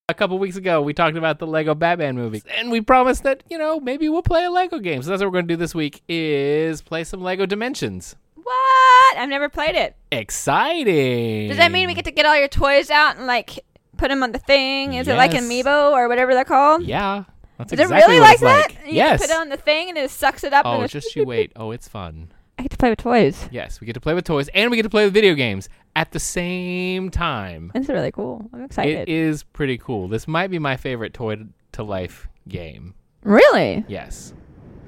A 0.10 0.14
couple 0.16 0.40
weeks 0.40 0.56
ago, 0.56 0.82
we 0.82 0.96
talked 0.96 1.16
about 1.16 1.38
the 1.38 1.46
Lego 1.46 1.76
Batman 1.76 2.16
movie, 2.16 2.42
and 2.58 2.72
we 2.72 2.82
promised 2.82 3.22
that 3.24 3.44
you 3.48 3.60
know 3.60 3.80
maybe 3.80 4.10
we'll 4.10 4.24
play 4.24 4.44
a 4.44 4.50
Lego 4.50 4.80
game. 4.80 5.04
So 5.04 5.12
that's 5.12 5.22
what 5.22 5.28
we're 5.28 5.34
going 5.34 5.48
to 5.48 5.54
do 5.54 5.58
this 5.58 5.76
week: 5.76 6.02
is 6.10 6.82
play 6.82 7.04
some 7.04 7.22
Lego 7.22 7.46
Dimensions. 7.46 8.16
What? 8.34 9.18
I've 9.18 9.30
never 9.30 9.50
played 9.50 9.76
it. 9.76 9.96
Exciting! 10.12 11.48
Does 11.50 11.58
that 11.58 11.72
mean 11.72 11.88
we 11.88 11.94
get 11.94 12.06
to 12.06 12.12
get 12.12 12.26
all 12.26 12.36
your 12.36 12.48
toys 12.48 12.90
out 12.90 13.18
and 13.18 13.28
like 13.28 13.60
put 13.98 14.08
them 14.10 14.24
on 14.24 14.32
the 14.32 14.40
thing? 14.40 14.96
Is 14.96 15.08
it 15.08 15.14
like 15.14 15.36
an 15.36 15.44
amiibo 15.44 15.92
or 15.92 16.08
whatever 16.08 16.34
they're 16.34 16.44
called? 16.44 16.82
Yeah, 16.82 17.26
that's 17.60 17.72
Is 17.72 17.80
exactly 17.80 18.16
it 18.16 18.18
really 18.18 18.20
what 18.20 18.30
like 18.30 18.40
that? 18.40 18.76
like. 18.78 18.88
You 18.88 18.96
yes. 18.96 19.22
Put 19.22 19.30
it 19.30 19.36
on 19.36 19.50
the 19.50 19.58
thing 19.58 19.90
and 19.90 19.98
it 20.00 20.10
sucks 20.10 20.44
it 20.44 20.54
up. 20.54 20.66
Oh, 20.66 20.82
it's 20.82 20.92
just 20.94 21.16
you 21.16 21.24
wait. 21.24 21.52
Oh, 21.56 21.70
it's 21.70 21.88
fun. 21.88 22.32
I 22.60 22.62
get 22.64 22.72
to 22.72 22.78
play 22.78 22.90
with 22.90 23.00
toys. 23.00 23.48
Yes, 23.52 23.80
we 23.80 23.88
get 23.88 23.94
to 23.94 24.02
play 24.02 24.14
with 24.14 24.26
toys 24.26 24.50
and 24.54 24.70
we 24.70 24.76
get 24.76 24.84
to 24.84 24.90
play 24.90 25.06
with 25.06 25.14
video 25.14 25.34
games 25.34 25.70
at 25.96 26.12
the 26.12 26.20
same 26.20 27.10
time. 27.10 27.72
It's 27.74 27.88
really 27.88 28.12
cool. 28.12 28.50
I'm 28.54 28.66
excited. 28.66 29.08
It 29.08 29.10
is 29.10 29.44
pretty 29.44 29.78
cool. 29.78 30.10
This 30.10 30.28
might 30.28 30.48
be 30.48 30.60
my 30.60 30.76
favorite 30.76 31.14
toy 31.14 31.38
to 31.72 31.84
life 31.84 32.28
game. 32.50 32.96
really? 33.24 33.86
Yes. 33.88 34.34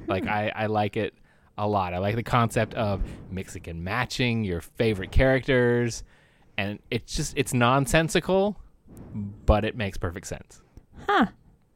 Hmm. 0.04 0.12
Like 0.12 0.28
I, 0.28 0.52
I 0.54 0.66
like 0.66 0.98
it 0.98 1.14
a 1.58 1.66
lot. 1.66 1.94
I 1.94 2.00
like 2.00 2.16
the 2.16 2.24
concept 2.24 2.74
of 2.74 3.02
mixing 3.30 3.64
and 3.70 3.82
matching 3.86 4.44
your 4.44 4.60
favorite 4.60 5.14
characters 5.14 6.04
and 6.58 6.78
it's 6.92 7.16
just 7.16 7.38
it's 7.38 7.54
nonsensical, 7.54 8.58
but 9.46 9.64
it 9.64 9.78
makes 9.78 9.98
perfect 9.98 10.28
sense. 10.28 10.62
Huh. 11.08 11.28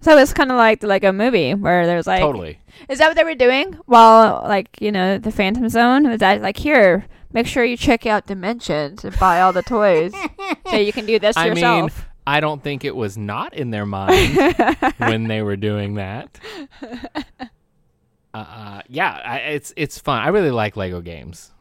So 0.05 0.15
it's 0.19 0.33
kind 0.33 0.51
of 0.51 0.57
like 0.57 0.83
like 0.83 1.03
a 1.03 1.11
movie 1.11 1.55
where 1.55 1.87
there's 1.87 2.05
like 2.05 2.19
totally. 2.19 2.59
Is 2.89 2.99
that 2.99 3.07
what 3.07 3.17
they 3.17 3.23
were 3.23 3.33
doing 3.33 3.73
while 3.87 4.43
like 4.47 4.79
you 4.79 4.91
know 4.91 5.17
the 5.17 5.31
Phantom 5.31 5.67
Zone? 5.67 6.07
Was 6.07 6.19
that 6.19 6.43
like 6.43 6.57
here? 6.57 7.07
Make 7.33 7.47
sure 7.47 7.65
you 7.65 7.75
check 7.75 8.05
out 8.05 8.27
Dimensions 8.27 9.03
and 9.03 9.17
buy 9.17 9.41
all 9.41 9.51
the 9.51 9.63
toys 9.63 10.13
so 10.69 10.75
you 10.75 10.93
can 10.93 11.07
do 11.07 11.17
this 11.17 11.35
I 11.35 11.45
mean, 11.45 11.57
yourself. 11.57 12.05
I 12.27 12.39
don't 12.39 12.61
think 12.61 12.85
it 12.85 12.95
was 12.95 13.17
not 13.17 13.55
in 13.55 13.71
their 13.71 13.87
mind 13.87 14.37
when 14.97 15.27
they 15.27 15.41
were 15.41 15.55
doing 15.55 15.95
that. 15.95 16.39
Uh, 18.31 18.81
yeah, 18.87 19.09
I, 19.25 19.37
it's 19.37 19.73
it's 19.75 19.97
fun. 19.97 20.21
I 20.21 20.27
really 20.27 20.51
like 20.51 20.77
Lego 20.77 21.01
games. 21.01 21.51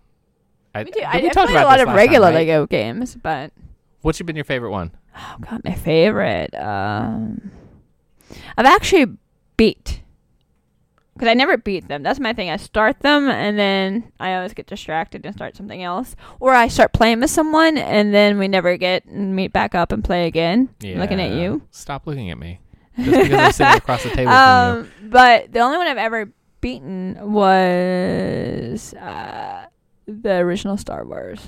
I, 0.75 0.85
Me 0.85 0.91
too. 0.91 1.01
did 1.01 1.05
I, 1.05 1.21
we 1.23 1.29
I 1.29 1.31
talk 1.31 1.49
played 1.49 1.63
a 1.63 1.65
lot 1.65 1.81
of 1.81 1.89
regular 1.89 2.27
time, 2.27 2.35
right? 2.35 2.47
Lego 2.47 2.67
games, 2.67 3.17
but 3.17 3.53
What's 4.03 4.21
been 4.21 4.37
your 4.37 4.45
favorite 4.45 4.71
one? 4.71 4.91
oh 5.17 5.37
god, 5.41 5.63
my 5.65 5.73
favorite. 5.73 6.55
Um, 6.57 7.51
I've 8.57 8.67
actually 8.67 9.07
beat 9.57 10.01
because 11.15 11.29
I 11.29 11.35
never 11.35 11.57
beat 11.57 11.89
them. 11.89 12.03
That's 12.03 12.19
my 12.19 12.33
thing. 12.33 12.51
I 12.51 12.57
start 12.57 13.01
them 13.01 13.29
and 13.29 13.59
then 13.59 14.13
I 14.19 14.35
always 14.35 14.53
get 14.53 14.67
distracted 14.67 15.25
and 15.25 15.35
start 15.35 15.57
something 15.57 15.83
else, 15.83 16.17
or 16.41 16.55
I 16.55 16.69
start 16.69 16.93
playing 16.93 17.21
with 17.21 17.31
someone 17.31 17.79
and 17.79 18.13
then 18.13 18.39
we 18.39 18.49
never 18.49 18.77
get 18.77 19.05
and 19.05 19.35
meet 19.37 19.53
back 19.53 19.75
up 19.75 19.93
and 19.93 20.03
play 20.03 20.27
again. 20.27 20.71
I'm 20.83 20.99
looking 20.99 21.21
at 21.21 21.33
you. 21.33 21.63
Stop 21.71 22.07
looking 22.07 22.31
at 22.31 22.39
me. 22.39 22.61
Just 22.99 23.11
because 23.11 23.33
I'm 23.41 23.53
sitting 23.53 23.75
across 23.77 24.03
the 24.05 24.11
table 24.11 24.31
from 24.33 24.77
you. 24.77 24.91
Um, 25.05 25.11
but 25.11 25.53
the 25.53 25.61
only 25.61 25.79
one 25.79 25.87
I've 25.87 25.99
ever 25.99 26.33
beaten 26.61 27.17
was 27.33 28.95
uh, 28.95 29.67
the 30.07 30.37
original 30.37 30.77
Star 30.77 31.05
Wars, 31.05 31.41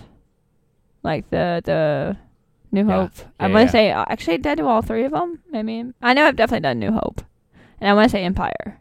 like 1.03 1.29
the 1.31 1.61
the 1.65 2.17
New 2.73 2.87
Yeah. 2.89 3.03
Hope. 3.03 3.13
I 3.41 3.47
Yeah, 3.47 3.53
want 3.53 3.61
yeah. 3.63 3.67
to 3.67 3.73
say 3.73 3.91
uh, 3.93 4.05
actually 4.09 4.39
did 4.39 4.47
I 4.47 4.55
do 4.57 4.67
all 4.67 4.83
three 4.83 5.05
of 5.05 5.13
them. 5.13 5.41
Maybe 5.51 5.85
I 6.03 6.15
know 6.15 6.27
I've 6.27 6.37
definitely 6.37 6.61
done 6.63 6.79
New 6.79 6.93
Hope, 6.93 7.23
and 7.81 7.89
I 7.91 7.95
want 7.95 8.07
to 8.07 8.11
say 8.11 8.23
Empire. 8.25 8.81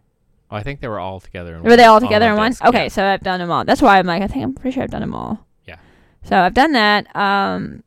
Oh, 0.51 0.57
I 0.57 0.63
think 0.63 0.79
they 0.79 0.87
were 0.87 0.99
all 0.99 1.19
together. 1.19 1.55
In 1.55 1.63
Were 1.63 1.75
they 1.75 1.85
all 1.85 1.99
together 1.99 2.29
in 2.29 2.37
one? 2.37 2.51
disc, 2.51 2.63
Okay, 2.63 2.83
yeah. 2.83 2.87
so 2.89 3.03
I've 3.05 3.21
done 3.21 3.39
them 3.39 3.49
all. 3.51 3.65
That's 3.65 3.81
why 3.81 3.97
I'm 3.99 4.05
like 4.05 4.21
I 4.21 4.27
think 4.27 4.43
I'm 4.43 4.53
pretty 4.53 4.73
sure 4.75 4.83
I've 4.83 4.91
done 4.91 5.01
them 5.01 5.15
all. 5.15 5.45
Yeah. 5.65 5.77
So 6.23 6.37
I've 6.37 6.53
done 6.53 6.73
that. 6.73 7.13
Um, 7.15 7.83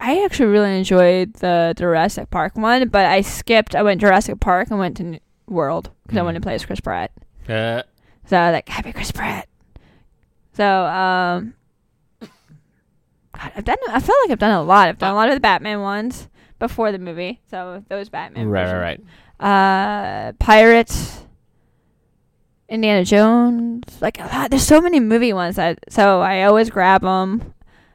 I 0.00 0.24
actually 0.24 0.46
really 0.46 0.78
enjoyed 0.78 1.34
the 1.34 1.74
Jurassic 1.76 2.30
Park 2.30 2.56
one, 2.56 2.88
but 2.88 3.04
I 3.06 3.20
skipped. 3.20 3.74
I 3.74 3.82
went 3.82 4.00
Jurassic 4.00 4.38
Park 4.40 4.68
and 4.70 4.78
went 4.78 4.96
to 4.98 5.02
N- 5.04 5.20
World 5.48 5.90
because 6.04 6.18
I 6.18 6.20
Mhm. 6.20 6.24
wanted 6.24 6.38
to 6.40 6.46
play 6.46 6.54
as 6.54 6.64
Chris 6.64 6.80
Pratt. 6.80 7.10
Uh, 7.48 7.82
So 8.26 8.36
I 8.36 8.50
was 8.50 8.54
like, 8.54 8.68
happy 8.68 8.92
Chris 8.92 9.10
Pratt. 9.10 9.48
So 10.52 10.64
um, 10.86 11.54
God, 13.38 13.52
I've 13.56 13.64
done. 13.64 13.76
I 13.88 14.00
feel 14.00 14.14
like 14.24 14.32
I've 14.32 14.38
done 14.38 14.52
a 14.52 14.62
lot. 14.62 14.88
I've 14.88 14.98
done 14.98 15.12
a 15.12 15.14
lot 15.14 15.28
of 15.28 15.34
the 15.34 15.40
Batman 15.40 15.80
ones 15.80 16.28
before 16.58 16.92
the 16.92 16.98
movie. 16.98 17.40
So 17.50 17.84
those 17.88 18.08
Batman. 18.08 18.48
right, 18.48 18.64
versions. 18.66 19.04
right, 19.40 19.46
right. 19.46 20.28
Uh, 20.28 20.32
Pirates. 20.32 21.24
Indiana 22.68 23.02
Jones, 23.02 24.02
like 24.02 24.20
a 24.20 24.24
lot. 24.24 24.50
There's 24.50 24.62
so 24.66 24.80
many 24.82 25.00
movie 25.00 25.32
ones 25.32 25.56
that 25.56 25.78
so 25.88 26.20
I 26.20 26.42
always 26.42 26.68
grab 26.68 27.00
them 27.00 27.54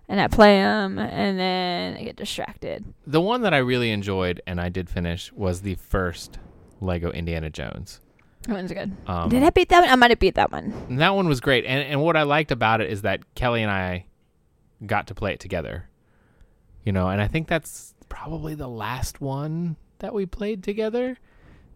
and 0.09 0.19
I 0.19 0.27
play 0.27 0.57
them 0.57 0.97
and 0.97 1.39
then 1.39 1.97
I 1.97 2.03
get 2.03 2.15
distracted. 2.15 2.83
The 3.05 3.21
one 3.21 3.43
that 3.43 3.53
I 3.53 3.57
really 3.57 3.91
enjoyed 3.91 4.41
and 4.47 4.59
I 4.59 4.69
did 4.69 4.89
finish 4.89 5.31
was 5.33 5.61
the 5.61 5.75
first 5.75 6.39
Lego 6.81 7.11
Indiana 7.11 7.51
Jones. 7.51 7.99
That 8.47 8.53
one's 8.53 8.73
good. 8.73 8.91
Um, 9.07 9.29
Did 9.29 9.43
I 9.43 9.51
beat 9.51 9.69
that 9.69 9.81
one? 9.81 9.89
I 9.89 9.95
might 9.95 10.11
have 10.11 10.19
beat 10.19 10.35
that 10.35 10.51
one. 10.51 10.97
That 10.97 11.15
one 11.15 11.27
was 11.27 11.39
great. 11.39 11.65
And 11.65 11.87
and 11.87 12.01
what 12.01 12.17
I 12.17 12.23
liked 12.23 12.51
about 12.51 12.81
it 12.81 12.89
is 12.89 13.03
that 13.03 13.35
Kelly 13.35 13.61
and 13.61 13.71
I 13.71 14.05
got 14.85 15.07
to 15.07 15.15
play 15.15 15.33
it 15.33 15.39
together. 15.39 15.89
You 16.83 16.91
know, 16.91 17.09
and 17.09 17.21
I 17.21 17.27
think 17.27 17.47
that's 17.47 17.93
probably 18.09 18.55
the 18.55 18.67
last 18.67 19.21
one 19.21 19.77
that 19.99 20.13
we 20.13 20.25
played 20.25 20.63
together. 20.63 21.17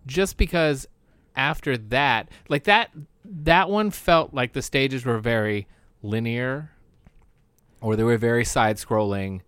Just 0.06 0.38
because 0.38 0.88
after 1.36 1.78
that, 1.78 2.30
like 2.50 2.66
that 2.66 2.92
that 3.24 3.70
one 3.70 3.92
felt 3.92 4.34
like 4.34 4.54
the 4.54 4.62
stages 4.62 5.06
were 5.06 5.20
very 5.20 5.68
linear 6.02 6.72
or 7.82 7.96
they 7.96 8.04
were 8.04 8.18
very 8.18 8.46
side 8.46 8.78
scrolling. 8.78 9.42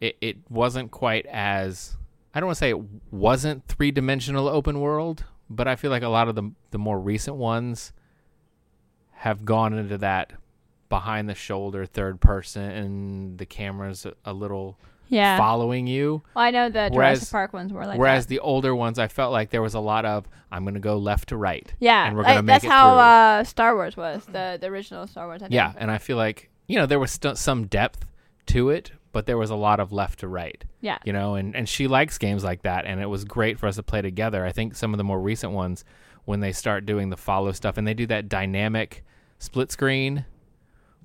It 0.00 0.16
it 0.20 0.36
wasn't 0.48 0.90
quite 0.90 1.26
as 1.26 1.96
I 2.34 2.40
don't 2.40 2.48
want 2.48 2.56
to 2.56 2.60
say 2.60 2.70
it 2.70 2.80
wasn't 3.10 3.66
three 3.66 3.90
dimensional 3.90 4.48
open 4.48 4.80
world, 4.80 5.24
but 5.48 5.66
I 5.66 5.76
feel 5.76 5.90
like 5.90 6.02
a 6.02 6.08
lot 6.08 6.28
of 6.28 6.34
the 6.34 6.50
the 6.70 6.78
more 6.78 6.98
recent 6.98 7.36
ones 7.36 7.92
have 9.12 9.44
gone 9.44 9.72
into 9.72 9.98
that 9.98 10.32
behind 10.88 11.28
the 11.28 11.34
shoulder 11.34 11.84
third 11.86 12.20
person 12.20 12.62
and 12.62 13.38
the 13.38 13.46
camera's 13.46 14.06
a, 14.24 14.32
little 14.32 14.78
Yeah. 15.08 15.36
following 15.36 15.86
you. 15.86 16.22
Well, 16.34 16.44
I 16.44 16.50
know 16.50 16.68
the 16.68 16.90
Whereas- 16.92 17.18
Jurassic 17.20 17.32
Park 17.32 17.52
ones 17.52 17.72
were 17.72 17.84
like 17.86 17.98
Whereas 17.98 18.26
that. 18.26 18.30
the 18.30 18.38
older 18.40 18.74
ones, 18.74 18.98
I 18.98 19.08
felt 19.08 19.32
like 19.32 19.50
there 19.50 19.62
was 19.62 19.74
a 19.74 19.80
lot 19.80 20.04
of 20.04 20.28
I'm 20.50 20.62
going 20.64 20.74
to 20.74 20.80
go 20.80 20.96
left 20.96 21.30
to 21.30 21.36
right. 21.36 21.72
yeah, 21.80 22.06
and 22.06 22.16
we're 22.16 22.22
like, 22.22 22.30
gonna 22.34 22.42
make 22.42 22.54
that's 22.54 22.64
it 22.64 22.70
how 22.70 22.90
through. 22.94 23.00
uh, 23.00 23.44
Star 23.44 23.74
Wars 23.74 23.96
was 23.96 24.24
the 24.26 24.58
the 24.60 24.68
original 24.68 25.06
Star 25.08 25.26
Wars. 25.26 25.42
I. 25.42 25.48
Yeah, 25.50 25.72
and 25.76 25.90
I 25.90 25.98
feel 25.98 26.16
like 26.16 26.50
you 26.68 26.76
know 26.78 26.86
there 26.86 27.00
was 27.00 27.10
st- 27.12 27.36
some 27.36 27.66
depth 27.66 28.06
to 28.46 28.70
it, 28.70 28.92
but 29.12 29.26
there 29.26 29.36
was 29.36 29.50
a 29.50 29.56
lot 29.56 29.80
of 29.80 29.92
left 29.92 30.20
to 30.20 30.28
right. 30.28 30.64
yeah, 30.80 30.98
You 31.04 31.12
know, 31.12 31.34
and 31.34 31.54
and 31.56 31.68
she 31.68 31.88
likes 31.88 32.16
games 32.16 32.44
like 32.44 32.62
that, 32.62 32.84
and 32.84 33.00
it 33.00 33.06
was 33.06 33.24
great 33.24 33.58
for 33.58 33.66
us 33.66 33.74
to 33.74 33.82
play 33.82 34.02
together. 34.02 34.44
I 34.46 34.52
think 34.52 34.76
some 34.76 34.94
of 34.94 34.98
the 34.98 35.04
more 35.04 35.20
recent 35.20 35.52
ones, 35.52 35.84
when 36.26 36.38
they 36.40 36.52
start 36.52 36.86
doing 36.86 37.10
the 37.10 37.16
follow 37.16 37.50
stuff, 37.50 37.76
and 37.76 37.84
they 37.86 37.94
do 37.94 38.06
that 38.06 38.28
dynamic 38.28 39.04
split 39.40 39.72
screen, 39.72 40.24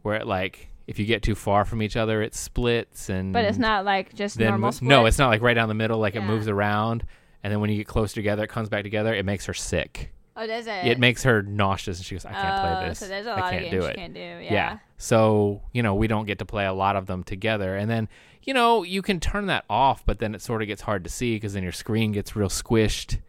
where 0.02 0.16
it 0.16 0.28
like 0.28 0.70
if 0.88 0.99
you 0.99 1.06
get 1.06 1.22
too 1.22 1.36
far 1.36 1.64
from 1.66 1.82
each 1.82 1.95
other, 1.95 2.22
it 2.22 2.36
splits, 2.36 3.10
and 3.10 3.32
but 3.34 3.45
it's 3.45 3.58
not 3.58 3.86
like 3.86 4.14
just 4.14 4.38
then 4.38 4.49
normal. 4.52 4.72
Split. 4.72 4.89
no, 4.89 5.06
it's 5.06 5.18
not 5.18 5.28
like 5.30 5.41
right 5.41 5.54
down 5.54 5.68
the 5.70 5.74
middle, 5.76 5.99
like 5.99 6.16
it 6.16 6.22
moves 6.22 6.47
around, 6.47 7.06
and 7.43 7.52
then 7.52 7.60
when 7.62 7.70
you 7.70 7.78
get 7.78 7.88
close 7.88 8.14
together, 8.14 8.43
it 8.43 8.49
comes 8.49 8.70
back 8.70 8.84
together. 8.84 9.14
It 9.14 9.26
makes 9.26 9.45
her 9.45 9.54
sick. 9.54 10.12
Oh, 10.36 10.47
does 10.47 10.66
it? 10.66 10.86
It 10.88 10.97
makes 10.97 11.24
her 11.24 11.43
nauseous, 11.43 11.97
and 11.97 12.06
she 12.06 12.16
goes, 12.16 12.26
"I 12.26 12.32
can't 12.32 12.60
Oh, 12.60 12.62
play 12.80 12.89
this. 12.89 12.99
So 12.99 13.08
there's 13.08 13.26
a 13.26 13.32
I 13.32 13.39
lot 13.41 13.52
can't 13.52 13.66
of 13.66 13.72
do 13.72 13.82
it." 13.84 13.95
can't 13.95 14.14
do. 14.14 14.20
Yeah. 14.20 14.39
Yeah. 14.41 14.78
So, 14.97 15.62
you 15.74 15.84
know, 15.84 15.93
we 15.95 16.08
don't 16.08 16.26
get 16.26 16.39
to 16.39 16.45
play 16.45 16.66
a 16.66 16.74
lot 16.74 16.95
of 16.95 17.06
them 17.08 17.24
together. 17.24 17.76
And 17.76 17.89
then, 17.89 18.08
you 18.43 18.54
know, 18.54 18.84
you 18.84 19.02
can 19.02 19.20
turn 19.20 19.47
that 19.47 19.66
off, 19.70 20.06
but 20.06 20.20
then 20.20 20.34
it 20.34 20.41
sort 20.41 20.62
of 20.62 20.68
gets 20.68 20.82
hard 20.84 21.04
to 21.04 21.10
see 21.10 21.36
because 21.36 21.54
then 21.54 21.64
your 21.64 21.72
screen 21.72 22.12
gets 22.12 22.36
real 22.36 22.47
squished 22.49 23.20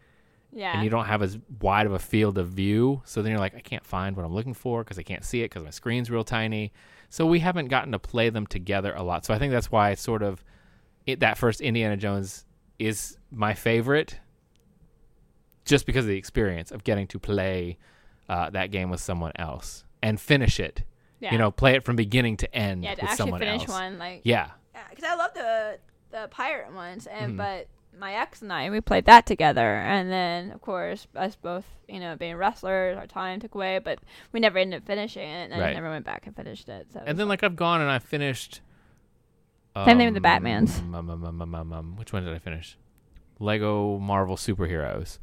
Yeah. 0.53 0.73
and 0.75 0.83
you 0.83 0.89
don't 0.89 1.05
have 1.05 1.21
as 1.21 1.37
wide 1.61 1.85
of 1.85 1.93
a 1.93 1.99
field 1.99 2.37
of 2.37 2.49
view. 2.49 3.01
So 3.05 3.21
then 3.21 3.31
you're 3.31 3.39
like, 3.39 3.55
I 3.55 3.59
can't 3.59 3.85
find 3.85 4.15
what 4.15 4.25
I'm 4.25 4.33
looking 4.33 4.53
for 4.53 4.83
because 4.83 4.99
I 4.99 5.03
can't 5.03 5.23
see 5.25 5.41
it 5.41 5.45
because 5.49 5.63
my 5.63 5.69
screen's 5.71 6.09
real 6.11 6.23
tiny. 6.23 6.71
So 7.09 7.25
we 7.25 7.39
haven't 7.39 7.67
gotten 7.67 7.91
to 7.91 7.99
play 7.99 8.29
them 8.29 8.45
together 8.47 8.93
a 8.95 9.03
lot. 9.03 9.25
So 9.25 9.33
I 9.33 9.39
think 9.39 9.51
that's 9.51 9.71
why 9.71 9.91
it's 9.91 10.01
sort 10.01 10.23
of 10.23 10.43
it, 11.05 11.19
that 11.19 11.37
first 11.37 11.59
Indiana 11.61 11.97
Jones 11.97 12.45
is 12.79 13.17
my 13.31 13.53
favorite 13.53 14.19
just 15.65 15.85
because 15.85 16.05
of 16.05 16.09
the 16.09 16.17
experience 16.17 16.71
of 16.71 16.83
getting 16.83 17.07
to 17.07 17.19
play 17.19 17.77
uh, 18.29 18.49
that 18.51 18.71
game 18.71 18.89
with 18.89 18.99
someone 18.99 19.31
else 19.35 19.85
and 20.01 20.19
finish 20.19 20.59
it 20.59 20.83
yeah. 21.23 21.31
you 21.31 21.37
know, 21.37 21.51
play 21.51 21.75
it 21.75 21.85
from 21.85 21.95
beginning 21.95 22.37
to 22.37 22.53
end 22.53 22.83
yeah, 22.83 22.95
to 22.95 23.01
with 23.01 23.03
actually 23.11 23.17
someone 23.17 23.39
finish 23.39 23.61
else. 23.61 23.69
one 23.69 23.97
like 23.97 24.21
Yeah, 24.23 24.49
because 24.89 25.05
I 25.05 25.15
love 25.15 25.33
the 25.33 25.79
the 26.11 26.27
pirate 26.29 26.71
ones, 26.73 27.07
and 27.07 27.33
Mhm. 27.33 27.37
but 27.37 27.67
my 27.97 28.13
ex 28.15 28.41
and 28.41 28.51
I 28.51 28.69
we 28.69 28.81
played 28.81 29.05
that 29.05 29.25
together, 29.25 29.75
and 29.75 30.11
then 30.11 30.51
of 30.51 30.61
course 30.61 31.07
us 31.15 31.35
both 31.35 31.65
you 31.87 31.99
know 31.99 32.15
being 32.15 32.35
wrestlers, 32.35 32.97
our 32.97 33.07
time 33.07 33.39
took 33.39 33.55
away, 33.55 33.79
but 33.79 33.99
we 34.31 34.39
never 34.39 34.57
ended 34.57 34.81
up 34.81 34.87
finishing 34.87 35.27
it, 35.27 35.51
and 35.51 35.61
I 35.61 35.73
never 35.73 35.89
went 35.89 36.05
back 36.05 36.25
and 36.27 36.35
finished 36.35 36.69
it. 36.69 36.87
So 36.93 37.01
and 37.05 37.17
then 37.17 37.27
like 37.27 37.43
I've 37.43 37.55
gone 37.55 37.81
and 37.81 37.89
I 37.89 37.99
finished. 37.99 38.61
Same 39.75 39.97
thing 39.97 40.13
with 40.13 40.21
the 40.21 40.29
um, 40.29 40.43
Batmans. 40.43 40.79
um, 40.79 40.93
um, 40.93 41.09
um, 41.09 41.41
um, 41.41 41.55
um, 41.55 41.73
um, 41.73 41.95
which 41.95 42.13
one 42.13 42.23
did 42.23 42.33
I 42.33 42.37
finish? 42.37 42.77
Lego 43.39 43.97
Marvel 43.97 44.35
Superheroes. 44.35 45.17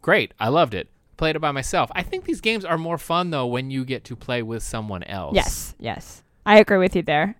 Great, 0.00 0.34
I 0.40 0.48
loved 0.48 0.74
it. 0.74 0.88
Played 1.16 1.36
it 1.36 1.38
by 1.38 1.52
myself. 1.52 1.88
I 1.94 2.02
think 2.02 2.24
these 2.24 2.40
games 2.40 2.64
are 2.64 2.76
more 2.76 2.98
fun 2.98 3.30
though 3.30 3.46
when 3.46 3.70
you 3.70 3.84
get 3.84 4.02
to 4.04 4.16
play 4.16 4.42
with 4.42 4.62
someone 4.64 5.04
else. 5.04 5.36
Yes, 5.36 5.74
yes, 5.78 6.22
I 6.44 6.58
agree 6.58 6.78
with 6.78 6.96
you 6.96 7.02
there. 7.02 7.36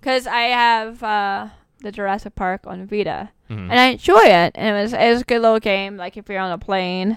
Because 0.00 0.26
I 0.26 0.42
have 0.42 1.02
uh, 1.02 1.48
the 1.82 1.92
Jurassic 1.92 2.34
Park 2.34 2.66
on 2.66 2.86
Vita, 2.86 3.30
Mhm. 3.50 3.70
and 3.70 3.72
I 3.80 3.86
enjoy 3.88 4.22
it. 4.22 4.52
And 4.54 4.76
it 4.76 4.82
was 4.82 4.92
it 4.92 5.10
was 5.10 5.22
a 5.22 5.24
good 5.24 5.42
little 5.42 5.60
game. 5.60 5.96
Like 5.96 6.16
if 6.16 6.28
you're 6.28 6.38
on 6.40 6.52
a 6.52 6.58
plane, 6.58 7.10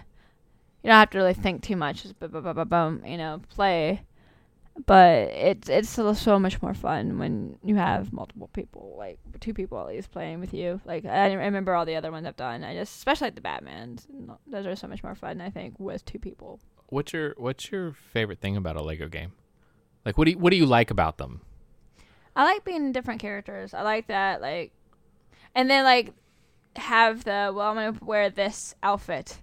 you 0.83 0.89
don't 0.89 0.95
have 0.99 1.09
to 1.11 1.17
really 1.17 1.33
think 1.33 1.61
too 1.63 1.75
much. 1.75 2.03
Just 2.03 2.19
boom, 2.19 2.31
boom, 2.31 2.43
boom, 2.43 2.55
boom, 2.55 2.67
boom, 2.67 3.05
you 3.05 3.17
know, 3.17 3.41
play. 3.49 4.01
But 4.85 5.29
it's 5.29 5.69
it's 5.69 5.89
so 5.89 6.37
much 6.37 6.61
more 6.61 6.73
fun 6.73 7.17
when 7.17 7.57
you 7.63 7.75
have 7.77 8.11
multiple 8.11 8.49
people, 8.51 8.95
like 8.97 9.17
two 9.39 9.53
people 9.53 9.79
at 9.79 9.87
least 9.87 10.11
playing 10.11 10.41
with 10.41 10.53
you. 10.53 10.81
Like 10.83 11.05
I 11.05 11.31
remember 11.31 11.73
all 11.73 11.85
the 11.85 11.95
other 11.95 12.11
ones 12.11 12.27
I've 12.27 12.35
done. 12.35 12.63
I 12.65 12.75
just 12.75 12.97
especially 12.97 13.27
like 13.27 13.35
the 13.35 13.41
Batman's. 13.41 14.05
Those 14.45 14.65
are 14.65 14.75
so 14.75 14.87
much 14.87 15.01
more 15.01 15.15
fun. 15.15 15.39
I 15.39 15.49
think 15.49 15.75
with 15.79 16.03
two 16.03 16.19
people. 16.19 16.59
What's 16.87 17.13
your 17.13 17.35
What's 17.37 17.71
your 17.71 17.93
favorite 17.93 18.41
thing 18.41 18.57
about 18.57 18.75
a 18.75 18.81
Lego 18.83 19.07
game? 19.07 19.31
Like, 20.05 20.17
what 20.17 20.25
do 20.25 20.31
you, 20.31 20.37
What 20.37 20.51
do 20.51 20.57
you 20.57 20.65
like 20.65 20.91
about 20.91 21.17
them? 21.17 21.41
I 22.35 22.43
like 22.43 22.65
being 22.65 22.91
different 22.91 23.21
characters. 23.21 23.73
I 23.73 23.81
like 23.81 24.07
that, 24.07 24.41
like, 24.41 24.71
and 25.53 25.69
then 25.69 25.83
like 25.83 26.13
have 26.75 27.23
the 27.23 27.51
well, 27.55 27.69
I'm 27.69 27.75
gonna 27.75 28.05
wear 28.05 28.29
this 28.29 28.75
outfit, 28.83 29.39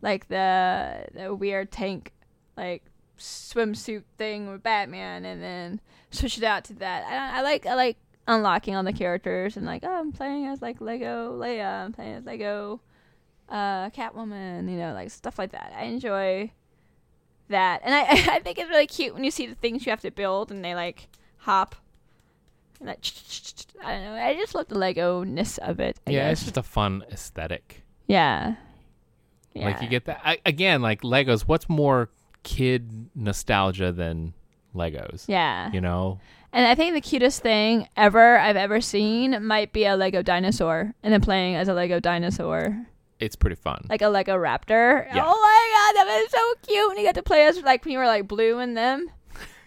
like 0.00 0.28
the 0.28 1.06
the 1.14 1.34
weird 1.34 1.70
tank, 1.70 2.12
like 2.56 2.82
swimsuit 3.18 4.04
thing 4.16 4.50
with 4.50 4.62
Batman, 4.62 5.24
and 5.24 5.42
then 5.42 5.80
switch 6.10 6.38
it 6.38 6.44
out 6.44 6.64
to 6.64 6.74
that. 6.74 7.04
I 7.04 7.38
I 7.38 7.42
like 7.42 7.66
I 7.66 7.74
like 7.74 7.96
unlocking 8.26 8.76
all 8.76 8.84
the 8.84 8.92
characters 8.92 9.56
and 9.56 9.66
like 9.66 9.82
oh 9.84 9.92
I'm 9.92 10.12
playing 10.12 10.46
as 10.46 10.62
like 10.62 10.80
Lego 10.80 11.38
Leia, 11.38 11.84
I'm 11.84 11.92
playing 11.92 12.14
as 12.14 12.24
Lego 12.24 12.80
uh 13.48 13.90
Catwoman, 13.90 14.70
you 14.70 14.78
know, 14.78 14.94
like 14.94 15.10
stuff 15.10 15.38
like 15.38 15.52
that. 15.52 15.72
I 15.76 15.84
enjoy 15.84 16.52
that, 17.48 17.82
and 17.84 17.94
I 17.94 18.02
I 18.36 18.40
think 18.40 18.58
it's 18.58 18.70
really 18.70 18.86
cute 18.86 19.14
when 19.14 19.24
you 19.24 19.30
see 19.30 19.46
the 19.46 19.54
things 19.54 19.84
you 19.84 19.90
have 19.90 20.00
to 20.02 20.10
build 20.10 20.50
and 20.50 20.64
they 20.64 20.74
like 20.74 21.08
hop. 21.38 21.76
And 22.80 22.88
that 22.88 23.66
I 23.84 23.92
don't 23.94 24.04
know. 24.04 24.14
I 24.14 24.34
just 24.34 24.54
love 24.54 24.68
the 24.68 24.78
Lego 24.78 25.22
ness 25.22 25.58
of 25.58 25.80
it. 25.80 25.98
I 26.06 26.10
yeah, 26.10 26.28
guess. 26.28 26.38
it's 26.38 26.42
just 26.44 26.56
a 26.56 26.62
fun 26.62 27.04
aesthetic. 27.12 27.82
yeah. 28.06 28.54
Yeah. 29.52 29.64
Like 29.66 29.82
you 29.82 29.88
get 29.88 30.04
that 30.04 30.20
I, 30.24 30.38
again, 30.46 30.80
like 30.80 31.02
Legos. 31.02 31.42
What's 31.42 31.68
more 31.68 32.08
kid 32.44 33.10
nostalgia 33.16 33.90
than 33.90 34.32
Legos? 34.76 35.24
Yeah. 35.26 35.72
You 35.72 35.80
know, 35.80 36.20
And 36.52 36.66
I 36.68 36.76
think 36.76 36.94
the 36.94 37.00
cutest 37.00 37.42
thing 37.42 37.88
ever 37.96 38.38
I've 38.38 38.54
ever 38.56 38.80
seen 38.80 39.44
might 39.44 39.72
be 39.72 39.86
a 39.86 39.96
Lego 39.96 40.22
dinosaur 40.22 40.94
and 41.02 41.12
then 41.12 41.20
playing 41.20 41.56
as 41.56 41.66
a 41.66 41.74
Lego 41.74 41.98
dinosaur. 41.98 42.86
it's 43.18 43.34
pretty 43.34 43.56
fun. 43.56 43.86
Like 43.90 44.02
a 44.02 44.08
Lego 44.08 44.36
raptor. 44.36 45.04
Yeah. 45.12 45.24
Oh 45.26 45.34
my 45.34 45.92
god, 45.96 46.06
that 46.06 46.22
was 46.22 46.30
so 46.30 46.54
cute. 46.72 46.90
And 46.92 47.00
you 47.00 47.04
got 47.06 47.16
to 47.16 47.22
play 47.24 47.44
as 47.46 47.60
like 47.62 47.84
when 47.84 47.90
you 47.92 47.98
were 47.98 48.06
like 48.06 48.28
blue 48.28 48.60
in 48.60 48.74
them 48.74 49.10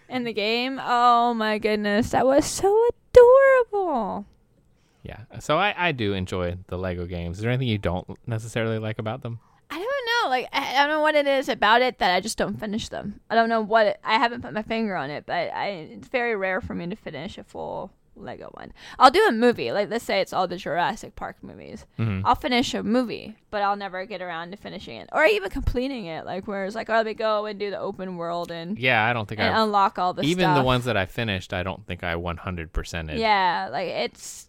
in 0.08 0.24
the 0.24 0.32
game. 0.46 0.80
Oh 0.82 1.34
my 1.34 1.58
goodness. 1.58 2.08
That 2.12 2.24
was 2.26 2.46
so 2.46 2.88
adorable. 3.14 4.26
yeah. 5.02 5.20
So 5.40 5.58
I, 5.58 5.74
I 5.76 5.92
do 5.92 6.14
enjoy 6.14 6.56
the 6.68 6.78
Lego 6.78 7.06
games. 7.06 7.36
Is 7.38 7.42
there 7.42 7.50
anything 7.50 7.68
you 7.68 7.78
don't 7.78 8.06
necessarily 8.26 8.78
like 8.78 8.98
about 8.98 9.22
them? 9.22 9.38
I 9.70 9.76
don't 9.76 10.24
know. 10.24 10.30
Like 10.30 10.48
I, 10.52 10.74
I 10.74 10.86
don't 10.86 10.88
know 10.88 11.00
what 11.00 11.14
it 11.14 11.26
is 11.26 11.48
about 11.48 11.82
it 11.82 11.98
that 11.98 12.14
I 12.14 12.20
just 12.20 12.38
don't 12.38 12.58
finish 12.58 12.88
them. 12.88 13.20
I 13.30 13.34
don't 13.34 13.48
know 13.48 13.60
what 13.60 13.86
it, 13.86 14.00
I 14.04 14.14
haven't 14.14 14.42
put 14.42 14.52
my 14.52 14.62
finger 14.62 14.96
on 14.96 15.10
it, 15.10 15.24
but 15.26 15.52
I 15.52 15.68
it's 15.92 16.08
very 16.08 16.36
rare 16.36 16.60
for 16.60 16.74
me 16.74 16.86
to 16.86 16.96
finish 16.96 17.38
a 17.38 17.44
full 17.44 17.92
Lego 18.16 18.48
one. 18.54 18.72
I'll 18.98 19.10
do 19.10 19.24
a 19.28 19.32
movie. 19.32 19.72
Like 19.72 19.90
let's 19.90 20.04
say 20.04 20.20
it's 20.20 20.32
all 20.32 20.46
the 20.46 20.56
Jurassic 20.56 21.16
Park 21.16 21.36
movies. 21.42 21.84
Mm-hmm. 21.98 22.26
I'll 22.26 22.34
finish 22.34 22.72
a 22.74 22.82
movie, 22.82 23.36
but 23.50 23.62
I'll 23.62 23.76
never 23.76 24.04
get 24.06 24.22
around 24.22 24.50
to 24.52 24.56
finishing 24.56 24.96
it 24.98 25.08
or 25.12 25.24
even 25.24 25.50
completing 25.50 26.06
it. 26.06 26.24
Like 26.24 26.46
where 26.46 26.64
it's 26.64 26.74
like, 26.74 26.88
oh, 26.90 26.94
let 26.94 27.06
me 27.06 27.14
go 27.14 27.46
and 27.46 27.58
do 27.58 27.70
the 27.70 27.78
open 27.78 28.16
world 28.16 28.50
and, 28.50 28.78
Yeah, 28.78 29.04
I 29.04 29.12
don't 29.12 29.28
think 29.28 29.40
I 29.40 29.62
unlock 29.62 29.98
all 29.98 30.12
the 30.14 30.22
even 30.22 30.44
stuff. 30.44 30.58
the 30.58 30.64
ones 30.64 30.84
that 30.84 30.96
I 30.96 31.06
finished. 31.06 31.52
I 31.52 31.62
don't 31.62 31.86
think 31.86 32.04
I 32.04 32.16
100 32.16 32.70
it. 32.74 33.18
Yeah, 33.18 33.68
like 33.70 33.88
it's. 33.88 34.48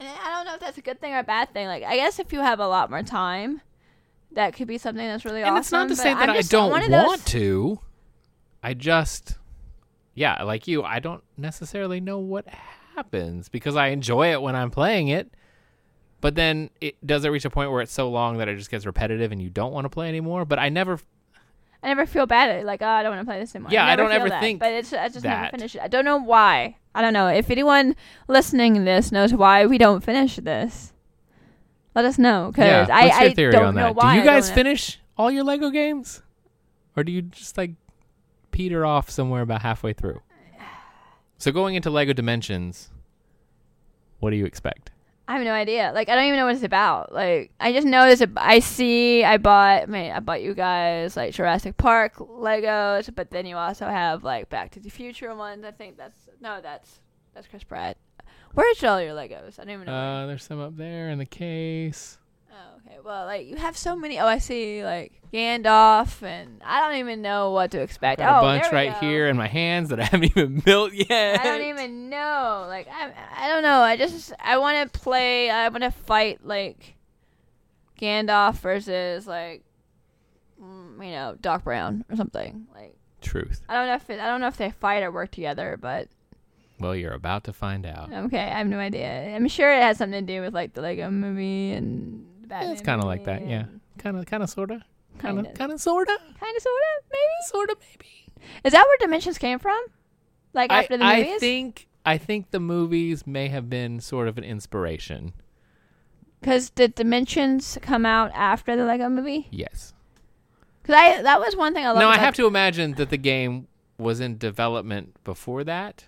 I 0.00 0.30
don't 0.34 0.44
know 0.46 0.54
if 0.54 0.60
that's 0.60 0.76
a 0.78 0.82
good 0.82 1.00
thing 1.00 1.14
or 1.14 1.18
a 1.20 1.24
bad 1.24 1.52
thing. 1.52 1.66
Like 1.66 1.82
I 1.84 1.96
guess 1.96 2.18
if 2.18 2.32
you 2.32 2.40
have 2.40 2.58
a 2.60 2.66
lot 2.66 2.90
more 2.90 3.02
time, 3.02 3.60
that 4.32 4.54
could 4.54 4.66
be 4.66 4.78
something 4.78 5.06
that's 5.06 5.24
really 5.24 5.42
and 5.42 5.50
awesome. 5.50 5.60
it's 5.60 5.70
not 5.72 5.88
to 5.88 5.96
say 5.96 6.12
that 6.14 6.28
I'm 6.28 6.36
I 6.36 6.40
don't 6.42 6.70
want 6.70 6.90
those- 6.90 7.24
to. 7.26 7.80
I 8.62 8.72
just, 8.72 9.36
yeah, 10.14 10.42
like 10.42 10.66
you, 10.66 10.82
I 10.82 10.98
don't 10.98 11.22
necessarily 11.36 12.00
know 12.00 12.18
what 12.18 12.46
happens 12.94 13.48
because 13.48 13.76
I 13.76 13.88
enjoy 13.88 14.32
it 14.32 14.42
when 14.42 14.56
I'm 14.56 14.70
playing 14.70 15.08
it. 15.08 15.32
But 16.20 16.36
then 16.36 16.70
it 16.80 16.96
does 17.06 17.24
it 17.24 17.28
reach 17.28 17.44
a 17.44 17.50
point 17.50 17.70
where 17.70 17.82
it's 17.82 17.92
so 17.92 18.08
long 18.08 18.38
that 18.38 18.48
it 18.48 18.56
just 18.56 18.70
gets 18.70 18.86
repetitive 18.86 19.30
and 19.30 19.42
you 19.42 19.50
don't 19.50 19.72
want 19.72 19.84
to 19.84 19.90
play 19.90 20.08
anymore. 20.08 20.46
But 20.46 20.58
I 20.58 20.70
never, 20.70 20.98
I 21.82 21.88
never 21.88 22.06
feel 22.06 22.24
bad. 22.24 22.64
Like, 22.64 22.80
oh, 22.80 22.86
I 22.86 23.02
don't 23.02 23.14
want 23.14 23.20
to 23.20 23.30
play 23.30 23.40
this 23.40 23.54
anymore. 23.54 23.72
Yeah, 23.72 23.84
I 23.84 23.90
never 23.90 24.04
don't 24.04 24.12
ever 24.12 24.28
that, 24.30 24.40
think 24.40 24.60
But 24.60 24.72
it's 24.72 24.92
I 24.94 25.08
just 25.08 25.24
never 25.24 25.50
finish 25.50 25.74
it. 25.74 25.82
I 25.82 25.88
don't 25.88 26.06
know 26.06 26.16
why. 26.16 26.78
I 26.94 27.02
don't 27.02 27.12
know 27.12 27.26
if 27.26 27.50
anyone 27.50 27.94
listening 28.26 28.74
to 28.74 28.80
this 28.80 29.12
knows 29.12 29.34
why 29.34 29.66
we 29.66 29.76
don't 29.76 30.02
finish 30.02 30.36
this. 30.36 30.92
Let 31.94 32.06
us 32.06 32.18
know 32.18 32.50
because 32.52 32.88
yeah. 32.88 32.96
I, 32.96 33.06
What's 33.06 33.20
your 33.20 33.28
I 33.30 33.34
theory 33.34 33.52
don't 33.52 33.64
on 33.66 33.74
know 33.74 33.82
that? 33.82 33.96
why. 33.96 34.14
Do 34.14 34.20
you 34.20 34.24
guys 34.24 34.50
finish 34.50 34.98
all 35.16 35.30
your 35.30 35.44
Lego 35.44 35.70
games, 35.70 36.22
or 36.96 37.04
do 37.04 37.12
you 37.12 37.22
just 37.22 37.56
like 37.58 37.72
peter 38.50 38.84
off 38.86 39.10
somewhere 39.10 39.42
about 39.42 39.62
halfway 39.62 39.92
through? 39.92 40.20
So 41.44 41.52
going 41.52 41.74
into 41.74 41.90
Lego 41.90 42.14
Dimensions, 42.14 42.88
what 44.18 44.30
do 44.30 44.36
you 44.36 44.46
expect? 44.46 44.90
I 45.28 45.34
have 45.34 45.42
no 45.44 45.52
idea. 45.52 45.92
Like 45.94 46.08
I 46.08 46.14
don't 46.14 46.24
even 46.24 46.38
know 46.38 46.46
what 46.46 46.54
it's 46.54 46.64
about. 46.64 47.12
Like 47.12 47.50
I 47.60 47.70
just 47.70 47.86
know 47.86 48.06
there's 48.06 48.22
a. 48.22 48.30
I 48.38 48.60
see. 48.60 49.24
I 49.24 49.36
bought. 49.36 49.82
I 49.82 49.84
mean, 49.84 50.10
I 50.10 50.20
bought 50.20 50.40
you 50.40 50.54
guys 50.54 51.18
like 51.18 51.34
Jurassic 51.34 51.76
Park 51.76 52.14
Legos, 52.16 53.14
but 53.14 53.30
then 53.30 53.44
you 53.44 53.58
also 53.58 53.84
have 53.84 54.24
like 54.24 54.48
Back 54.48 54.70
to 54.70 54.80
the 54.80 54.88
Future 54.88 55.34
ones. 55.34 55.66
I 55.66 55.70
think 55.70 55.98
that's 55.98 56.16
no, 56.40 56.62
that's 56.62 57.00
that's 57.34 57.46
Chris 57.46 57.62
Pratt. 57.62 57.98
Where's 58.54 58.82
all 58.82 59.02
your 59.02 59.12
Legos? 59.12 59.60
I 59.60 59.64
don't 59.64 59.74
even 59.74 59.84
know. 59.84 59.92
Uh, 59.92 60.26
there's 60.26 60.44
some 60.44 60.60
up 60.60 60.78
there 60.78 61.10
in 61.10 61.18
the 61.18 61.26
case. 61.26 62.16
Well, 63.02 63.24
like 63.24 63.46
you 63.46 63.56
have 63.56 63.76
so 63.76 63.96
many. 63.96 64.18
Oh, 64.18 64.26
I 64.26 64.38
see. 64.38 64.84
Like 64.84 65.12
Gandalf, 65.32 66.22
and 66.22 66.60
I 66.64 66.80
don't 66.80 66.98
even 66.98 67.22
know 67.22 67.50
what 67.50 67.70
to 67.72 67.80
expect. 67.80 68.20
Got 68.20 68.36
a 68.36 68.38
oh, 68.38 68.42
bunch 68.42 68.62
there 68.64 68.70
we 68.70 68.76
right 68.76 69.00
go. 69.00 69.06
here 69.06 69.28
in 69.28 69.36
my 69.36 69.48
hands 69.48 69.88
that 69.88 70.00
I 70.00 70.04
haven't 70.04 70.24
even 70.36 70.60
built 70.60 70.92
yet. 70.92 71.40
I 71.40 71.44
don't 71.44 71.68
even 71.68 72.08
know. 72.08 72.66
Like 72.68 72.88
I, 72.88 73.12
I 73.36 73.48
don't 73.48 73.62
know. 73.62 73.80
I 73.80 73.96
just 73.96 74.32
I 74.38 74.58
want 74.58 74.92
to 74.92 74.98
play. 74.98 75.50
I 75.50 75.68
want 75.68 75.82
to 75.82 75.90
fight 75.90 76.44
like 76.44 76.94
Gandalf 78.00 78.56
versus 78.56 79.26
like 79.26 79.64
mm, 80.62 81.04
you 81.04 81.12
know 81.12 81.36
Doc 81.40 81.64
Brown 81.64 82.04
or 82.10 82.16
something. 82.16 82.66
Like 82.74 82.96
Truth. 83.20 83.62
I 83.68 83.74
don't 83.74 83.86
know 83.86 83.94
if 83.94 84.10
it, 84.10 84.20
I 84.20 84.26
don't 84.26 84.40
know 84.40 84.48
if 84.48 84.58
they 84.58 84.70
fight 84.70 85.02
or 85.02 85.10
work 85.10 85.30
together, 85.30 85.78
but 85.80 86.08
Well, 86.78 86.94
you're 86.94 87.14
about 87.14 87.44
to 87.44 87.54
find 87.54 87.86
out. 87.86 88.12
okay, 88.12 88.38
I 88.38 88.58
have 88.58 88.66
no 88.66 88.78
idea. 88.78 89.34
I'm 89.34 89.48
sure 89.48 89.72
it 89.72 89.80
has 89.82 89.96
something 89.96 90.26
to 90.26 90.32
do 90.32 90.42
with 90.42 90.52
like 90.52 90.74
the 90.74 90.82
Lego 90.82 91.10
Movie 91.10 91.72
and 91.72 92.26
Batman. 92.48 92.72
it's 92.72 92.82
kinda 92.82 93.04
like 93.04 93.24
that, 93.24 93.46
yeah. 93.46 93.64
Kind 93.98 94.16
of, 94.16 94.26
kind 94.26 94.42
of, 94.42 94.50
sorta. 94.50 94.82
Kind 95.18 95.38
of, 95.38 95.54
Kinda. 95.54 95.78
sorta. 95.78 96.16
Kind 96.40 96.56
of, 96.56 96.62
sort 96.62 96.74
of, 96.98 97.04
maybe. 97.12 97.46
Sorta, 97.46 97.76
maybe. 97.80 98.50
Is 98.64 98.72
that 98.72 98.84
where 98.86 98.96
Dimensions 98.98 99.38
came 99.38 99.58
from? 99.58 99.80
Like 100.52 100.72
I, 100.72 100.80
after 100.82 100.96
the 100.96 101.04
I 101.04 101.38
think, 101.38 101.88
I 102.04 102.18
think 102.18 102.50
the 102.50 102.60
movies 102.60 103.26
may 103.26 103.48
have 103.48 103.70
been 103.70 104.00
sort 104.00 104.28
of 104.28 104.38
an 104.38 104.44
inspiration. 104.44 105.32
Because 106.40 106.70
did 106.70 106.94
Dimensions 106.94 107.78
come 107.80 108.04
out 108.04 108.30
after 108.34 108.76
the 108.76 108.84
Lego 108.84 109.08
Movie? 109.08 109.48
Yes. 109.50 109.94
Because 110.82 110.96
I 110.96 111.22
that 111.22 111.40
was 111.40 111.56
one 111.56 111.72
thing 111.74 111.84
I 111.86 111.88
loved. 111.88 112.00
No, 112.00 112.08
I 112.08 112.18
have 112.18 112.34
to 112.34 112.46
imagine 112.46 112.92
that 112.94 113.08
the 113.10 113.16
game 113.16 113.68
was 113.96 114.20
in 114.20 114.36
development 114.36 115.16
before 115.24 115.64
that, 115.64 116.04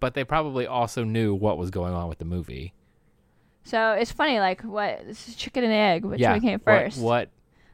but 0.00 0.14
they 0.14 0.24
probably 0.24 0.66
also 0.66 1.04
knew 1.04 1.34
what 1.34 1.58
was 1.58 1.70
going 1.70 1.92
on 1.92 2.08
with 2.08 2.18
the 2.18 2.24
movie. 2.24 2.72
So 3.70 3.92
it's 3.92 4.10
funny, 4.10 4.40
like 4.40 4.62
what 4.62 5.06
this 5.06 5.28
is 5.28 5.36
chicken 5.36 5.62
and 5.62 5.72
egg, 5.72 6.04
which 6.04 6.20
yeah. 6.20 6.32
one 6.32 6.40
came 6.40 6.58
first? 6.58 6.98
What, 6.98 7.28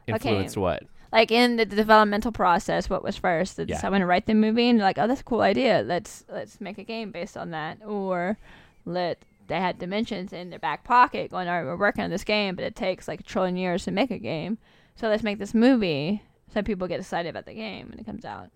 What 0.05 0.15
influenced 0.15 0.55
what? 0.55 0.83
Like 1.11 1.31
in 1.31 1.55
the 1.55 1.65
developmental 1.65 2.31
process, 2.31 2.89
what 2.89 3.03
was 3.03 3.17
first? 3.17 3.57
Did 3.57 3.69
Yeah. 3.69 3.79
someone 3.79 4.03
write 4.03 4.27
the 4.27 4.35
movie 4.35 4.69
and 4.69 4.77
like, 4.77 4.99
oh, 4.99 5.07
that's 5.07 5.21
a 5.21 5.23
cool 5.23 5.41
idea. 5.41 5.81
Let's 5.85 6.23
let's 6.29 6.61
make 6.61 6.77
a 6.77 6.83
game 6.83 7.11
based 7.11 7.35
on 7.35 7.49
that, 7.51 7.79
or 7.83 8.37
let 8.85 9.23
they 9.47 9.59
had 9.59 9.79
dimensions 9.79 10.33
in 10.33 10.49
their 10.51 10.59
back 10.59 10.83
pocket, 10.83 11.31
going, 11.31 11.47
all 11.47 11.55
right, 11.55 11.63
we're 11.65 11.77
working 11.77 12.03
on 12.03 12.09
this 12.11 12.23
game, 12.25 12.55
but 12.55 12.65
it 12.65 12.75
takes 12.75 13.07
like 13.07 13.21
a 13.21 13.23
trillion 13.23 13.57
years 13.57 13.85
to 13.85 13.91
make 13.91 14.11
a 14.11 14.19
game, 14.19 14.57
so 14.95 15.07
let's 15.07 15.23
make 15.23 15.39
this 15.39 15.53
movie 15.53 16.21
so 16.53 16.61
people 16.61 16.87
get 16.87 16.99
excited 16.99 17.29
about 17.29 17.45
the 17.45 17.53
game 17.53 17.89
when 17.89 17.97
it 17.97 18.05
comes 18.05 18.25
out. 18.25 18.49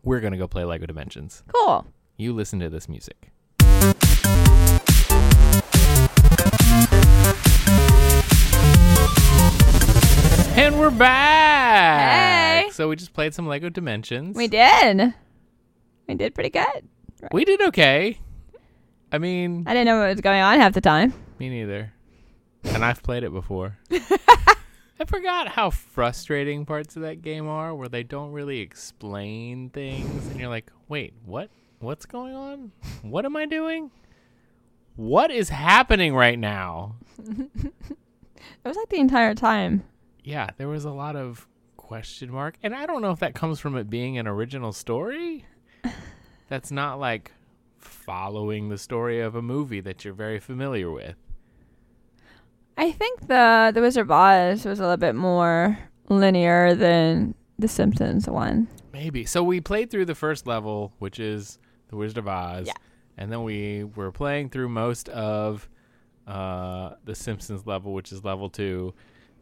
we're 0.04 0.20
going 0.22 0.32
to 0.32 0.38
go 0.38 0.48
play 0.48 0.64
lego 0.64 0.86
dimensions 0.86 1.44
Cool. 1.54 1.86
you 2.18 2.32
listen 2.34 2.60
to 2.60 2.70
this 2.70 2.88
music 2.88 3.32
and 10.56 10.80
we're 10.80 10.92
back 10.92 12.66
Hey. 12.66 12.70
so 12.72 12.90
we 12.90 12.96
just 12.96 13.14
played 13.14 13.34
some 13.34 13.48
lego 13.48 13.70
dimensions 13.70 14.36
We 14.36 14.48
did. 14.48 15.14
We 16.12 16.18
did 16.18 16.36
pretty 16.36 16.50
good. 16.50 16.88
we 17.32 17.46
did 17.46 17.62
okay 17.62 18.20
i 19.14 19.18
mean 19.18 19.64
I 19.66 19.74
didn't 19.74 19.86
know 19.86 20.00
what 20.00 20.10
was 20.10 20.22
going 20.22 20.42
on 20.42 20.60
half 20.60 20.74
the 20.74 20.82
time. 20.82 21.14
Me 21.40 21.50
neither. 21.50 21.94
And 22.64 22.84
I've 22.84 23.02
played 23.02 23.24
it 23.24 23.32
before. 23.32 23.78
I 23.92 25.06
forgot 25.08 25.48
how 25.48 25.70
frustrating 25.70 26.66
parts 26.66 26.96
of 26.96 27.02
that 27.04 27.22
game 27.22 27.48
are 27.48 27.74
where 27.74 27.88
they 27.90 28.04
don't 28.04 28.32
really 28.32 28.60
explain 28.60 29.70
things 29.70 30.28
and 30.28 30.40
you're 30.40 30.50
like, 30.50 30.72
"Wait, 30.88 31.14
what? 31.26 31.50
What's 31.80 32.06
going 32.06 32.36
on? 32.36 32.72
What 33.02 33.26
am 33.26 33.36
I 33.36 33.46
doing? 33.46 33.90
What 34.96 35.32
is 35.32 35.50
happening 35.50 36.14
right 36.14 36.38
now?" 36.38 36.96
It 38.64 38.68
was 38.68 38.78
like 38.78 38.90
the 38.90 39.00
entire 39.00 39.34
time. 39.36 39.84
Yeah, 40.24 40.50
there 40.58 40.68
was 40.68 40.86
a 40.86 40.92
lot 40.92 41.16
of 41.16 41.48
question 41.78 42.32
mark, 42.32 42.56
and 42.64 42.74
I 42.76 42.86
don't 42.86 43.02
know 43.02 43.12
if 43.12 43.20
that 43.20 43.34
comes 43.36 43.60
from 43.60 43.76
it 43.78 43.90
being 43.90 44.18
an 44.18 44.28
original 44.28 44.72
story. 44.72 45.46
That's 46.52 46.70
not 46.70 47.00
like 47.00 47.32
following 47.78 48.68
the 48.68 48.78
story 48.78 49.22
of 49.22 49.36
a 49.36 49.42
movie 49.42 49.80
that 49.80 50.04
you're 50.04 50.14
very 50.14 50.38
familiar 50.38 50.92
with. 50.92 51.16
I 52.76 52.92
think 52.92 53.28
the 53.30 53.72
the 53.74 53.80
Wizard 53.80 54.02
of 54.02 54.12
Oz 54.12 54.66
was 54.66 54.82
a 54.82 54.84
little 54.84 54.98
bit 54.98 55.16
more 55.16 55.80
linear 56.10 56.76
than 56.76 57.36
the 57.58 57.70
Simpsons 57.70 58.28
one. 58.28 58.68
Maybe. 58.92 59.24
So 59.24 59.42
we 59.42 59.62
played 59.62 59.90
through 59.90 60.04
the 60.04 60.14
first 60.14 60.46
level, 60.46 60.92
which 61.00 61.22
is 61.22 61.58
the 61.88 61.96
Wizard 61.96 62.18
of 62.18 62.28
Oz. 62.28 62.68
Yeah. 62.68 62.74
And 63.16 63.32
then 63.32 63.44
we 63.44 63.86
were 63.86 64.12
playing 64.12 64.50
through 64.50 64.68
most 64.68 65.08
of 65.08 65.70
uh, 66.28 66.96
the 67.06 67.16
Simpsons 67.16 67.66
level, 67.66 67.94
which 67.94 68.12
is 68.12 68.26
level 68.26 68.50
two. 68.50 68.94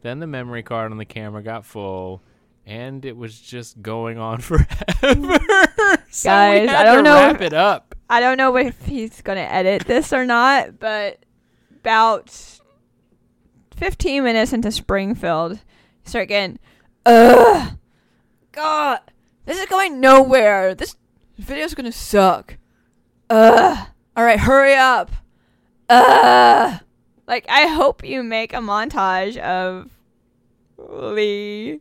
Then 0.02 0.20
the 0.20 0.28
memory 0.28 0.62
card 0.62 0.92
on 0.92 0.98
the 0.98 1.04
camera 1.04 1.42
got 1.42 1.66
full, 1.66 2.22
and 2.66 3.04
it 3.04 3.16
was 3.16 3.40
just 3.40 3.82
going 3.82 4.16
on 4.16 4.38
forever. 4.40 5.96
So 6.10 6.28
Guys, 6.28 6.68
I 6.68 6.84
don't 6.84 7.04
know 7.04 7.14
Wrap 7.14 7.36
if- 7.36 7.42
it 7.42 7.52
up. 7.52 7.94
I 8.08 8.18
don't 8.20 8.36
know 8.36 8.56
if 8.56 8.86
he's 8.86 9.22
gonna 9.22 9.40
edit 9.40 9.86
this 9.86 10.12
or 10.12 10.24
not, 10.26 10.78
but 10.80 11.24
about 11.80 12.58
fifteen 13.76 14.24
minutes 14.24 14.52
into 14.52 14.72
Springfield, 14.72 15.52
you 15.52 15.58
start 16.04 16.28
getting, 16.28 16.58
ugh, 17.06 17.76
God, 18.52 18.98
this 19.46 19.58
is 19.60 19.66
going 19.66 20.00
nowhere. 20.00 20.74
This 20.74 20.96
video's 21.38 21.74
gonna 21.74 21.92
suck. 21.92 22.56
Ugh. 23.30 23.86
All 24.16 24.24
right, 24.24 24.40
hurry 24.40 24.74
up. 24.74 25.12
Ugh. 25.88 26.80
Like 27.28 27.46
I 27.48 27.68
hope 27.68 28.04
you 28.04 28.24
make 28.24 28.52
a 28.52 28.56
montage 28.56 29.36
of 29.36 29.88
Lee 30.76 31.80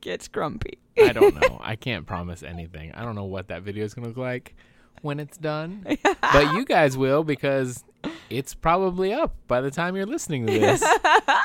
gets 0.00 0.26
grumpy. 0.26 0.78
I 1.00 1.12
don't 1.12 1.34
know. 1.40 1.58
I 1.62 1.76
can't 1.76 2.06
promise 2.06 2.42
anything. 2.42 2.92
I 2.92 3.02
don't 3.02 3.14
know 3.14 3.24
what 3.24 3.48
that 3.48 3.62
video 3.62 3.84
is 3.84 3.94
going 3.94 4.04
to 4.04 4.08
look 4.10 4.16
like 4.18 4.54
when 5.02 5.20
it's 5.20 5.36
done. 5.36 5.84
but 6.20 6.52
you 6.54 6.64
guys 6.64 6.96
will 6.96 7.24
because 7.24 7.84
it's 8.30 8.54
probably 8.54 9.12
up 9.12 9.34
by 9.48 9.60
the 9.60 9.70
time 9.70 9.96
you're 9.96 10.06
listening 10.06 10.46
to 10.46 10.52
this. 10.58 10.84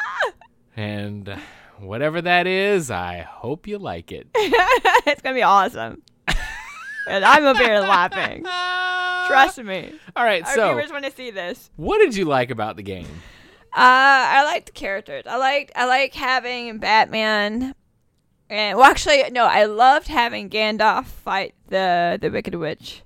and 0.76 1.40
whatever 1.80 2.22
that 2.22 2.48
is, 2.48 2.92
I 2.92 3.20
hope 3.22 3.68
you 3.68 3.78
like 3.78 4.12
it. 4.12 4.28
it's 4.36 5.22
gonna 5.22 5.36
be 5.36 5.44
awesome. 5.44 6.02
and 7.10 7.24
I'm 7.26 7.46
up 7.46 7.58
here 7.58 7.80
laughing. 7.80 8.44
Trust 9.28 9.64
me. 9.64 9.94
All 10.16 10.24
right, 10.24 10.46
Our 10.46 10.54
so 10.54 10.74
viewers 10.74 10.92
want 10.92 11.06
to 11.06 11.12
see 11.12 11.32
this. 11.32 11.70
what 11.76 12.00
did 12.00 12.16
you 12.16 12.26
like 12.26 12.50
about 12.52 12.76
the 12.78 12.84
game? 12.84 13.08
Uh, 13.76 13.80
I 13.84 14.44
liked 14.46 14.68
the 14.68 14.72
characters. 14.72 15.24
I 15.28 15.38
liked 15.38 15.72
I 15.76 15.86
like 15.86 16.14
having 16.14 16.78
Batman. 16.80 17.76
And 18.50 18.78
well, 18.78 18.90
actually, 18.90 19.24
no, 19.32 19.46
I 19.46 19.66
loved 19.66 20.08
having 20.08 20.50
Gandalf 20.50 21.06
fight 21.06 21.54
the 21.68 22.18
the 22.22 22.30
Wicked 22.30 22.56
Witch. 22.56 23.04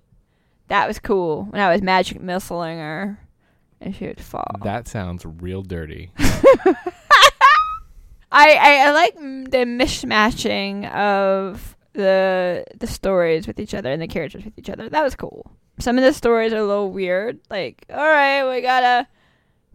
That 0.67 0.87
was 0.87 0.99
cool 0.99 1.45
when 1.45 1.61
I 1.61 1.71
was 1.71 1.81
magic 1.81 2.19
missiling 2.21 2.77
her, 2.77 3.19
and 3.81 3.95
she 3.95 4.07
would 4.07 4.21
fall. 4.21 4.55
That 4.63 4.87
sounds 4.87 5.25
real 5.25 5.63
dirty. 5.63 6.11
I, 8.33 8.53
I 8.53 8.85
I 8.87 8.91
like 8.91 9.15
the 9.15 9.65
mishmatching 9.65 10.89
of 10.93 11.75
the 11.93 12.63
the 12.77 12.87
stories 12.87 13.47
with 13.47 13.59
each 13.59 13.73
other 13.73 13.91
and 13.91 14.01
the 14.01 14.07
characters 14.07 14.45
with 14.45 14.57
each 14.57 14.69
other. 14.69 14.87
That 14.89 15.03
was 15.03 15.15
cool. 15.15 15.51
Some 15.79 15.97
of 15.97 16.03
the 16.03 16.13
stories 16.13 16.53
are 16.53 16.57
a 16.57 16.65
little 16.65 16.91
weird. 16.91 17.39
Like, 17.49 17.85
all 17.89 17.97
right, 17.97 18.47
we 18.47 18.61
gotta 18.61 19.07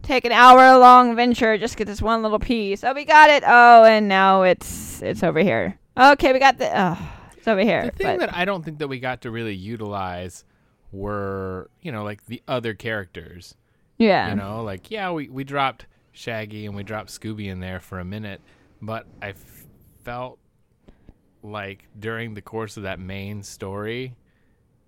take 0.07 0.25
an 0.25 0.31
hour 0.31 0.77
long 0.79 1.15
venture 1.15 1.57
just 1.57 1.77
get 1.77 1.85
this 1.87 2.01
one 2.01 2.23
little 2.23 2.39
piece. 2.39 2.83
Oh, 2.83 2.93
we 2.93 3.05
got 3.05 3.29
it. 3.29 3.43
Oh, 3.45 3.83
and 3.83 4.07
now 4.07 4.43
it's 4.43 5.01
it's 5.01 5.21
over 5.23 5.39
here. 5.39 5.77
Okay, 5.97 6.33
we 6.33 6.39
got 6.39 6.57
the. 6.57 6.69
Oh, 6.73 6.97
it's 7.35 7.47
over 7.47 7.61
here. 7.61 7.85
The 7.85 7.91
thing 7.91 8.17
but- 8.17 8.27
that 8.31 8.35
I 8.35 8.45
don't 8.45 8.63
think 8.63 8.79
that 8.79 8.87
we 8.87 8.99
got 8.99 9.21
to 9.21 9.31
really 9.31 9.55
utilize 9.55 10.43
were, 10.91 11.69
you 11.81 11.91
know, 11.91 12.03
like 12.03 12.25
the 12.25 12.41
other 12.47 12.73
characters. 12.73 13.55
yeah. 13.97 14.29
You 14.29 14.35
know, 14.35 14.63
like 14.63 14.89
yeah, 14.89 15.11
we 15.11 15.27
we 15.29 15.43
dropped 15.43 15.85
Shaggy 16.11 16.65
and 16.65 16.75
we 16.75 16.83
dropped 16.83 17.09
Scooby 17.09 17.47
in 17.47 17.59
there 17.59 17.79
for 17.79 17.99
a 17.99 18.05
minute, 18.05 18.41
but 18.81 19.05
I 19.21 19.29
f- 19.29 19.65
felt 20.03 20.39
like 21.43 21.87
during 21.99 22.33
the 22.33 22.41
course 22.41 22.77
of 22.77 22.83
that 22.83 22.99
main 22.99 23.43
story, 23.43 24.15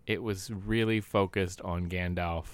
it 0.08 0.24
was 0.24 0.50
really 0.52 1.02
focused 1.02 1.62
on 1.62 1.88
Gandalf, 1.90 2.46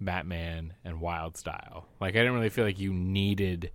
Batman, 0.00 0.74
and 0.84 1.00
Wyldstyle. 1.00 1.84
Like 2.00 2.14
I 2.14 2.18
didn't 2.18 2.34
really 2.34 2.48
feel 2.50 2.64
like 2.64 2.78
you 2.78 2.92
needed 2.92 3.70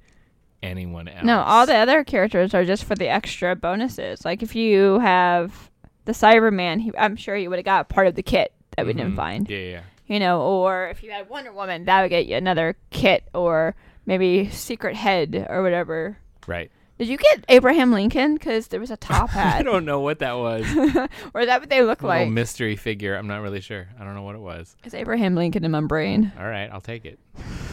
anyone 0.64 1.08
else. 1.08 1.24
No, 1.26 1.42
all 1.42 1.66
the 1.66 1.76
other 1.76 2.04
characters 2.04 2.54
are 2.54 2.64
just 2.66 2.84
for 2.84 2.96
the 2.96 3.08
extra 3.08 3.56
bonuses. 3.56 4.24
Like 4.26 4.44
if 4.44 4.56
you 4.56 5.00
have 5.00 5.70
the 6.06 6.12
Cyberman, 6.12 6.82
he, 6.82 6.92
I'm 6.98 7.16
sure 7.16 7.36
you 7.36 7.50
would 7.50 7.60
have 7.60 7.66
got 7.66 7.90
part 7.90 8.08
of 8.08 8.16
the 8.16 8.24
kit 8.24 8.54
that 8.78 8.86
we 8.86 8.94
didn't 8.94 9.14
Mhm. 9.14 9.18
find. 9.18 9.50
Yeah, 9.50 9.58
yeah. 9.58 9.82
You 10.08 10.20
know, 10.20 10.42
or 10.42 10.88
if 10.90 11.04
you 11.04 11.12
had 11.12 11.30
Wonder 11.30 11.52
Woman, 11.54 11.86
that 11.86 12.02
would 12.02 12.10
get 12.10 12.26
you 12.28 12.36
another 12.36 12.76
kit, 12.90 13.24
or 13.34 13.76
maybe 14.06 14.50
Secret 14.50 14.96
Head 14.96 15.48
or 15.50 15.64
whatever. 15.64 16.18
Right. 16.48 16.70
Did 17.02 17.10
you 17.10 17.18
get 17.18 17.44
Abraham 17.50 17.92
Lincoln? 17.92 18.36
Because 18.36 18.68
there 18.68 18.80
was 18.80 18.92
a 18.92 18.96
top 18.96 19.30
hat. 19.32 19.60
I 19.60 19.64
don't 19.64 19.86
know 19.86 20.02
what 20.02 20.20
that 20.20 20.34
was. 20.34 20.62
or 21.34 21.42
is 21.42 21.48
that 21.48 21.60
what 21.60 21.68
they 21.68 21.82
look 21.82 22.04
A 22.04 22.06
little 22.06 22.26
like? 22.26 22.30
mystery 22.32 22.76
figure. 22.76 23.16
I'm 23.16 23.26
not 23.26 23.42
really 23.42 23.60
sure. 23.60 23.88
I 24.00 24.04
don't 24.04 24.14
know 24.14 24.22
what 24.22 24.36
it 24.36 24.42
was. 24.42 24.76
It's 24.84 24.94
Abraham 24.94 25.34
Lincoln 25.34 25.64
in 25.66 25.72
my 25.72 25.82
brain. 25.82 26.32
All 26.38 26.46
right, 26.46 26.70
I'll 26.72 26.80
take 26.80 27.06
it. 27.06 27.18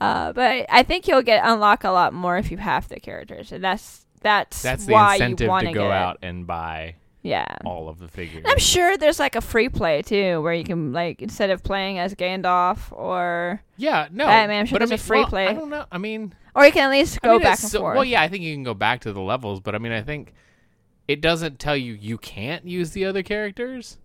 Uh, 0.00 0.32
but 0.32 0.66
I 0.68 0.84
think 0.84 1.08
you'll 1.08 1.22
get 1.22 1.42
unlock 1.44 1.82
a 1.82 1.90
lot 1.90 2.12
more 2.12 2.38
if 2.38 2.52
you 2.52 2.56
have 2.58 2.88
the 2.88 3.00
characters, 3.00 3.50
and 3.50 3.62
that's 3.64 4.06
that's 4.20 4.62
That's 4.62 4.86
the 4.86 4.92
why 4.92 5.14
incentive 5.14 5.46
you 5.46 5.48
want 5.48 5.66
to 5.66 5.72
go 5.72 5.90
out 5.90 6.18
and 6.22 6.46
buy. 6.46 6.94
Yeah. 7.22 7.46
all 7.64 7.88
of 7.88 7.98
the 7.98 8.08
figures. 8.08 8.44
I'm 8.46 8.58
sure 8.58 8.96
there's 8.96 9.18
like 9.18 9.34
a 9.36 9.40
free 9.40 9.68
play 9.68 10.02
too, 10.02 10.40
where 10.40 10.54
you 10.54 10.64
can 10.64 10.92
like 10.92 11.20
instead 11.20 11.50
of 11.50 11.62
playing 11.62 11.98
as 11.98 12.14
Gandalf 12.14 12.92
or 12.92 13.62
Yeah, 13.76 14.08
no. 14.10 14.26
Batman, 14.26 14.60
I'm 14.60 14.66
sure 14.66 14.78
but 14.78 14.82
I 14.82 14.86
there's 14.86 15.00
a 15.00 15.04
free 15.04 15.20
well, 15.20 15.28
play. 15.28 15.46
I 15.48 15.52
don't 15.52 15.68
know. 15.70 15.84
I 15.90 15.98
mean, 15.98 16.34
or 16.54 16.64
you 16.64 16.72
can 16.72 16.84
at 16.84 16.90
least 16.90 17.18
I 17.22 17.26
go 17.26 17.32
mean, 17.34 17.42
back 17.42 17.60
and 17.60 17.70
so- 17.70 17.80
forth. 17.80 17.96
Well, 17.96 18.04
yeah, 18.04 18.22
I 18.22 18.28
think 18.28 18.44
you 18.44 18.54
can 18.54 18.62
go 18.62 18.74
back 18.74 19.00
to 19.00 19.12
the 19.12 19.20
levels, 19.20 19.60
but 19.60 19.74
I 19.74 19.78
mean, 19.78 19.92
I 19.92 20.02
think 20.02 20.32
it 21.08 21.20
doesn't 21.20 21.58
tell 21.58 21.76
you 21.76 21.92
you 21.94 22.18
can't 22.18 22.64
use 22.66 22.90
the 22.92 23.04
other 23.04 23.22
characters. 23.22 23.98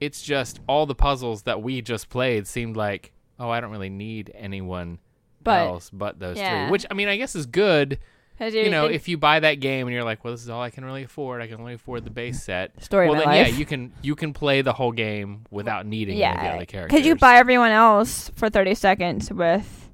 It's 0.00 0.20
just 0.22 0.60
all 0.68 0.84
the 0.86 0.94
puzzles 0.94 1.42
that 1.44 1.62
we 1.62 1.80
just 1.80 2.08
played 2.10 2.46
seemed 2.46 2.76
like, 2.76 3.12
oh, 3.38 3.48
I 3.48 3.60
don't 3.60 3.70
really 3.70 3.88
need 3.90 4.30
anyone 4.34 4.98
But- 5.42 5.66
else 5.66 5.90
but 5.90 6.18
those 6.18 6.36
yeah. 6.36 6.66
three. 6.66 6.72
Which 6.72 6.84
I 6.90 6.94
mean, 6.94 7.08
I 7.08 7.16
guess 7.16 7.34
is 7.34 7.46
good. 7.46 7.98
You 8.40 8.68
know, 8.70 8.86
if 8.86 9.08
you 9.08 9.16
buy 9.16 9.40
that 9.40 9.54
game 9.60 9.86
and 9.86 9.94
you're 9.94 10.04
like, 10.04 10.24
well, 10.24 10.32
this 10.34 10.42
is 10.42 10.48
all 10.48 10.60
I 10.60 10.70
can 10.70 10.84
really 10.84 11.04
afford. 11.04 11.40
I 11.40 11.46
can 11.46 11.60
only 11.60 11.74
afford 11.74 12.04
the 12.04 12.10
base 12.10 12.42
set. 12.42 12.82
story 12.82 13.08
well, 13.08 13.18
then 13.18 13.28
my 13.28 13.36
yeah, 13.40 13.46
you 13.46 13.64
can 13.64 13.92
you 14.02 14.16
can 14.16 14.32
play 14.32 14.60
the 14.62 14.72
whole 14.72 14.92
game 14.92 15.46
without 15.50 15.86
needing 15.86 16.20
any 16.20 16.34
of 16.36 16.42
the 16.42 16.48
other 16.56 16.64
characters. 16.66 16.96
could 16.98 17.06
you 17.06 17.14
buy 17.16 17.36
everyone 17.36 17.70
else 17.70 18.30
for 18.34 18.50
30 18.50 18.74
seconds 18.74 19.30
with 19.32 19.88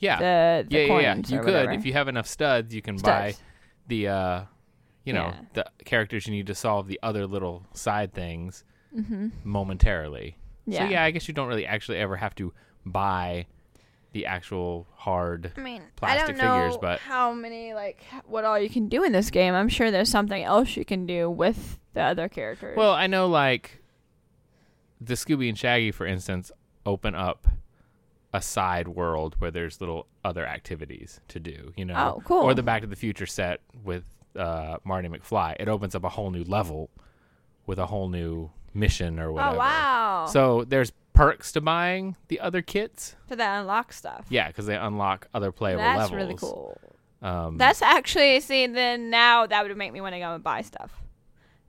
Yeah, 0.00 0.18
the, 0.18 0.66
the 0.68 0.76
yeah, 0.78 0.84
yeah, 0.86 1.00
yeah. 1.00 1.14
You 1.16 1.22
could 1.38 1.44
whatever? 1.46 1.70
if 1.72 1.86
you 1.86 1.92
have 1.92 2.08
enough 2.08 2.26
studs. 2.26 2.74
You 2.74 2.82
can 2.82 2.96
buy 2.96 3.34
the 3.86 4.08
uh 4.08 4.42
you 5.04 5.12
know 5.12 5.26
Yeah. 5.28 5.40
the 5.54 5.66
characters 5.84 6.26
you 6.26 6.32
need 6.32 6.46
to 6.48 6.54
solve 6.54 6.88
the 6.88 6.98
other 7.02 7.26
little 7.26 7.66
side 7.74 8.12
things 8.12 8.64
Mm-hmm. 8.96 9.28
momentarily 9.44 10.36
Yeah. 10.66 10.78
so 10.80 10.84
yeah 10.90 11.04
i 11.04 11.12
guess 11.12 11.28
you 11.28 11.34
don't 11.34 11.46
really 11.46 11.64
actually 11.64 11.98
ever 11.98 12.16
have 12.16 12.34
to 12.34 12.52
buy 12.84 13.46
the 14.12 14.26
actual 14.26 14.86
hard 14.96 15.52
I 15.56 15.60
mean, 15.60 15.82
plastic 15.96 16.22
I 16.22 16.26
don't 16.26 16.38
know 16.38 16.64
figures, 16.64 16.78
but- 16.80 16.98
how 17.00 17.32
many 17.32 17.74
like 17.74 18.02
what 18.26 18.44
all 18.44 18.58
you 18.58 18.68
can 18.68 18.88
do 18.88 19.04
in 19.04 19.12
this 19.12 19.30
game. 19.30 19.54
I'm 19.54 19.68
sure 19.68 19.90
there's 19.90 20.10
something 20.10 20.42
else 20.42 20.76
you 20.76 20.84
can 20.84 21.06
do 21.06 21.30
with 21.30 21.78
the 21.94 22.02
other 22.02 22.28
characters. 22.28 22.76
well 22.76 22.92
i 22.92 23.06
know 23.08 23.26
like 23.26 23.82
the 25.00 25.14
scooby 25.14 25.48
and 25.48 25.58
shaggy 25.58 25.90
for 25.90 26.06
instance 26.06 26.52
open 26.86 27.14
up 27.14 27.48
a 28.32 28.40
side 28.40 28.86
world 28.86 29.34
where 29.40 29.50
there's 29.50 29.80
little 29.80 30.06
other 30.24 30.46
activities 30.46 31.20
to 31.26 31.40
do 31.40 31.72
you 31.76 31.84
know 31.84 32.14
Oh, 32.16 32.22
cool. 32.24 32.42
or 32.42 32.54
the 32.54 32.62
back 32.62 32.82
to 32.82 32.86
the 32.86 32.94
future 32.96 33.26
set 33.26 33.60
with 33.82 34.04
uh 34.36 34.76
marty 34.84 35.08
mcfly 35.08 35.56
it 35.58 35.68
opens 35.68 35.94
up 35.96 36.04
a 36.04 36.08
whole 36.10 36.30
new 36.30 36.44
level 36.44 36.90
with 37.66 37.78
a 37.80 37.86
whole 37.86 38.08
new 38.08 38.50
mission 38.72 39.18
or 39.18 39.32
whatever 39.32 39.56
oh 39.56 39.58
wow! 39.58 40.26
So 40.30 40.62
there's 40.64 40.92
perks 41.20 41.52
to 41.52 41.60
buying 41.60 42.16
the 42.28 42.40
other 42.40 42.62
kits. 42.62 43.14
to 43.28 43.36
that 43.36 43.60
unlock 43.60 43.92
stuff. 43.92 44.26
Yeah, 44.28 44.48
because 44.48 44.66
they 44.66 44.76
unlock 44.76 45.28
other 45.34 45.52
playable 45.52 45.82
That's 45.82 46.10
levels. 46.10 46.16
really 46.16 46.34
cool. 46.34 46.80
Um, 47.22 47.58
That's 47.58 47.82
actually 47.82 48.40
see 48.40 48.66
then 48.66 49.10
now 49.10 49.46
that 49.46 49.62
would 49.66 49.76
make 49.76 49.92
me 49.92 50.00
want 50.00 50.14
to 50.14 50.18
go 50.18 50.34
and 50.34 50.42
buy 50.42 50.62
stuff, 50.62 51.02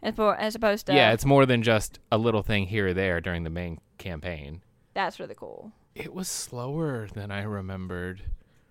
as, 0.02 0.16
for, 0.16 0.36
as 0.36 0.56
opposed 0.56 0.86
to 0.86 0.94
yeah, 0.94 1.12
it's 1.12 1.26
more 1.26 1.46
than 1.46 1.62
just 1.62 2.00
a 2.12 2.18
little 2.18 2.42
thing 2.42 2.68
here 2.68 2.88
or 2.88 2.94
there 2.94 3.20
during 3.20 3.44
the 3.44 3.50
main 3.50 3.80
campaign. 3.98 4.62
that's 4.94 5.20
really 5.20 5.36
cool. 5.36 5.72
It 5.94 6.14
was 6.14 6.30
slower 6.30 7.10
than 7.14 7.32
I 7.32 7.42
remembered. 7.44 8.22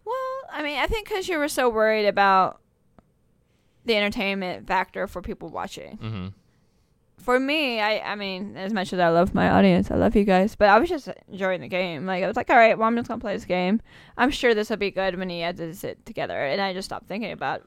Well, 0.07 0.15
I 0.51 0.63
mean, 0.63 0.79
I 0.79 0.87
think 0.87 1.07
because 1.07 1.29
you 1.29 1.37
were 1.39 1.49
so 1.49 1.69
worried 1.69 2.07
about 2.07 2.61
the 3.85 3.95
entertainment 3.97 4.67
factor 4.67 5.07
for 5.07 5.21
people 5.21 5.51
watching. 5.51 5.97
hmm 5.99 6.29
For 7.23 7.39
me, 7.39 7.81
I 7.81 7.99
I 8.01 8.15
mean, 8.15 8.57
as 8.57 8.73
much 8.73 8.93
as 8.93 8.99
I 8.99 9.09
love 9.09 9.35
my 9.35 9.51
audience, 9.51 9.91
I 9.91 9.97
love 9.97 10.17
you 10.17 10.25
guys, 10.25 10.57
but 10.57 10.69
I 10.69 10.79
was 10.79 10.89
just 10.89 11.09
enjoying 11.29 11.61
the 11.61 11.69
game. 11.69 12.07
Like 12.07 12.25
I 12.25 12.27
was 12.27 12.37
like, 12.37 12.49
all 12.51 12.57
right, 12.57 12.77
well, 12.79 12.87
I'm 12.89 12.97
just 12.97 13.09
gonna 13.09 13.21
play 13.21 13.35
this 13.35 13.45
game. 13.45 13.81
I'm 14.17 14.31
sure 14.31 14.55
this 14.55 14.71
will 14.71 14.77
be 14.79 14.91
good 14.91 15.17
when 15.19 15.29
he 15.29 15.43
edits 15.43 15.85
it 15.85 16.05
together, 16.07 16.37
and 16.45 16.61
I 16.61 16.73
just 16.73 16.87
stopped 16.87 17.07
thinking 17.09 17.33
about. 17.33 17.63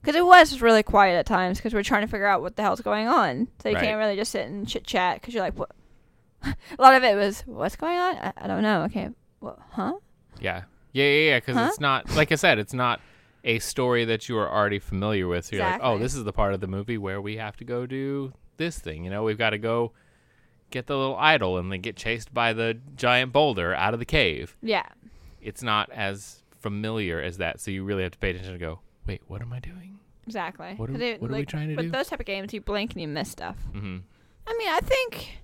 Because 0.00 0.16
it 0.16 0.24
was 0.24 0.62
really 0.62 0.82
quiet 0.82 1.18
at 1.18 1.26
times 1.26 1.58
because 1.58 1.74
we're 1.74 1.82
trying 1.82 2.00
to 2.00 2.06
figure 2.06 2.26
out 2.26 2.40
what 2.40 2.56
the 2.56 2.62
hell's 2.62 2.80
going 2.80 3.06
on. 3.06 3.48
So 3.62 3.68
you 3.68 3.74
Right. 3.74 3.84
can't 3.84 3.98
really 3.98 4.16
just 4.16 4.32
sit 4.32 4.46
and 4.46 4.66
chit 4.66 4.84
chat 4.84 5.20
because 5.20 5.34
you're 5.34 5.42
like, 5.44 5.58
what? 5.58 5.70
a 6.42 6.54
lot 6.78 6.94
of 6.94 7.04
it 7.04 7.14
was, 7.16 7.42
what's 7.42 7.76
going 7.76 7.98
on? 7.98 8.16
I, 8.16 8.32
I 8.38 8.46
don't 8.46 8.62
know. 8.62 8.84
Okay, 8.84 9.10
what? 9.40 9.58
Huh? 9.72 9.92
Yeah, 10.40 10.62
yeah, 10.92 11.04
yeah, 11.04 11.28
yeah. 11.32 11.36
Because 11.38 11.56
Huh? 11.56 11.66
it's 11.68 11.80
not 11.80 12.08
like 12.16 12.32
I 12.32 12.36
said, 12.36 12.58
it's 12.58 12.72
not 12.72 13.00
a 13.44 13.58
story 13.58 14.06
that 14.06 14.26
you 14.28 14.38
are 14.38 14.50
already 14.50 14.78
familiar 14.78 15.28
with. 15.28 15.44
So 15.46 15.56
you're 15.56 15.66
like, 15.66 15.80
oh, 15.82 15.98
this 15.98 16.14
is 16.14 16.24
the 16.24 16.32
part 16.32 16.54
of 16.54 16.60
the 16.60 16.66
movie 16.66 16.96
where 16.98 17.20
we 17.20 17.36
have 17.36 17.56
to 17.58 17.64
go 17.64 17.84
do 17.86 18.32
this 18.60 18.78
thing. 18.78 19.02
You 19.02 19.10
know, 19.10 19.24
we've 19.24 19.36
got 19.38 19.50
to 19.50 19.58
go 19.58 19.90
get 20.70 20.86
the 20.86 20.96
little 20.96 21.16
idol 21.16 21.58
and 21.58 21.72
then 21.72 21.80
get 21.80 21.96
chased 21.96 22.32
by 22.32 22.52
the 22.52 22.78
giant 22.94 23.32
boulder 23.32 23.74
out 23.74 23.92
of 23.92 23.98
the 23.98 24.06
cave. 24.06 24.56
Yeah. 24.62 24.86
it's 25.42 25.62
not 25.64 25.90
as 25.90 26.42
familiar 26.60 27.20
as 27.20 27.38
that. 27.38 27.58
So 27.60 27.70
you 27.72 27.82
really 27.82 28.02
have 28.04 28.12
to 28.12 28.18
pay 28.18 28.30
attention 28.30 28.52
to 28.52 28.58
go, 28.58 28.78
wait, 29.06 29.22
what 29.26 29.40
am 29.42 29.52
I 29.52 29.58
doing? 29.58 29.98
Exactly. 30.26 30.74
What 30.76 30.90
are- 30.90 31.00
it- 31.02 31.20
what 31.20 31.30
are 31.30 31.34
we 31.34 31.44
trying 31.46 31.68
to 31.70 31.74
with 31.74 31.84
do? 31.86 31.88
With 31.88 31.92
those 31.92 32.08
type 32.08 32.20
of 32.20 32.26
games, 32.26 32.52
you 32.54 32.60
blink 32.60 32.92
and 32.92 33.00
you 33.00 33.08
miss 33.08 33.30
stuff. 33.30 33.56
hmm 33.72 33.98
I 34.46 34.56
mean, 34.58 34.68
I 34.68 34.80
think 34.80 35.38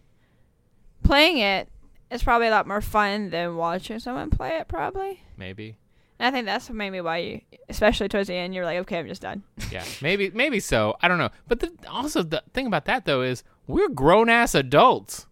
playing 1.02 1.38
it 1.38 1.68
is 2.10 2.22
probably 2.22 2.46
a 2.48 2.50
lot 2.50 2.66
more 2.68 2.80
fun 2.80 3.30
than 3.30 3.56
watching 3.56 3.98
someone 3.98 4.30
play 4.30 4.58
it, 4.58 4.68
probably. 4.68 5.20
Maybe. 5.36 5.76
And 6.18 6.26
I 6.26 6.30
think 6.30 6.46
that's 6.46 6.70
maybe 6.70 7.00
why 7.00 7.18
you, 7.18 7.40
especially 7.68 8.08
towards 8.08 8.28
the 8.28 8.34
end, 8.34 8.54
you're 8.54 8.64
like, 8.64 8.78
okay, 8.78 8.98
I'm 8.98 9.08
just 9.08 9.22
done. 9.22 9.42
Yeah. 9.70 9.84
maybe 10.00 10.30
maybe 10.30 10.60
so. 10.60 10.96
I 11.02 11.08
don't 11.08 11.18
know. 11.18 11.30
But 11.48 11.60
the, 11.60 11.72
also 11.88 12.22
the 12.22 12.42
thing 12.54 12.66
about 12.66 12.84
that 12.86 13.04
though 13.04 13.22
is 13.22 13.42
we're 13.66 13.88
grown 13.88 14.28
ass 14.30 14.54
adults 14.54 15.26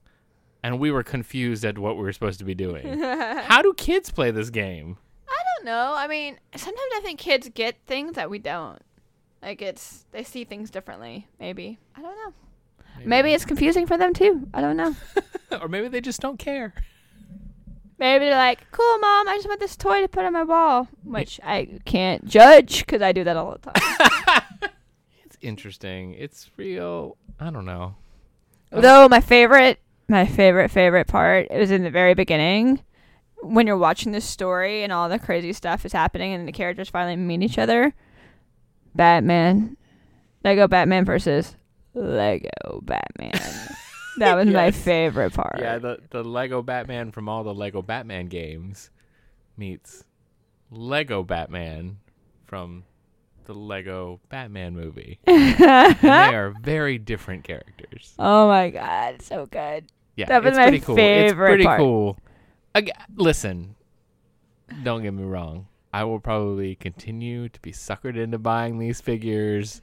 and 0.63 0.79
we 0.79 0.91
were 0.91 1.03
confused 1.03 1.65
at 1.65 1.79
what 1.79 1.97
we 1.97 2.03
were 2.03 2.13
supposed 2.13 2.39
to 2.41 2.45
be 2.45 2.55
doing. 2.55 2.99
How 3.01 3.63
do 3.63 3.73
kids 3.75 4.11
play 4.11 4.31
this 4.31 4.51
game? 4.51 4.99
I 5.29 5.43
don't 5.59 5.67
know. 5.67 5.95
I 5.97 6.07
mean, 6.09 6.39
sometimes 6.57 6.91
I 6.97 7.01
think 7.01 7.19
kids 7.21 7.49
get 7.55 7.77
things 7.87 8.15
that 8.17 8.29
we 8.29 8.39
don't. 8.39 8.81
Like 9.43 9.63
it's 9.63 10.07
they 10.11 10.23
see 10.25 10.45
things 10.45 10.71
differently. 10.71 11.29
Maybe 11.39 11.79
I 11.95 12.03
don't 12.03 12.17
know. 12.17 12.33
Maybe 13.05 13.33
it's 13.33 13.45
confusing 13.45 13.87
for 13.87 13.99
them 13.99 14.15
too. 14.15 14.49
I 14.55 14.61
don't 14.61 14.77
know. 14.77 14.95
or 15.61 15.69
maybe 15.69 15.89
they 15.89 16.01
just 16.01 16.21
don't 16.21 16.39
care. 16.39 16.73
Maybe 18.05 18.27
they're 18.27 18.37
like, 18.37 18.71
"Cool, 18.71 18.99
mom. 18.99 19.29
I 19.29 19.37
just 19.37 19.49
want 19.49 19.61
this 19.61 19.79
toy 19.79 20.03
to 20.03 20.09
put 20.09 20.27
on 20.27 20.35
my 20.35 20.43
wall," 20.43 20.89
which 21.05 21.41
I 21.43 21.79
can't 21.87 22.23
judge 22.27 22.81
because 22.81 23.01
I 23.01 23.13
do 23.13 23.25
that 23.25 23.35
all 23.35 23.53
the 23.53 23.71
time. 23.71 24.43
It's 25.25 25.39
interesting. 25.41 26.13
It's 26.13 26.51
real. 26.59 27.17
I 27.41 27.49
don't 27.49 27.65
know. 27.65 27.95
Though 28.71 29.09
my 29.09 29.21
favorite, 29.21 29.79
my 30.07 30.27
favorite, 30.27 30.71
favorite 30.71 31.07
part 31.07 31.51
is 31.51 31.71
in 31.71 31.83
the 31.83 31.91
very 31.91 32.13
beginning 32.13 32.83
when 33.41 33.67
you're 33.67 33.79
watching 33.79 34.13
the 34.13 34.21
story 34.21 34.83
and 34.83 34.93
all 34.93 35.09
the 35.09 35.19
crazy 35.19 35.55
stuff 35.55 35.87
is 35.87 35.95
happening 35.95 36.35
and 36.35 36.47
the 36.47 36.53
characters 36.53 36.91
finally 36.91 37.17
meet 37.17 37.43
each 37.43 37.57
other. 37.57 37.95
Batman, 38.95 39.79
Lego 40.45 40.69
Batman 40.69 41.07
versus 41.07 41.57
Lego 41.95 42.83
Batman. 42.83 43.33
that 44.19 44.35
was 44.37 44.47
my 44.49 44.71
favorite 44.71 45.33
part. 45.35 45.57
Yeah, 45.59 45.79
the 45.79 45.99
the 46.11 46.23
Lego 46.25 46.63
Batman 46.63 47.11
from 47.13 47.29
all 47.29 47.45
the 47.45 47.55
Lego 47.55 47.83
Batman 47.83 48.27
games 48.27 48.91
meets 49.57 50.05
Lego 50.71 51.23
Batman 51.23 51.99
from 52.47 52.85
the 53.45 53.55
Lego 53.55 54.21
Batman 54.29 54.75
movie. 54.75 55.19
and 55.27 55.97
they 56.01 56.35
are 56.35 56.55
very 56.63 56.99
different 56.99 57.45
characters. 57.45 58.15
oh 58.19 58.49
my 58.49 58.71
god, 58.71 59.23
so 59.23 59.47
good. 59.47 59.87
Yeah, 60.17 60.27
That 60.27 60.43
was 60.45 60.51
it's 60.51 60.59
my 60.59 60.65
pretty 60.69 60.81
cool. 60.81 60.97
it's 60.99 61.35
pretty 61.35 61.65
part. 61.65 61.81
cool. 61.81 62.19
Ag- 62.75 62.93
listen, 63.17 63.75
don't 64.83 65.03
get 65.03 65.13
me 65.13 65.25
wrong. 65.25 65.67
I 65.93 66.05
will 66.05 66.21
probably 66.21 66.75
continue 66.77 67.49
to 67.49 67.61
be 67.61 67.73
suckered 67.73 68.17
into 68.17 68.39
buying 68.39 68.79
these 68.79 69.01
figures. 69.01 69.81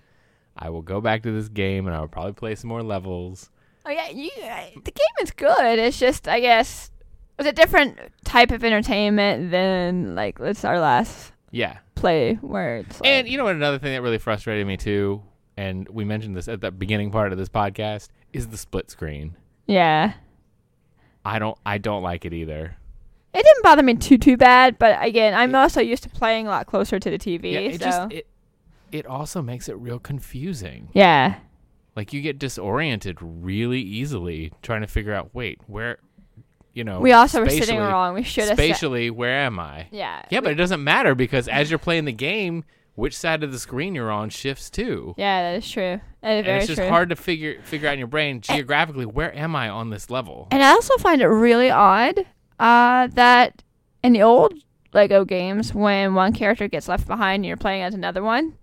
I 0.58 0.70
will 0.70 0.82
go 0.82 1.00
back 1.00 1.24
to 1.24 1.32
this 1.32 1.48
game 1.48 1.88
and 1.88 1.96
I 1.96 2.00
will 2.02 2.08
probably 2.10 2.34
play 2.34 2.56
some 2.56 2.70
more 2.70 2.84
levels. 2.84 3.50
Oh 3.86 3.90
yeah, 3.90 4.10
you, 4.10 4.30
I- 4.44 4.74
the 4.76 4.92
game 4.92 5.16
is 5.24 5.32
good. 5.32 5.80
It's 5.80 6.00
just, 6.00 6.28
I 6.28 6.40
guess, 6.40 6.92
it's 7.40 7.48
a 7.48 7.52
different 7.54 7.98
type 8.24 8.52
of 8.52 8.64
entertainment 8.64 9.52
than 9.52 10.14
like 10.16 10.40
it's 10.40 10.64
our 10.64 10.80
last 10.80 11.32
Yeah. 11.52 11.78
play 11.96 12.36
where 12.36 12.78
it's 12.78 13.00
like, 13.02 13.10
And 13.10 13.28
you 13.28 13.38
know 13.38 13.44
what? 13.46 13.56
Another 13.56 13.80
thing 13.80 13.94
that 13.94 14.02
really 14.02 14.18
frustrated 14.20 14.68
me 14.68 14.78
too, 14.78 15.24
and 15.58 15.88
we 15.90 16.06
mentioned 16.06 16.36
this 16.38 16.48
at 16.48 16.62
the 16.62 16.72
beginning 16.72 17.12
part 17.12 17.32
of 17.32 17.38
this 17.38 17.50
podcast, 17.50 18.10
is 18.34 18.48
the 18.48 18.58
split 18.58 18.90
screen. 18.92 19.36
yeah, 19.68 20.14
I 21.26 21.38
don't. 21.40 21.58
I 21.66 21.78
don't 21.78 22.02
like 22.02 22.26
it 22.26 22.34
either. 22.34 22.76
it 23.34 23.44
didn't 23.44 23.64
bother 23.64 23.84
me 23.84 23.96
too 23.96 24.18
too 24.18 24.38
bad. 24.38 24.80
But 24.80 25.04
again, 25.06 25.34
I'm 25.36 25.54
also 25.56 25.80
used 25.82 26.04
to 26.04 26.10
playing 26.10 26.48
a 26.48 26.50
lot 26.50 26.66
closer 26.68 27.00
to 27.00 27.10
the 27.10 27.18
TV. 27.20 27.52
Yeah, 27.54 27.60
it 27.60 27.74
so 27.80 27.86
just 27.86 28.12
it. 28.12 28.28
It 28.92 29.06
also 29.06 29.42
makes 29.42 29.70
it 29.70 29.74
real 29.78 30.00
confusing. 30.00 30.90
yeah, 30.94 31.36
Like 31.96 32.14
you 32.14 32.22
get 32.22 32.40
disoriented 32.40 33.18
really 33.22 33.82
easily 33.82 34.54
trying 34.62 34.82
to 34.82 34.88
figure 34.88 35.14
out. 35.14 35.34
Wait, 35.34 35.60
where? 35.68 35.98
You 36.74 36.86
know. 36.86 37.02
we 37.02 37.12
also 37.12 37.42
were 37.42 37.50
sitting 37.50 37.80
wrong. 37.80 38.14
We 38.14 38.24
should 38.24 38.46
have. 38.48 38.58
Spatially, 38.58 39.10
where 39.10 39.40
am 39.42 39.60
I? 39.60 39.88
yeah, 39.92 40.22
Yeah, 40.30 40.40
we- 40.40 40.44
but 40.46 40.52
it 40.54 40.56
doesn't 40.56 40.82
matter 40.84 41.16
because 41.16 41.50
as 41.50 41.70
you're 41.70 41.78
playing 41.80 42.06
the 42.06 42.14
game, 42.14 42.64
which 42.96 43.18
side 43.18 43.44
of 43.44 43.52
the 43.52 43.60
screen 43.60 43.94
you're 43.94 44.10
on 44.12 44.30
shifts 44.30 44.70
too. 44.70 45.14
yeah, 45.18 45.52
that 45.52 45.58
is 45.58 45.70
true. 45.70 46.00
That 46.22 46.32
is 46.32 46.38
And 46.38 46.46
very 46.46 46.58
it's 46.60 46.68
just 46.68 46.80
true. 46.80 46.88
hard 46.90 47.10
to 47.10 47.18
figure 47.18 47.60
figure 47.64 47.90
out 47.90 47.94
in 47.94 48.00
your 48.00 48.08
brain 48.08 48.40
geographically 48.40 49.06
where 49.06 49.36
am 49.36 49.54
I 49.54 49.68
on 49.68 49.90
this 49.90 50.10
level. 50.10 50.48
And 50.52 50.64
I 50.64 50.70
also 50.70 50.96
find 50.98 51.22
it 51.22 51.28
really 51.28 51.70
odd 51.70 52.26
uh, 52.58 53.08
that 53.16 53.64
in 54.04 54.14
the 54.14 54.22
old 54.22 54.54
Lego 54.94 55.26
games, 55.26 55.74
when 55.74 56.16
one 56.16 56.32
character 56.32 56.68
gets 56.70 56.88
left 56.88 57.06
behind 57.08 57.36
and 57.42 57.46
you're 57.46 57.58
playing 57.58 57.82
as 57.84 57.94
another 57.94 58.24
one, 58.24 58.58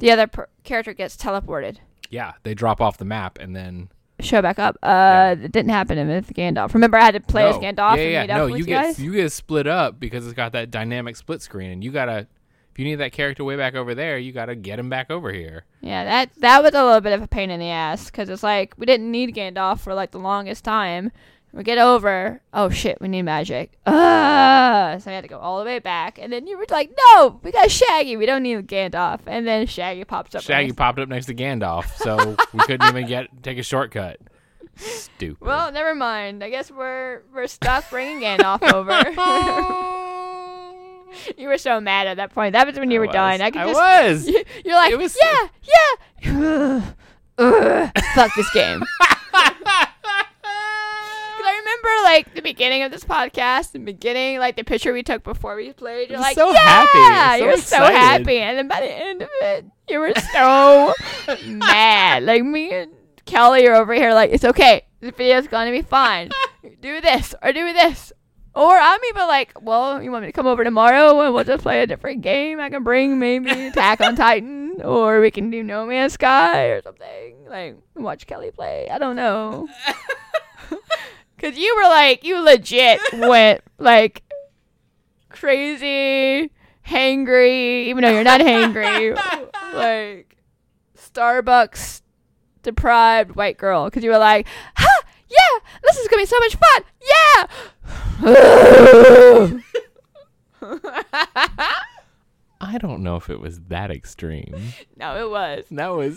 the 0.00 0.10
other 0.10 0.26
per- 0.26 0.48
character 0.64 0.92
gets 0.92 1.16
teleported, 1.16 1.76
Yeah, 2.14 2.32
they 2.44 2.54
drop 2.54 2.80
off 2.80 2.96
the 2.98 3.04
map 3.04 3.38
and 3.40 3.56
then 3.56 3.88
show 4.20 4.40
back 4.40 4.58
up. 4.60 4.76
Uh, 4.82 5.34
It 5.42 5.50
didn't 5.50 5.70
happen 5.70 6.06
with 6.06 6.32
Gandalf. 6.32 6.72
Remember, 6.74 6.96
I 6.96 7.04
had 7.04 7.14
to 7.14 7.20
play 7.20 7.44
as 7.48 7.56
Gandalf 7.56 7.96
Yeah, 7.96 8.02
and 8.02 8.12
yeah, 8.12 8.22
meet 8.22 8.30
up 8.30 8.36
no, 8.38 8.46
you 8.46 8.56
you 8.58 8.64
get 8.64 8.82
guys. 8.84 8.98
you 9.00 9.12
get 9.12 9.32
split 9.32 9.66
up 9.66 9.98
because 9.98 10.24
it's 10.24 10.34
got 10.34 10.52
that 10.52 10.70
dynamic 10.70 11.16
split 11.16 11.42
screen, 11.42 11.70
and 11.72 11.82
you 11.82 11.90
gotta 11.90 12.28
if 12.70 12.78
you 12.78 12.84
need 12.84 12.96
that 12.96 13.12
character 13.12 13.44
way 13.44 13.56
back 13.56 13.74
over 13.74 13.94
there, 13.94 14.18
you 14.18 14.32
gotta 14.32 14.54
get 14.54 14.78
him 14.78 14.88
back 14.88 15.10
over 15.10 15.32
here. 15.32 15.64
yeah, 15.80 16.04
that 16.04 16.30
that 16.38 16.62
was 16.62 16.72
a 16.74 16.84
little 16.84 17.00
bit 17.00 17.12
of 17.12 17.22
a 17.22 17.26
pain 17.28 17.50
in 17.50 17.58
the 17.60 17.68
ass 17.70 18.06
because 18.06 18.28
it's 18.28 18.42
like 18.44 18.74
we 18.78 18.86
didn't 18.86 19.10
need 19.10 19.34
Gandalf 19.34 19.80
for 19.80 19.92
like 19.94 20.12
the 20.12 20.20
longest 20.20 20.64
time. 20.64 21.10
We 21.54 21.62
get 21.62 21.78
over. 21.78 22.40
Oh 22.52 22.68
shit, 22.68 22.98
we 23.00 23.06
need 23.06 23.22
magic. 23.22 23.78
Uh, 23.86 24.98
so 24.98 25.10
I 25.10 25.14
had 25.14 25.20
to 25.22 25.28
go 25.28 25.38
all 25.38 25.60
the 25.60 25.64
way 25.64 25.78
back, 25.78 26.18
and 26.18 26.32
then 26.32 26.48
you 26.48 26.58
were 26.58 26.66
like, 26.68 26.90
"No, 27.14 27.38
we 27.44 27.52
got 27.52 27.70
Shaggy. 27.70 28.16
We 28.16 28.26
don't 28.26 28.42
need 28.42 28.66
Gandalf." 28.66 29.20
And 29.26 29.46
then 29.46 29.66
Shaggy 29.68 30.04
pops 30.04 30.34
up. 30.34 30.42
Shaggy 30.42 30.66
next. 30.68 30.76
popped 30.76 30.98
up 30.98 31.08
next 31.08 31.26
to 31.26 31.34
Gandalf, 31.34 31.86
so 31.96 32.36
we 32.52 32.60
couldn't 32.60 32.88
even 32.88 33.06
get 33.06 33.28
take 33.44 33.58
a 33.58 33.62
shortcut. 33.62 34.18
Stupid. 34.76 35.46
Well, 35.46 35.70
never 35.70 35.94
mind. 35.94 36.42
I 36.42 36.50
guess 36.50 36.72
we're 36.72 37.22
we're 37.32 37.46
stuck 37.46 37.88
bringing 37.88 38.20
Gandalf 38.20 38.60
over. 38.74 38.90
you 41.38 41.46
were 41.46 41.58
so 41.58 41.80
mad 41.80 42.08
at 42.08 42.16
that 42.16 42.34
point. 42.34 42.54
That 42.54 42.66
was 42.66 42.76
when 42.76 42.90
you 42.90 42.96
I 42.98 43.00
were 43.00 43.06
was. 43.06 43.12
done. 43.14 43.40
I 43.40 43.50
could 43.52 43.60
I 43.60 43.66
just. 43.72 43.78
was. 43.78 44.26
You, 44.28 44.42
you're 44.64 44.74
like, 44.74 44.96
was- 44.96 45.16
yeah, 45.22 45.48
yeah. 46.24 46.82
Ugh, 47.38 47.90
fuck 48.16 48.34
this 48.34 48.50
game. 48.52 48.82
remember 51.84 52.04
like 52.04 52.34
the 52.34 52.42
beginning 52.42 52.82
of 52.82 52.90
this 52.90 53.04
podcast, 53.04 53.72
the 53.72 53.78
beginning, 53.78 54.38
like 54.38 54.56
the 54.56 54.64
picture 54.64 54.92
we 54.92 55.02
took 55.02 55.22
before 55.22 55.56
we 55.56 55.72
played. 55.72 56.10
You're 56.10 56.20
like, 56.20 56.34
so 56.34 56.50
yeah, 56.50 56.58
happy. 56.58 57.38
So 57.38 57.44
you 57.44 57.50
were 57.50 57.56
so 57.58 57.78
happy, 57.78 58.38
and 58.38 58.58
then 58.58 58.68
by 58.68 58.80
the 58.80 58.92
end 58.92 59.22
of 59.22 59.28
it, 59.40 59.64
you 59.88 59.98
were 60.00 60.12
so 60.32 60.94
mad. 61.46 62.24
Like 62.24 62.42
me 62.42 62.72
and 62.72 62.92
Kelly 63.26 63.66
are 63.66 63.74
over 63.74 63.94
here, 63.94 64.14
like 64.14 64.30
it's 64.30 64.44
okay. 64.44 64.82
The 65.00 65.10
video's 65.10 65.48
gonna 65.48 65.70
be 65.70 65.82
fine. 65.82 66.30
do 66.80 67.00
this 67.00 67.34
or 67.42 67.52
do 67.52 67.72
this. 67.72 68.12
Or 68.56 68.78
I'm 68.78 69.00
even 69.08 69.26
like, 69.26 69.52
well, 69.60 70.00
you 70.00 70.12
want 70.12 70.22
me 70.22 70.28
to 70.28 70.32
come 70.32 70.46
over 70.46 70.62
tomorrow 70.62 71.20
and 71.22 71.34
we'll 71.34 71.42
just 71.42 71.64
play 71.64 71.82
a 71.82 71.88
different 71.88 72.22
game? 72.22 72.60
I 72.60 72.70
can 72.70 72.84
bring 72.84 73.18
maybe 73.18 73.50
Attack 73.50 74.00
on 74.00 74.14
Titan, 74.16 74.80
or 74.84 75.20
we 75.20 75.32
can 75.32 75.50
do 75.50 75.64
No 75.64 75.84
Man's 75.86 76.12
Sky 76.12 76.66
or 76.66 76.80
something. 76.80 77.34
Like 77.48 77.76
watch 77.96 78.28
Kelly 78.28 78.52
play. 78.52 78.88
I 78.88 78.98
don't 78.98 79.16
know. 79.16 79.68
Cause 81.44 81.58
you 81.58 81.76
were 81.76 81.90
like, 81.90 82.24
you 82.24 82.42
legit 82.42 83.00
went 83.12 83.60
like 83.76 84.22
crazy, 85.28 86.50
hangry, 86.86 87.84
even 87.88 88.02
though 88.02 88.12
you're 88.12 88.24
not 88.24 88.40
hangry, 88.40 89.14
like 89.74 90.38
Starbucks 90.96 92.00
deprived 92.62 93.36
white 93.36 93.58
girl. 93.58 93.90
Cause 93.90 94.02
you 94.02 94.08
were 94.10 94.16
like, 94.16 94.46
ha, 94.74 95.02
yeah, 95.28 95.58
this 95.82 95.98
is 95.98 96.08
gonna 96.08 96.22
be 96.22 96.26
so 96.26 96.38
much 96.38 96.56
fun, 96.56 96.82
yeah. 97.12 97.46
I 102.62 102.78
don't 102.78 103.02
know 103.02 103.16
if 103.16 103.28
it 103.28 103.38
was 103.38 103.60
that 103.68 103.90
extreme. 103.90 104.72
no, 104.96 105.22
it 105.22 105.30
was. 105.30 105.66
That 105.72 105.88
was 105.88 106.16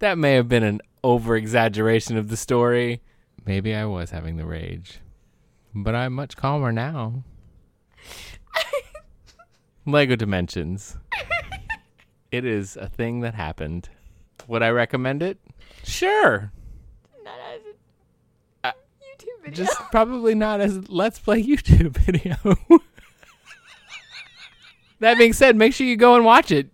that 0.00 0.18
may 0.18 0.34
have 0.34 0.50
been 0.50 0.64
an 0.64 0.82
over 1.02 1.34
exaggeration 1.34 2.18
of 2.18 2.28
the 2.28 2.36
story. 2.36 3.00
Maybe 3.46 3.74
I 3.74 3.84
was 3.84 4.10
having 4.10 4.36
the 4.36 4.46
rage. 4.46 5.00
But 5.74 5.94
I'm 5.94 6.12
much 6.14 6.36
calmer 6.36 6.72
now. 6.72 7.24
Lego 9.86 10.16
Dimensions. 10.16 10.96
It 12.32 12.44
is 12.44 12.76
a 12.76 12.88
thing 12.88 13.20
that 13.20 13.34
happened. 13.34 13.88
Would 14.48 14.64
I 14.64 14.70
recommend 14.70 15.22
it? 15.22 15.38
Sure. 15.84 16.50
Not 17.22 17.38
as 17.54 17.60
Uh, 18.64 18.72
YouTube 19.00 19.44
video. 19.44 19.64
Just 19.64 19.78
probably 19.92 20.34
not 20.34 20.60
as 20.60 20.76
a 20.78 20.82
Let's 20.88 21.20
Play 21.20 21.44
YouTube 21.44 21.96
video. 21.96 22.34
that 24.98 25.16
being 25.16 25.32
said, 25.32 25.54
make 25.54 25.74
sure 25.74 25.86
you 25.86 25.96
go 25.96 26.16
and 26.16 26.24
watch 26.24 26.50
it. 26.50 26.66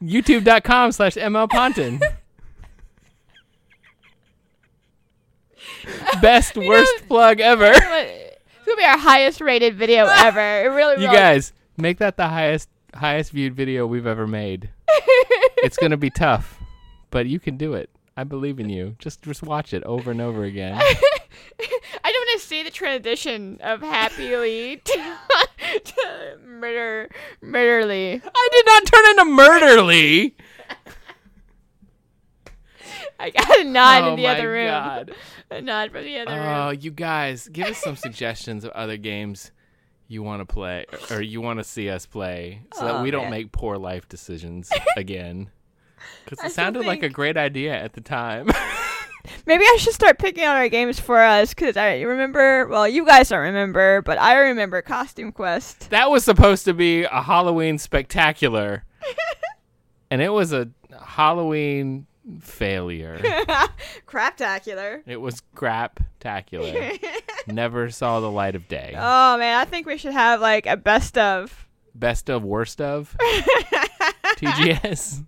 YouTube.com 0.00 0.92
slash 0.92 1.16
MLPonton. 1.16 2.00
Best 6.20 6.56
worst 6.56 7.06
plug 7.08 7.40
ever. 7.40 7.70
it's 7.72 8.66
gonna 8.66 8.76
be 8.76 8.84
our 8.84 8.98
highest 8.98 9.40
rated 9.40 9.76
video 9.76 10.06
ever. 10.10 10.40
It 10.40 10.68
really 10.74 11.02
You 11.02 11.08
will. 11.08 11.14
guys, 11.16 11.52
make 11.76 11.98
that 11.98 12.16
the 12.16 12.28
highest 12.28 12.68
highest 12.94 13.32
viewed 13.32 13.54
video 13.54 13.86
we've 13.86 14.06
ever 14.06 14.26
made. 14.26 14.70
It's 15.60 15.76
gonna 15.76 15.96
be 15.96 16.08
tough, 16.10 16.56
but 17.10 17.26
you 17.26 17.40
can 17.40 17.56
do 17.56 17.74
it. 17.74 17.90
I 18.16 18.22
believe 18.24 18.60
in 18.60 18.68
you. 18.70 18.94
Just 19.00 19.22
just 19.22 19.42
watch 19.42 19.74
it 19.74 19.82
over 19.84 20.12
and 20.12 20.20
over 20.20 20.44
again. 20.44 20.76
I 20.80 22.12
don't 22.12 22.26
want 22.28 22.40
to 22.40 22.46
see 22.46 22.62
the 22.62 22.70
transition 22.70 23.58
of 23.60 23.80
happily 23.80 24.76
to, 24.84 25.14
to 25.84 26.38
murder, 26.46 27.10
murderly. 27.42 28.22
I 28.24 28.48
did 28.52 28.66
not 28.66 28.86
turn 28.86 29.06
into 29.10 29.24
Murderly. 29.42 30.32
I 33.20 33.30
got 33.30 33.60
a 33.60 33.64
nod 33.64 34.02
oh 34.04 34.10
in 34.10 34.16
the 34.16 34.26
other 34.26 34.50
room. 34.50 34.66
god. 34.66 35.12
A 35.50 35.62
nod 35.62 35.90
from 35.92 36.04
the 36.04 36.18
other 36.18 36.30
room. 36.32 36.40
Oh, 36.42 36.68
room. 36.68 36.78
you 36.80 36.90
guys, 36.90 37.48
give 37.48 37.68
us 37.68 37.78
some 37.78 37.96
suggestions 37.96 38.64
of 38.64 38.70
other 38.72 38.98
games 38.98 39.50
you 40.06 40.22
want 40.22 40.40
to 40.40 40.46
play 40.46 40.84
or 41.10 41.22
you 41.22 41.40
want 41.40 41.58
to 41.58 41.64
see 41.64 41.88
us 41.88 42.04
play 42.06 42.62
so 42.74 42.84
that 42.84 42.94
Oh, 42.96 43.02
we 43.02 43.10
don't 43.10 43.30
make 43.30 43.50
poor 43.52 43.76
life 43.78 44.08
decisions 44.08 44.70
again. 44.96 45.50
Because 46.24 46.44
it 46.44 46.52
sounded 46.52 46.84
like 46.84 47.02
a 47.02 47.08
great 47.08 47.36
idea 47.38 47.74
at 47.74 47.94
the 47.94 48.00
time. 48.02 48.50
Maybe 49.46 49.64
I 49.64 49.76
should 49.78 49.92
start 49.94 50.18
picking 50.18 50.44
out 50.44 50.56
our 50.56 50.68
games 50.68 50.98
for 51.00 51.18
us 51.18 51.52
because 51.54 51.76
I 51.76 52.00
remember. 52.02 52.66
Well, 52.68 52.86
you 52.88 53.04
guys 53.04 53.28
don't 53.28 53.40
remember, 53.40 54.00
but 54.02 54.18
I 54.18 54.38
remember 54.38 54.80
Costume 54.82 55.32
Quest. 55.32 55.90
that 55.90 56.10
was 56.10 56.24
supposed 56.24 56.64
to 56.66 56.74
be 56.74 57.04
a 57.04 57.22
Halloween 57.22 57.78
spectacular, 57.78 58.84
and 60.10 60.22
it 60.22 60.30
was 60.30 60.52
a 60.52 60.68
Halloween 61.02 62.06
failure. 62.40 63.18
Craptacular. 64.06 65.02
it 65.06 65.20
was 65.20 65.42
crap-tacular. 65.54 66.98
Never 67.46 67.90
saw 67.90 68.20
the 68.20 68.30
light 68.30 68.54
of 68.54 68.68
day. 68.68 68.94
Oh 68.96 69.36
man, 69.38 69.58
I 69.58 69.64
think 69.64 69.86
we 69.86 69.96
should 69.98 70.12
have 70.12 70.40
like 70.40 70.66
a 70.66 70.76
best 70.76 71.16
of. 71.18 71.66
Best 71.94 72.28
of, 72.30 72.44
worst 72.44 72.80
of. 72.80 73.16
TGS. 74.36 75.24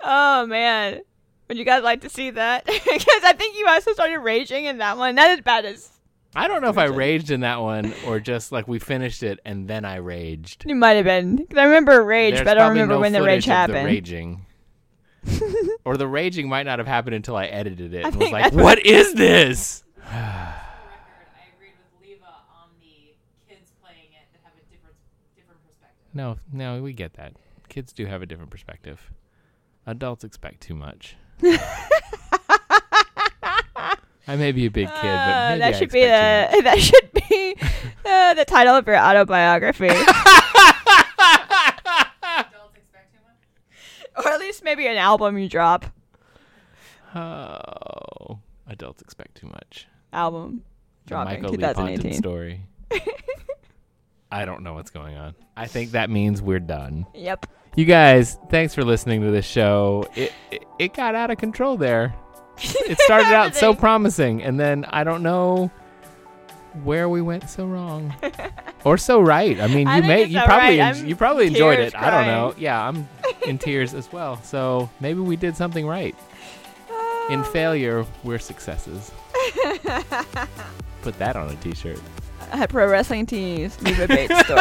Oh 0.00 0.46
man, 0.46 1.00
would 1.48 1.56
you 1.58 1.64
guys 1.64 1.82
like 1.82 2.02
to 2.02 2.08
see 2.08 2.30
that? 2.30 2.66
because 2.66 3.24
I 3.24 3.32
think 3.36 3.56
you 3.58 3.66
also 3.66 3.92
started 3.92 4.18
raging 4.18 4.66
in 4.66 4.78
that 4.78 4.96
one. 4.98 5.14
Not 5.14 5.30
as 5.30 5.40
bad 5.40 5.64
as 5.64 5.90
I 6.36 6.46
don't 6.46 6.60
know 6.60 6.68
if 6.68 6.78
I 6.78 6.84
raged 6.84 7.30
in 7.30 7.40
that 7.40 7.60
one 7.62 7.94
or 8.06 8.20
just 8.20 8.52
like 8.52 8.68
we 8.68 8.78
finished 8.78 9.22
it 9.22 9.40
and 9.44 9.66
then 9.66 9.84
I 9.84 9.96
raged. 9.96 10.64
You 10.66 10.74
might 10.74 10.92
have 10.92 11.04
been. 11.06 11.38
'Cause 11.38 11.58
I 11.58 11.64
remember 11.64 12.02
rage, 12.04 12.34
There's 12.34 12.44
but 12.44 12.58
I 12.58 12.60
don't 12.60 12.70
remember 12.70 12.94
no 12.94 13.00
when 13.00 13.12
the 13.12 13.22
rage 13.22 13.46
happened. 13.46 13.78
The 13.78 13.84
raging. 13.84 14.44
or 15.84 15.96
the 15.96 16.06
raging 16.08 16.48
might 16.48 16.64
not 16.64 16.78
have 16.78 16.86
happened 16.88 17.14
until 17.14 17.36
I 17.36 17.46
edited 17.46 17.94
it. 17.94 18.04
I 18.04 18.08
and 18.08 18.16
was 18.16 18.30
like, 18.30 18.44
that's 18.44 18.56
what 18.56 18.84
is 18.84 19.14
this? 19.14 19.82
record, 19.98 20.14
I 20.14 20.54
agreed 21.54 21.72
with 21.78 21.88
Leva 22.08 22.24
on 22.26 22.70
the 22.80 23.14
kids 23.48 23.72
playing 23.82 24.12
it 24.12 24.26
that 24.32 24.40
have 24.44 24.52
a 24.54 24.62
different 24.72 24.96
different 25.36 25.60
perspective. 25.66 26.14
No, 26.14 26.38
no, 26.52 26.82
we 26.82 26.92
get 26.92 27.14
that. 27.14 27.32
Kids 27.68 27.92
do 27.92 28.06
have 28.06 28.22
a 28.22 28.26
different 28.26 28.50
perspective. 28.50 29.10
Adults 29.86 30.24
expect 30.24 30.60
too 30.60 30.74
much. 30.74 31.16
I 34.30 34.36
may 34.36 34.52
be 34.52 34.66
a 34.66 34.70
big 34.70 34.88
kid, 34.88 34.94
but 34.94 35.00
Uh, 35.00 35.48
maybe 35.50 35.58
that 35.60 35.68
I 35.68 35.72
should 35.72 35.90
be 35.90 36.00
expect 36.02 36.52
too 36.52 36.56
the 36.58 36.62
that 36.64 36.78
should 36.80 37.12
be 37.12 37.56
uh, 38.04 38.34
the 38.34 38.44
title 38.44 38.74
of 38.76 38.86
your 38.86 38.98
autobiography, 38.98 39.88
Adults 39.88 40.08
expect 42.76 43.10
too 43.12 43.20
much. 43.24 43.38
or 44.26 44.30
at 44.32 44.37
least 44.48 44.64
maybe 44.64 44.86
an 44.86 44.96
album 44.96 45.36
you 45.38 45.48
drop. 45.48 45.84
Oh, 47.14 48.38
adults 48.66 49.02
expect 49.02 49.36
too 49.36 49.46
much. 49.46 49.86
Album 50.12 50.62
The 51.04 51.08
dropping 51.10 51.42
Michael 51.42 51.56
Lee 51.56 51.64
Ponton 51.74 51.86
2018. 51.96 52.12
story. 52.14 52.62
I 54.32 54.44
don't 54.44 54.62
know 54.62 54.74
what's 54.74 54.90
going 54.90 55.16
on. 55.16 55.34
I 55.56 55.66
think 55.66 55.92
that 55.92 56.08
means 56.10 56.40
we're 56.42 56.60
done. 56.60 57.06
Yep. 57.14 57.46
You 57.76 57.84
guys, 57.84 58.38
thanks 58.50 58.74
for 58.74 58.84
listening 58.84 59.20
to 59.22 59.30
this 59.30 59.46
show. 59.46 60.08
It 60.14 60.32
it, 60.50 60.64
it 60.78 60.94
got 60.94 61.14
out 61.14 61.30
of 61.30 61.38
control 61.38 61.76
there. 61.76 62.14
It 62.60 62.98
started 63.00 63.32
out 63.32 63.54
so 63.54 63.72
promising, 63.74 64.42
and 64.42 64.58
then 64.58 64.84
I 64.88 65.04
don't 65.04 65.22
know 65.22 65.70
where 66.84 67.08
we 67.08 67.20
went 67.22 67.48
so 67.50 67.66
wrong 67.66 68.14
or 68.84 68.98
so 68.98 69.20
right. 69.20 69.60
I 69.60 69.66
mean, 69.66 69.86
I 69.86 69.96
you 69.96 70.02
may 70.02 70.24
you 70.24 70.40
probably 70.40 70.78
right. 70.78 70.96
en- 70.96 71.06
you 71.08 71.16
probably 71.16 71.46
enjoyed 71.46 71.78
it. 71.78 71.94
I 71.94 72.10
don't 72.10 72.26
know. 72.26 72.54
Yeah, 72.58 72.86
I'm 72.88 73.08
in 73.46 73.58
tears 73.64 73.94
as 73.94 74.10
well. 74.12 74.42
So 74.42 74.88
maybe 75.00 75.20
we 75.20 75.36
did 75.36 75.56
something 75.56 75.86
right. 75.86 76.14
In 77.30 77.44
failure, 77.44 78.06
we're 78.24 78.38
successes. 78.38 79.12
Put 81.02 81.18
that 81.18 81.36
on 81.36 81.50
a 81.50 81.56
T-shirt. 81.56 82.00
At 82.50 82.70
Pro 82.70 82.88
Wrestling 82.88 83.26
Tees, 83.26 83.80
Leva 83.82 84.08
Bates 84.08 84.38
store. 84.40 84.56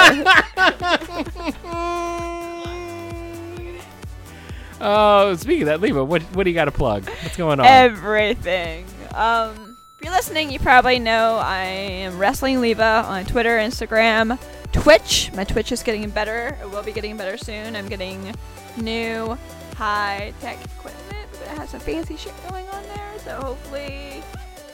Oh, 4.80 5.36
speaking 5.36 5.64
of 5.64 5.68
that, 5.68 5.82
Leva, 5.82 6.04
what 6.04 6.22
what 6.36 6.44
do 6.44 6.50
you 6.50 6.54
got 6.54 6.66
to 6.66 6.72
plug? 6.72 7.06
What's 7.06 7.38
going 7.38 7.60
on? 7.60 7.66
Everything. 7.66 8.86
Um, 9.16 9.67
if 9.98 10.06
you're 10.06 10.14
listening, 10.14 10.52
you 10.52 10.60
probably 10.60 11.00
know 11.00 11.38
I 11.38 11.64
am 11.64 12.20
Wrestling 12.20 12.62
Leva 12.62 13.04
on 13.08 13.26
Twitter, 13.26 13.58
Instagram, 13.58 14.38
Twitch. 14.72 15.32
My 15.34 15.44
Twitch 15.44 15.72
is 15.72 15.82
getting 15.82 16.08
better. 16.12 16.56
It 16.62 16.70
will 16.70 16.84
be 16.84 16.92
getting 16.92 17.18
better 17.18 17.36
soon. 17.36 17.76
I'm 17.76 17.88
getting 17.88 18.32
new 18.78 19.36
high 19.76 20.34
tech 20.40 20.64
equipment. 20.64 21.28
We're 21.34 21.46
gonna 21.46 21.60
have 21.62 21.70
some 21.70 21.80
fancy 21.80 22.16
shit 22.16 22.34
going 22.48 22.68
on 22.70 22.84
there. 22.84 23.20
So 23.24 23.42
hopefully, 23.42 24.22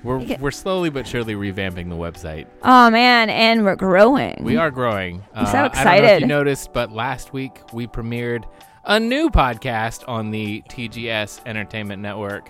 We're, 0.04 0.20
Yeah. 0.22 0.38
we're 0.40 0.52
slowly 0.52 0.90
but 0.90 1.06
surely 1.06 1.36
revamping 1.36 1.90
the 1.90 1.96
website. 1.96 2.48
Oh 2.64 2.90
man, 2.90 3.30
and 3.30 3.66
we're 3.66 3.76
growing. 3.76 4.42
We 4.44 4.56
are 4.56 4.72
growing. 4.72 5.22
I'm 5.36 5.46
so 5.46 5.52
Uh, 5.52 5.56
I 5.56 5.62
don't 5.62 5.62
know 5.62 5.66
if 5.66 5.74
excited. 5.74 6.22
you 6.22 6.28
noticed, 6.28 6.72
but 6.74 6.92
last 6.94 7.34
week 7.34 7.60
we 7.74 7.86
premiered 7.86 8.46
a 8.86 8.98
new 9.00 9.30
podcast 9.30 10.08
on 10.08 10.32
the 10.32 10.64
TGS 10.70 11.42
Entertainment 11.46 12.02
Network, 12.02 12.50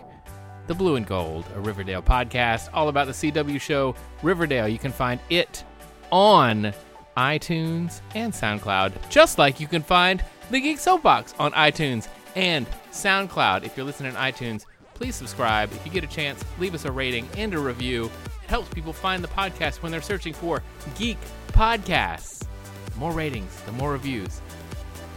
The 0.67 0.75
Blue 0.75 0.95
and 0.95 1.07
Gold, 1.07 1.43
a 1.55 1.59
Riverdale 1.59 2.03
podcast 2.03 2.69
all 2.71 2.87
about 2.89 3.07
the 3.07 3.13
CW 3.13 3.59
show 3.59 3.95
Riverdale. 4.21 4.67
You 4.67 4.77
can 4.77 4.91
find 4.91 5.19
it 5.31 5.63
on 6.11 6.71
iTunes 7.19 7.99
and 8.15 8.31
SoundCloud, 8.31 9.09
just 9.09 9.37
like 9.37 9.59
you 9.59 9.67
can 9.67 9.83
find 9.83 10.23
The 10.51 10.61
Geek 10.61 10.79
Soapbox 10.79 11.35
on 11.37 11.51
iTunes 11.51 12.07
and 12.37 12.65
SoundCloud. 12.93 13.65
If 13.65 13.75
you're 13.75 13.85
listening 13.85 14.15
on 14.15 14.31
iTunes, 14.31 14.63
please 14.93 15.17
subscribe. 15.17 15.69
If 15.73 15.85
you 15.85 15.91
get 15.91 16.05
a 16.05 16.07
chance, 16.07 16.41
leave 16.59 16.73
us 16.73 16.85
a 16.85 16.91
rating 16.93 17.27
and 17.35 17.53
a 17.53 17.59
review. 17.59 18.05
It 18.05 18.49
helps 18.49 18.69
people 18.69 18.93
find 18.93 19.21
the 19.21 19.27
podcast 19.27 19.81
when 19.81 19.91
they're 19.91 20.01
searching 20.01 20.33
for 20.33 20.63
geek 20.97 21.17
podcasts. 21.49 22.47
The 22.85 22.97
more 22.97 23.11
ratings, 23.11 23.53
the 23.63 23.73
more 23.73 23.91
reviews, 23.91 24.39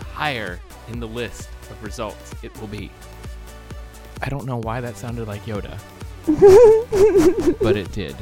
the 0.01 0.05
higher 0.07 0.59
in 0.89 0.99
the 0.99 1.07
list 1.07 1.51
of 1.71 1.81
results 1.85 2.35
it 2.43 2.61
will 2.61 2.67
be. 2.67 2.91
I 4.21 4.29
don't 4.29 4.45
know 4.45 4.59
why 4.59 4.81
that 4.81 4.97
sounded 4.97 5.29
like 5.29 5.45
Yoda, 5.45 5.79
but 7.63 7.77
it 7.77 7.93
did. 7.93 8.17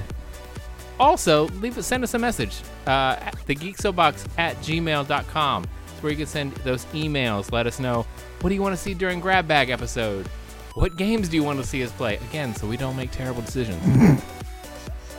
Also, 0.99 1.49
leave 1.63 1.83
send 1.83 2.05
us 2.05 2.13
a 2.13 2.19
message. 2.19 2.61
Uh, 2.87 3.17
at 3.21 3.37
thegeeksoapbox 3.47 4.27
at 4.39 4.57
gmail.com. 4.57 5.65
It's 5.93 6.03
where 6.03 6.13
you 6.13 6.19
can 6.19 6.27
send 6.27 6.55
those 6.57 6.85
emails. 6.87 7.53
Let 7.53 7.67
us 7.67 7.79
know 7.79 8.07
what 8.41 8.49
do 8.49 8.55
you 8.55 8.63
want 8.63 8.75
to 8.75 8.83
see 8.83 8.95
during 8.95 9.21
Grab 9.21 9.47
Bag 9.47 9.71
episode? 9.71 10.27
What 10.75 10.97
games 10.97 11.29
do 11.29 11.37
you 11.37 11.45
want 11.45 11.61
to 11.61 11.67
see 11.67 11.85
us 11.85 11.93
play? 11.93 12.17
Again, 12.17 12.55
so 12.55 12.67
we 12.67 12.77
don't 12.77 12.97
make 12.97 13.11
terrible 13.11 13.43
decisions. 13.43 13.83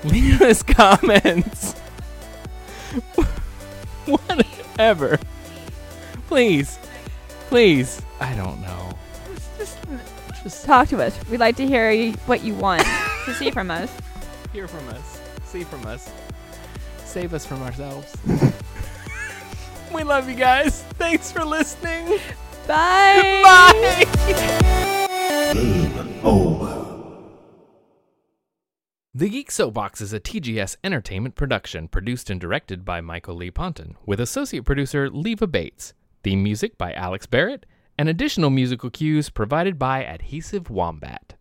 leave 0.03 0.41
us 0.41 0.64
comments. 0.64 1.74
Whatever. 4.05 5.20
Please. 6.28 6.80
Please. 7.47 8.01
I 8.20 8.34
don't 8.36 8.62
know. 8.62 8.89
Just, 9.57 9.78
Just 10.43 10.66
talk 10.66 10.88
to 10.88 11.03
us. 11.03 11.18
We'd 11.30 11.39
like 11.39 11.57
to 11.57 11.68
hear 11.68 12.12
what 12.26 12.43
you 12.43 12.55
want 12.55 12.84
to 13.26 13.34
see 13.34 13.51
from 13.51 13.70
us. 13.70 13.91
hear 14.53 14.68
from 14.68 14.88
us. 14.89 15.20
See 15.45 15.64
from 15.64 15.86
us. 15.86 16.09
Save 17.12 17.34
us 17.34 17.45
from 17.45 17.62
ourselves. 17.62 18.16
we 19.93 20.01
love 20.01 20.30
you 20.30 20.36
guys. 20.36 20.84
Thanks 20.93 21.30
for 21.30 21.43
listening. 21.43 22.20
Bye. 22.66 23.41
Bye. 23.43 24.05
The 29.14 29.28
Geek 29.28 29.51
Soapbox 29.51 29.99
is 29.99 30.14
a 30.14 30.22
TGS 30.22 30.78
Entertainment 30.86 31.36
production 31.36 31.89
produced 31.89 32.30
and 32.30 32.39
directed 32.39 32.86
by 32.86 33.01
Michael 33.01 33.36
Lee 33.36 33.51
Ponton, 33.51 33.97
with 34.05 34.22
associate 34.22 34.64
producer 34.64 35.09
Leva 35.09 35.47
Bates, 35.47 35.93
theme 36.24 36.41
music 36.41 36.78
by 36.78 36.93
Alex 36.93 37.26
Berrett, 37.26 37.66
and 37.97 38.07
additional 38.07 38.49
musical 38.49 38.89
cues 38.89 39.30
provided 39.30 39.78
by 39.78 40.05
Adhesive 40.05 40.70
Wombat. 40.70 41.36